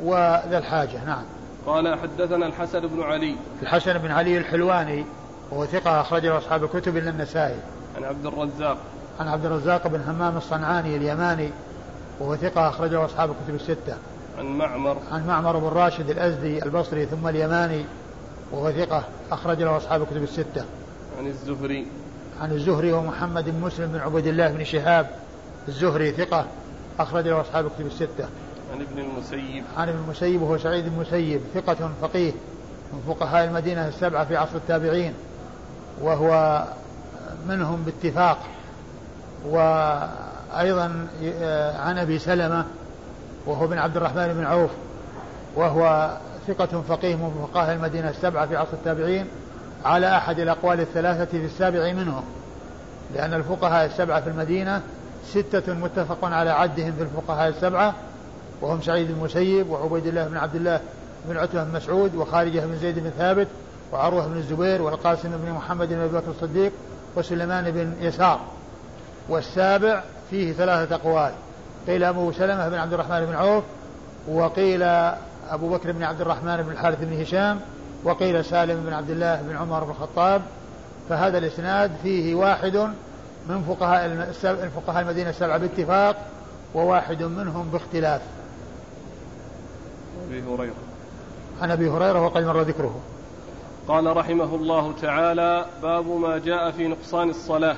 [0.04, 1.06] وذا الحاجة.
[1.06, 1.24] نعم.
[1.66, 3.36] قال حدثنا الحسن بن علي.
[3.62, 5.06] الحسن بن علي الحلواني
[5.52, 7.60] وهو ثقة أخرجه أصحاب الكتب إلا النسائي.
[8.00, 8.78] عن عبد الرزاق.
[9.20, 11.50] عن عبد الرزاق بن همام الصنعاني اليماني
[12.20, 13.98] وهو ثقة أخرجه أصحاب الكتب الستة.
[14.38, 14.98] عن معمر.
[15.12, 17.86] عن معمر بن راشد الأزدي البصري ثم اليماني
[18.52, 20.66] وهو ثقة أخرج له أصحاب الكتب الستة.
[21.20, 21.88] عن الزهري.
[22.42, 25.10] عن الزهري ومحمد بن مسلم بن عبد الله بن شهاب
[25.68, 26.46] الزهري ثقة
[27.00, 28.28] أخرج له أصحاب الكتب الستة.
[28.74, 29.64] عن ابن المسيب.
[29.78, 32.32] عن ابن المسيب وهو سعيد المسيب ثقة فقيه
[32.94, 35.14] من فقهاء المدينة السبعة في عصر التابعين
[36.02, 36.64] وهو
[37.48, 38.38] منهم باتفاق
[39.46, 41.08] وأيضا
[41.80, 42.66] عن أبي سلمة
[43.46, 44.72] وهو بن عبد الرحمن بن عوف
[45.56, 46.12] وهو
[46.48, 49.26] ثقة فقيه من فقهاء المدينة السبعة في عصر التابعين
[49.86, 52.24] على أحد الأقوال الثلاثة في السابع منهم
[53.16, 54.82] لأن الفقهاء السبعة في المدينة
[55.26, 57.94] ستة متفق على عدهم في الفقهاء السبعة
[58.62, 60.80] وهم سعيد المسيب وعبيد الله بن عبد الله
[61.26, 63.48] بن عتبة بن مسعود وخارجة بن زيد بن ثابت
[63.94, 66.72] وعروة بن الزبير والقاسم بن محمد بن أبي بكر الصديق
[67.16, 68.40] وسليمان بن يسار.
[69.30, 71.32] والسابع فيه ثلاثة أقوال.
[71.88, 73.64] قيل أبو سلمة بن عبد الرحمن بن عوف
[74.28, 74.84] وقيل
[75.50, 77.60] أبو بكر بن عبد الرحمن بن الحارث بن هشام
[78.04, 80.42] وقيل سالم بن عبد الله بن عمر بن الخطاب.
[81.10, 82.76] فهذا الإسناد فيه واحد
[83.50, 84.06] من فقهاء
[84.46, 86.16] الفقهاء المدينة السبعة باتفاق
[86.76, 88.22] وواحد منهم باختلاف.
[90.30, 90.74] أبي هريرة.
[91.62, 93.00] عن أبي هريرة وقد مر ذكره.
[93.90, 97.78] قال رحمه الله تعالى باب ما جاء في نقصان الصلاة.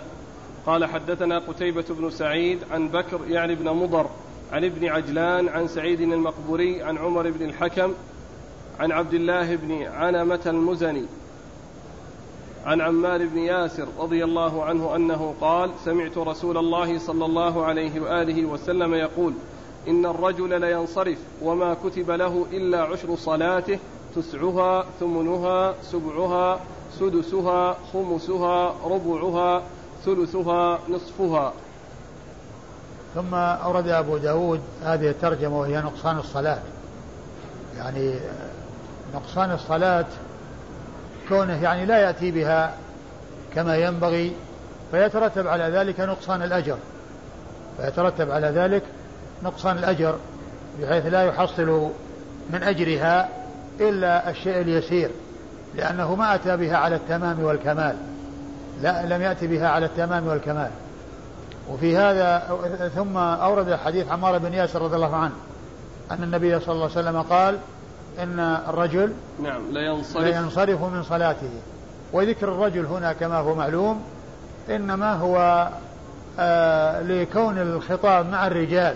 [0.65, 4.09] قال حدثنا قتيبة بن سعيد عن بكر يعني بن مضر
[4.51, 7.93] عن ابن عجلان عن سعيد المقبوري عن عمر بن الحكم
[8.79, 11.05] عن عبد الله بن عنمة المزني
[12.65, 18.01] عن عمار بن ياسر رضي الله عنه أنه قال سمعت رسول الله صلى الله عليه
[18.01, 19.33] وآله وسلم يقول
[19.87, 23.79] إن الرجل لينصرف وما كتب له إلا عشر صلاته
[24.15, 26.59] تسعها ثمنها سبعها
[26.99, 29.61] سدسها خمسها ربعها
[30.05, 31.53] ثلثها نصفها.
[33.15, 36.59] ثم أورد أبو داود هذه الترجمة وهي نقصان الصلاة.
[37.77, 38.15] يعني
[39.15, 40.05] نقصان الصلاة
[41.29, 42.75] كونه يعني لا يأتي بها
[43.55, 44.35] كما ينبغي
[44.91, 46.77] فيترتب على ذلك نقصان الأجر.
[47.77, 48.83] فيترتب على ذلك
[49.43, 50.15] نقصان الأجر
[50.81, 51.89] بحيث لا يحصل
[52.49, 53.29] من أجرها
[53.79, 55.09] إلا الشيء اليسير
[55.75, 57.95] لأنه ما أتى بها على التمام والكمال.
[58.81, 60.69] لا لم يأتي بها على التمام والكمال.
[61.69, 62.43] وفي هذا
[62.95, 65.33] ثم أورد حديث عمار بن ياسر رضي الله عنه
[66.11, 67.57] أن النبي صلى الله عليه وسلم قال
[68.19, 71.51] إن الرجل نعم لا ينصرف, لا ينصرف من صلاته.
[72.13, 74.03] وذكر الرجل هنا كما هو معلوم
[74.69, 75.67] إنما هو
[76.39, 78.95] آه لكون الخطاب مع الرجال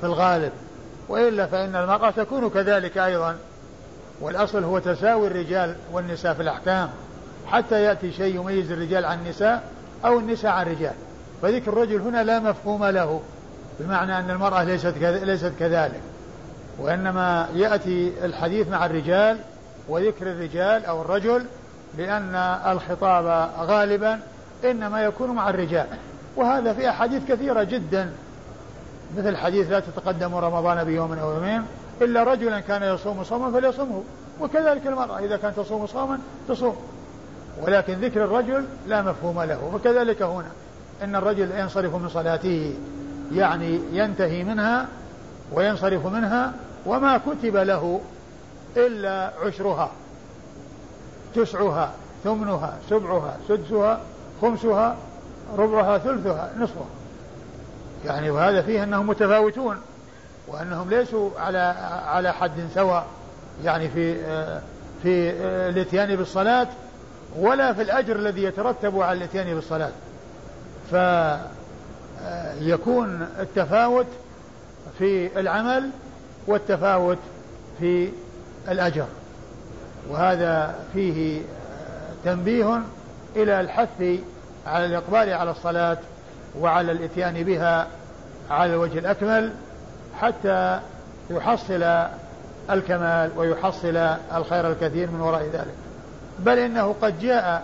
[0.00, 0.52] في الغالب.
[1.08, 3.36] وإلا فإن المرأة تكون كذلك أيضا.
[4.22, 6.88] والأصل هو تساوي الرجال والنساء في الأحكام.
[7.46, 9.62] حتى يأتي شيء يميز الرجال عن النساء
[10.04, 10.94] أو النساء عن الرجال
[11.42, 13.20] فذكر الرجل هنا لا مفهوم له
[13.80, 16.00] بمعنى أن المرأة ليست ليست كذلك.
[16.78, 19.38] وإنما يأتي الحديث مع الرجال
[19.88, 21.44] وذكر الرجال أو الرجل
[21.98, 22.34] لأن
[22.66, 24.20] الخطاب غالبا
[24.64, 25.86] إنما يكون مع الرجال.
[26.36, 28.12] وهذا في أحاديث كثيرة جدا.
[29.16, 31.62] مثل حديث لا تتقدم رمضان بيوم أو يومين.
[32.00, 34.02] إلا رجلا كان يصوم صوما فليصومه.
[34.40, 36.76] وكذلك المرأة إذا كانت تصوم صوما تصوم.
[37.62, 39.70] ولكن ذكر الرجل لا مفهوم له.
[39.74, 40.50] وكذلك هنا
[41.02, 42.74] إن الرجل ينصرف من صلاته
[43.32, 44.88] يعني ينتهي منها
[45.52, 46.52] وينصرف منها
[46.86, 48.00] وما كتب له
[48.76, 49.90] إلا عشرها
[51.34, 51.92] تسعها
[52.24, 54.00] ثمنها سبعها سدسها
[54.42, 54.96] خمسها
[55.58, 56.86] ربعها ثلثها نصفها.
[58.04, 59.76] يعني وهذا فيه أنهم متفاوتون.
[60.52, 61.74] وأنهم ليسوا على
[62.06, 63.06] على حد سواء
[63.64, 64.14] يعني في
[65.02, 65.30] في
[65.68, 66.66] الاتيان بالصلاة
[67.38, 69.90] ولا في الأجر الذي يترتب على الاتيان بالصلاة.
[72.60, 74.06] فيكون التفاوت
[74.98, 75.90] في العمل
[76.46, 77.18] والتفاوت
[77.78, 78.08] في
[78.68, 79.06] الأجر.
[80.10, 81.42] وهذا فيه
[82.24, 82.82] تنبيه
[83.36, 84.02] إلى الحث
[84.66, 85.98] على الإقبال على الصلاة
[86.60, 87.86] وعلى الإتيان بها
[88.50, 89.52] على الوجه الأكمل.
[90.20, 90.80] حتى
[91.30, 92.06] يحصل
[92.70, 93.96] الكمال ويحصل
[94.34, 95.74] الخير الكثير من وراء ذلك.
[96.38, 97.62] بل إنه قد جاء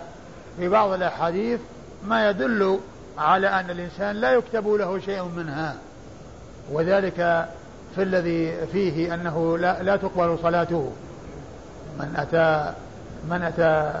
[0.57, 1.59] في بعض الأحاديث
[2.05, 2.79] ما يدل
[3.17, 5.75] على أن الإنسان لا يكتب له شيء منها.
[6.71, 7.47] وذلك
[7.95, 10.91] في الذي فيه أنه لا, لا تقبل صلاته.
[11.99, 12.73] من أتى
[13.29, 13.93] من أتى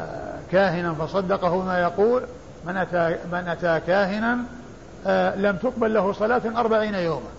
[0.51, 2.23] كاهنا فصدقه ما يقول.
[2.65, 4.37] من أتى من أتى كاهنا
[5.07, 7.38] آه لم تقبل له صلاة أربعين يوما.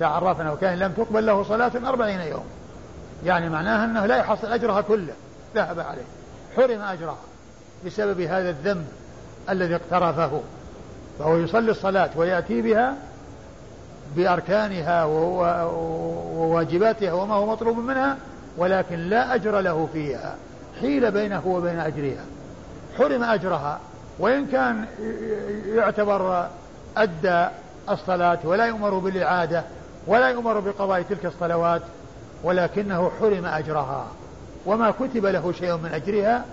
[0.00, 2.44] عرافا أو كاهن لم تقبل له صلاة أربعين يوما
[3.24, 5.12] يعني معناها أنه لا يحصل أجرها كله.
[5.54, 6.04] ذهب عليه.
[6.56, 7.18] حرم أجرها
[7.86, 8.86] بسبب هذا الذنب
[9.50, 10.40] الذي اقترفه.
[11.18, 12.94] فهو يصلي الصلاة ويأتي بها
[14.16, 15.04] بأركانها
[16.34, 18.16] وواجباتها وما هو مطلوب منها
[18.56, 20.36] ولكن لا أجر له فيها.
[20.80, 22.24] حيل بينه وبين أجرها.
[22.98, 23.80] حرم أجرها.
[24.18, 24.84] وإن كان
[25.66, 26.48] يعتبر
[26.96, 27.46] أدى
[27.90, 29.64] الصلاة ولا يؤمر بالإعادة
[30.06, 31.82] ولا يؤمر بقضاء تلك الصلوات
[32.44, 34.06] ولكنه حرم أجرها.
[34.66, 36.44] وما كتب له شيء من أجرها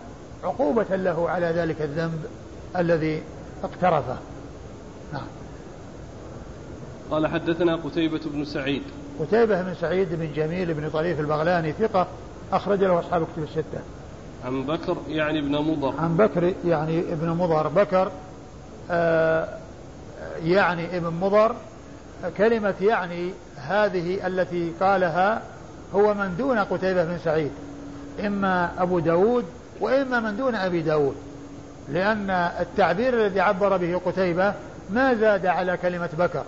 [0.43, 2.25] عقوبة له على ذلك الذنب
[2.77, 3.23] الذي
[3.63, 4.17] اقترفه.
[5.13, 5.27] نعم.
[7.11, 8.83] قال حدثنا قتيبة بن سعيد.
[9.19, 12.07] قتيبة بن سعيد بن جميل بن طريف البغلاني ثقة
[12.53, 13.79] أخرج له أصحاب كتب الستة.
[14.45, 15.93] عن بكر يعني ابن مضر.
[15.99, 17.67] عن بكر يعني ابن مضر.
[17.67, 18.11] بكر
[18.91, 19.60] آه
[20.43, 21.55] يعني ابن مضر
[22.37, 25.41] كلمة يعني هذه التي قالها
[25.95, 27.51] هو من دون قتيبة بن سعيد
[28.25, 29.45] إما أبو داود
[29.79, 31.15] وإما من دون أبي داود
[31.89, 34.53] لأن التعبير الذي عبر به قتيبة
[34.89, 36.43] ما زاد على كلمة بكر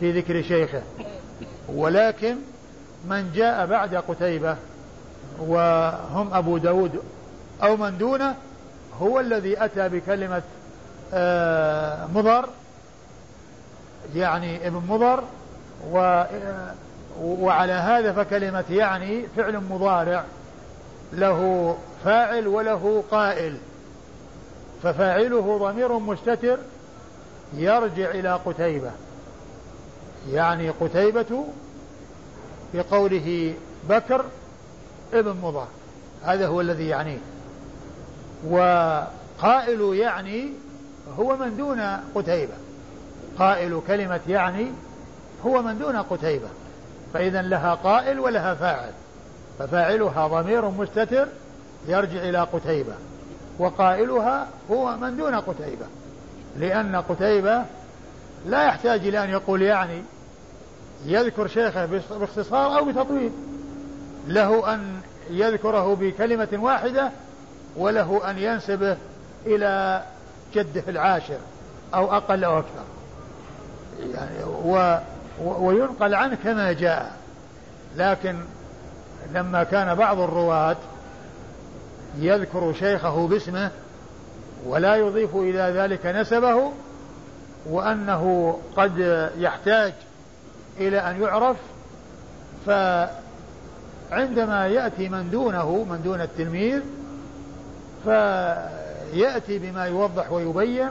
[0.00, 0.82] في ذكر شيخه.
[1.68, 2.36] ولكن
[3.08, 4.56] من جاء بعد قتيبة
[5.38, 7.02] وهم أبو داود
[7.62, 8.34] أو من دونه
[9.00, 10.42] هو الذي أتى بكلمة
[11.14, 12.48] آه، مضر
[14.14, 15.24] يعني ابن مضر
[15.92, 16.24] و
[17.22, 20.24] وعلى هذا فكلمة يعني فعل مضارع
[21.12, 23.56] له فاعل وله قائل.
[24.82, 26.58] ففاعله ضمير مستتر
[27.54, 28.90] يرجع إلى قتيبة.
[30.30, 31.44] يعني قتيبة
[32.74, 33.54] بقوله
[33.88, 34.24] بكر
[35.12, 35.66] ابن مضر.
[36.24, 37.18] هذا هو الذي يعنيه
[38.48, 40.52] وقائل يعني
[41.18, 41.80] هو من دون
[42.14, 42.54] قتيبة.
[43.38, 44.72] قائل كلمة يعني
[45.46, 46.48] هو من دون قتيبة
[47.14, 48.92] فإذا لها قائل ولها فاعل
[49.58, 51.28] ففاعلها ضمير مستتر
[51.88, 52.94] يرجع إلى قتيبة
[53.58, 55.86] وقائلها هو من دون قتيبة
[56.56, 57.64] لأن قتيبة
[58.46, 60.02] لا يحتاج إلى أن يقول يعني
[61.06, 63.32] يذكر شيخه باختصار أو بتطويل
[64.26, 65.00] له أن
[65.30, 67.10] يذكره بكلمة واحدة
[67.76, 68.96] وله أن ينسبه
[69.46, 70.02] إلى
[70.54, 71.38] جده العاشر
[71.94, 72.84] أو أقل أو أكثر.
[74.64, 74.96] و
[75.44, 77.12] وينقل عنه كما جاء.
[77.96, 78.36] لكن
[79.34, 80.76] لما كان بعض الرواة
[82.18, 83.70] يذكر شيخه باسمه
[84.66, 86.72] ولا يضيف إلى ذلك نسبه
[87.66, 89.92] وأنه قد يحتاج
[90.80, 91.56] إلى أن يعرف
[92.66, 96.80] فعندما يأتي من دونه من دون التلميذ
[98.04, 100.90] فيأتي بما يوضح ويبين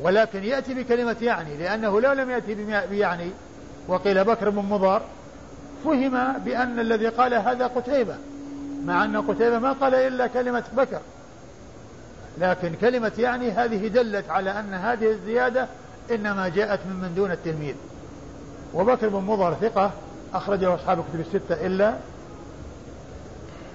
[0.00, 2.54] ولكن يأتي بكلمة يعني لأنه لو لم يأتي
[2.90, 3.30] بيعني
[3.88, 5.02] وقيل بكر بن مضر
[5.84, 8.14] فهم بأن الذي قال هذا قتيبة
[8.84, 11.00] مع أن قتيبة ما قال إلا كلمة بكر.
[12.38, 15.66] لكن كلمة يعني هذه دلت على أن هذه الزيادة
[16.10, 17.74] إنما جاءت من من دون التلميذ.
[18.74, 19.90] وبكر بن مضر ثقة
[20.34, 21.94] أخرجه أصحاب الكتب الستة إلا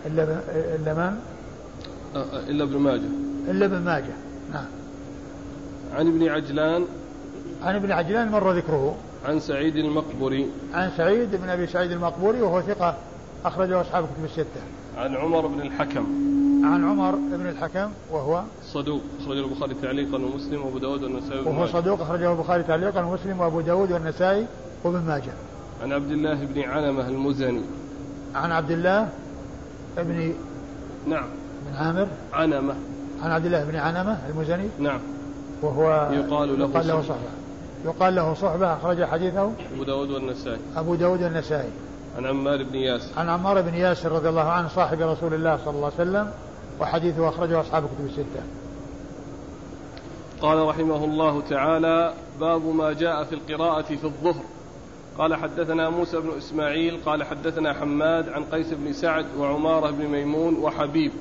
[0.06, 0.24] إلا
[0.76, 1.20] إلا من؟
[2.50, 3.10] إلا ابن ماجه.
[3.48, 4.14] إلا ابن ماجه
[4.54, 4.81] نعم.
[5.94, 6.86] عن ابن عجلان
[7.64, 8.96] عن ابن عجلان مر ذكره.
[9.26, 10.48] عن سعيد المقبري.
[10.74, 12.96] عن سعيد بن أبي سعيد المقبوري وهو ثقة
[13.46, 14.62] أخرجه اصحاب الكتب الستة.
[14.98, 16.06] عن عمر بن الحكم.
[16.66, 22.02] عن عمر بن الحكم وهو صدوق أخرجه البخاري تعليقا ومسلم وأبو داود والنسائي وهو صدوق
[22.02, 24.46] أخرجه البخاري تعليقا ومسلم وأبو داود والنسائي
[24.84, 25.34] وابن ماجه.
[25.84, 27.62] عن عبد الله بن عنمة المزني.
[28.36, 29.10] عن عبد الله
[29.98, 30.34] بن
[31.08, 31.28] نعم.
[31.68, 32.08] بن عامر.
[32.34, 32.76] عنمة
[33.22, 34.70] عن عبد الله بن عنمة المزني.
[34.80, 35.00] نعم.
[35.62, 37.32] وهو يقال له يقال له صحبة.
[37.86, 40.60] يقال له صحبة أخرج حديثه أبو داود والنسائي.
[40.76, 41.70] أبو داود والنسائي.
[42.18, 43.20] عن عمار بن ياسر.
[43.20, 46.32] عن عمار بن ياسر رضي الله عنه صاحب رسول الله صلى الله عليه وسلم
[46.80, 48.44] وحديثه أخرجه أصحاب الكتب الستة.
[50.42, 54.44] قال رحمه الله تعالى باب ما جاء في القراءة في الظهر.
[55.18, 60.56] قال حدثنا موسى بن إسماعيل قال حدثنا حماد عن قيس بن سعد وعمارة بن ميمون
[60.56, 61.12] وحبيب.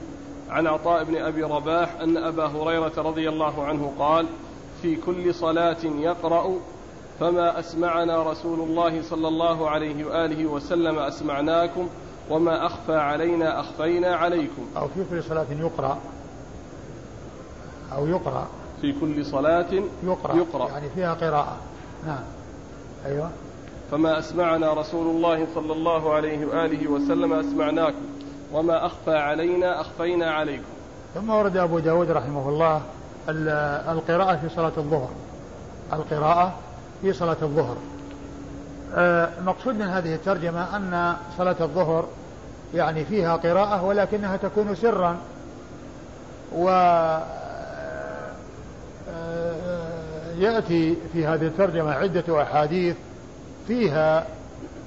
[0.50, 4.26] عن عطاء بن أبي رباح أن أبا هريرة رضي الله عنه قال
[4.82, 6.54] في كل صلاة يقرأ
[7.20, 11.88] فما أسمعنا رسول الله صلى الله عليه وآله وسلم أسمعناكم
[12.30, 14.66] وما أخفى علينا أخفينا عليكم.
[14.76, 15.98] أو في كل صلاة يقرأ.
[17.92, 18.46] أو يقرأ.
[18.80, 20.68] في كل صلاة يقرأ, يقرأ.
[20.68, 21.56] يعني فيها قراءة.
[22.06, 22.22] نعم.
[23.06, 23.30] أيوة.
[23.90, 28.19] فما أسمعنا رسول الله صلى الله عليه وآله وسلم أسمعناكم.
[28.52, 30.64] وما أخفى علينا أخفينا عليكم.
[31.14, 32.82] ثم ورد أبو داود رحمه الله
[33.92, 35.10] القراءة في صلاة الظهر.
[35.92, 36.54] القراءة
[37.02, 37.76] في صلاة الظهر.
[39.38, 42.04] المقصود من هذه الترجمة أن صلاة الظهر
[42.74, 45.16] يعني فيها قراءة ولكنها تكون سرا.
[46.56, 46.68] و
[50.38, 52.96] يأتي في هذه الترجمة عدة أحاديث
[53.68, 54.26] فيها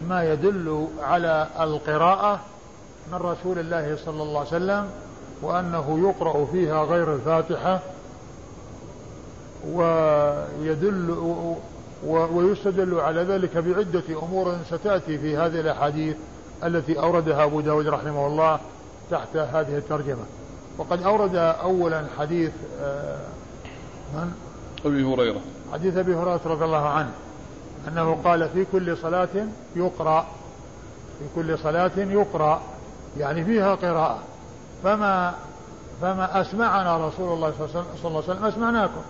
[0.08, 2.40] ما يدل على القراءة
[3.12, 4.90] من رسول الله صلى الله عليه وسلم
[5.42, 7.80] وأنه يقرأ فيها غير الفاتحة
[9.72, 11.18] ويدل
[12.08, 16.16] ويستدل على ذلك بعدة أمور ستأتي في هذه الأحاديث
[16.64, 18.60] التي أوردها أبو داود رحمه الله
[19.12, 20.24] تحت هذه الترجمة.
[20.78, 22.52] وقد أورد أولا حديث
[22.82, 23.18] آه،
[24.14, 24.32] من؟
[24.86, 25.42] أبي هريرة.
[25.74, 27.12] حديث أبي هريرة رضي الله عنه
[27.88, 30.26] أنه قال في كل صلاة يقرأ
[31.20, 32.62] في كل صلاة يقرأ.
[33.18, 34.20] يعني فيها قراءة.
[34.84, 35.34] فما
[36.02, 39.02] فما أسمعنا رسول الله صلى الله عليه وسلم أسمعناكم.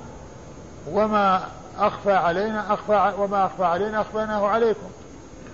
[0.91, 1.43] وما
[1.79, 4.87] أخفى علينا أخفى وما أخفى علينا أخفيناه عليكم.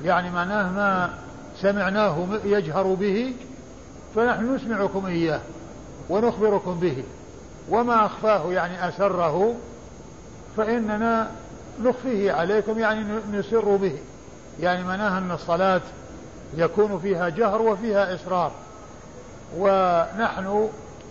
[0.04, 1.10] يعني معناه ما
[1.62, 3.34] سمعناه يجهر به
[4.16, 5.42] فنحن نسمعكم إياه
[6.10, 7.04] ونخبركم به.
[7.70, 9.56] وما أخفاه يعني أسره
[10.58, 11.32] فإننا
[11.84, 13.98] نخفيه عليكم يعني نسر به.
[14.60, 15.82] يعني معناها أن الصلاة
[16.54, 18.52] يكون فيها جهر وفيها إسرار
[19.58, 20.70] ونحن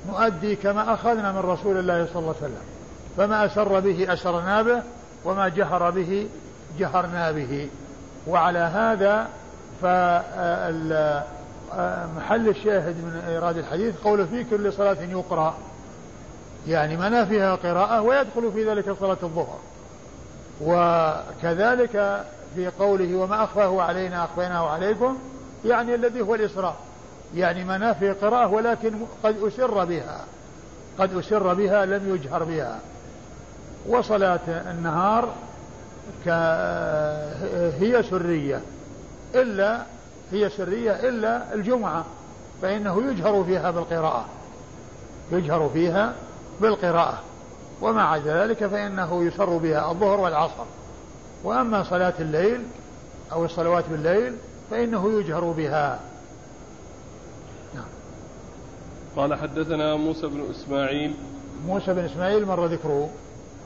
[0.09, 2.63] نؤدي كما أخذنا من رسول الله صلى الله عليه وسلم.
[3.17, 4.83] فما أسر به أسرنا به
[5.25, 6.29] وما جهر به
[6.79, 7.69] جهرنا به.
[8.27, 9.29] وعلى هذا
[9.83, 11.25] فمحل
[12.49, 15.55] الشاهد من إيراد الحديث قوله في كل صلاة يقرأ.
[16.67, 19.59] يعني ما فيها قراءة ويدخل في ذلك صلاة الظهر.
[20.61, 25.19] وكذلك في قوله وما أخفاه علينا أخفيناه عليكم
[25.65, 26.77] يعني الذي هو الإسراء.
[27.35, 28.95] يعني منافي قراءة ولكن
[29.25, 30.25] قد أسر بها
[30.99, 32.79] قد أسر بها لم يجهر بها.
[33.89, 35.35] وصلاة النهار
[37.81, 38.61] هي سرية
[39.35, 39.83] إلا
[40.33, 42.05] هي سرية إلا الجمعة
[42.63, 44.25] فإنه يجهر فيها بالقراءة
[45.33, 46.13] يجهر فيها
[46.61, 47.19] بالقراءة.
[47.81, 50.65] وما عدا ذلك فإنه يسر بها الظهر والعصر.
[51.45, 52.63] وأما صلاة الليل
[53.33, 54.37] أو الصلوات بالليل
[54.71, 56.01] فإنه يجهر بها.
[57.75, 57.85] نعم.
[59.17, 61.15] قال حدثنا موسى بن إسماعيل.
[61.67, 63.11] موسى بن إسماعيل مر ذكره.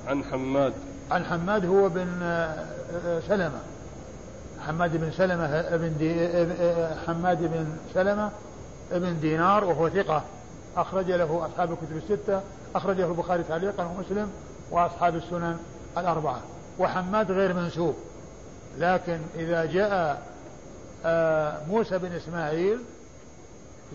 [0.06, 0.72] عن حماد.
[1.10, 2.08] عن حماد هو بن
[3.28, 3.60] سلمة.
[4.66, 6.28] حماد بن سلمة بن دي
[7.06, 8.30] حماد بن سلمة
[8.92, 10.22] ابن دينار وهو ثقة.
[10.76, 12.40] أخرج له أصحاب الكتب الستة
[12.74, 14.30] أخرجه البخاري تعليقا ومسلم
[14.70, 15.56] وأصحاب السنن
[15.98, 16.40] الأربعة.
[16.78, 17.96] وحماد غير منسوب.
[18.78, 20.22] لكن إذا جاء
[21.04, 22.78] آه، موسى بن إسماعيل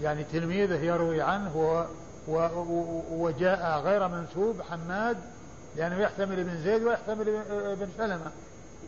[0.02, 1.86] يعني تلميذه يروي عنه
[3.12, 5.18] وجاء غير منسوب حماد
[5.76, 8.32] لأنه يحتمل ابن زيد ويحتمل ابن سلمة.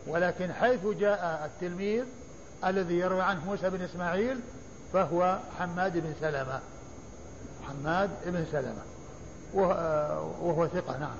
[0.06, 2.04] ولكن حيث جاء التلميذ
[2.64, 4.40] الذي يروي عنه موسى بن إسماعيل
[4.92, 6.60] فهو حماد بن سلمة.
[7.68, 8.82] حماد بن سلمة.
[9.54, 11.16] وهو ثقة نعم.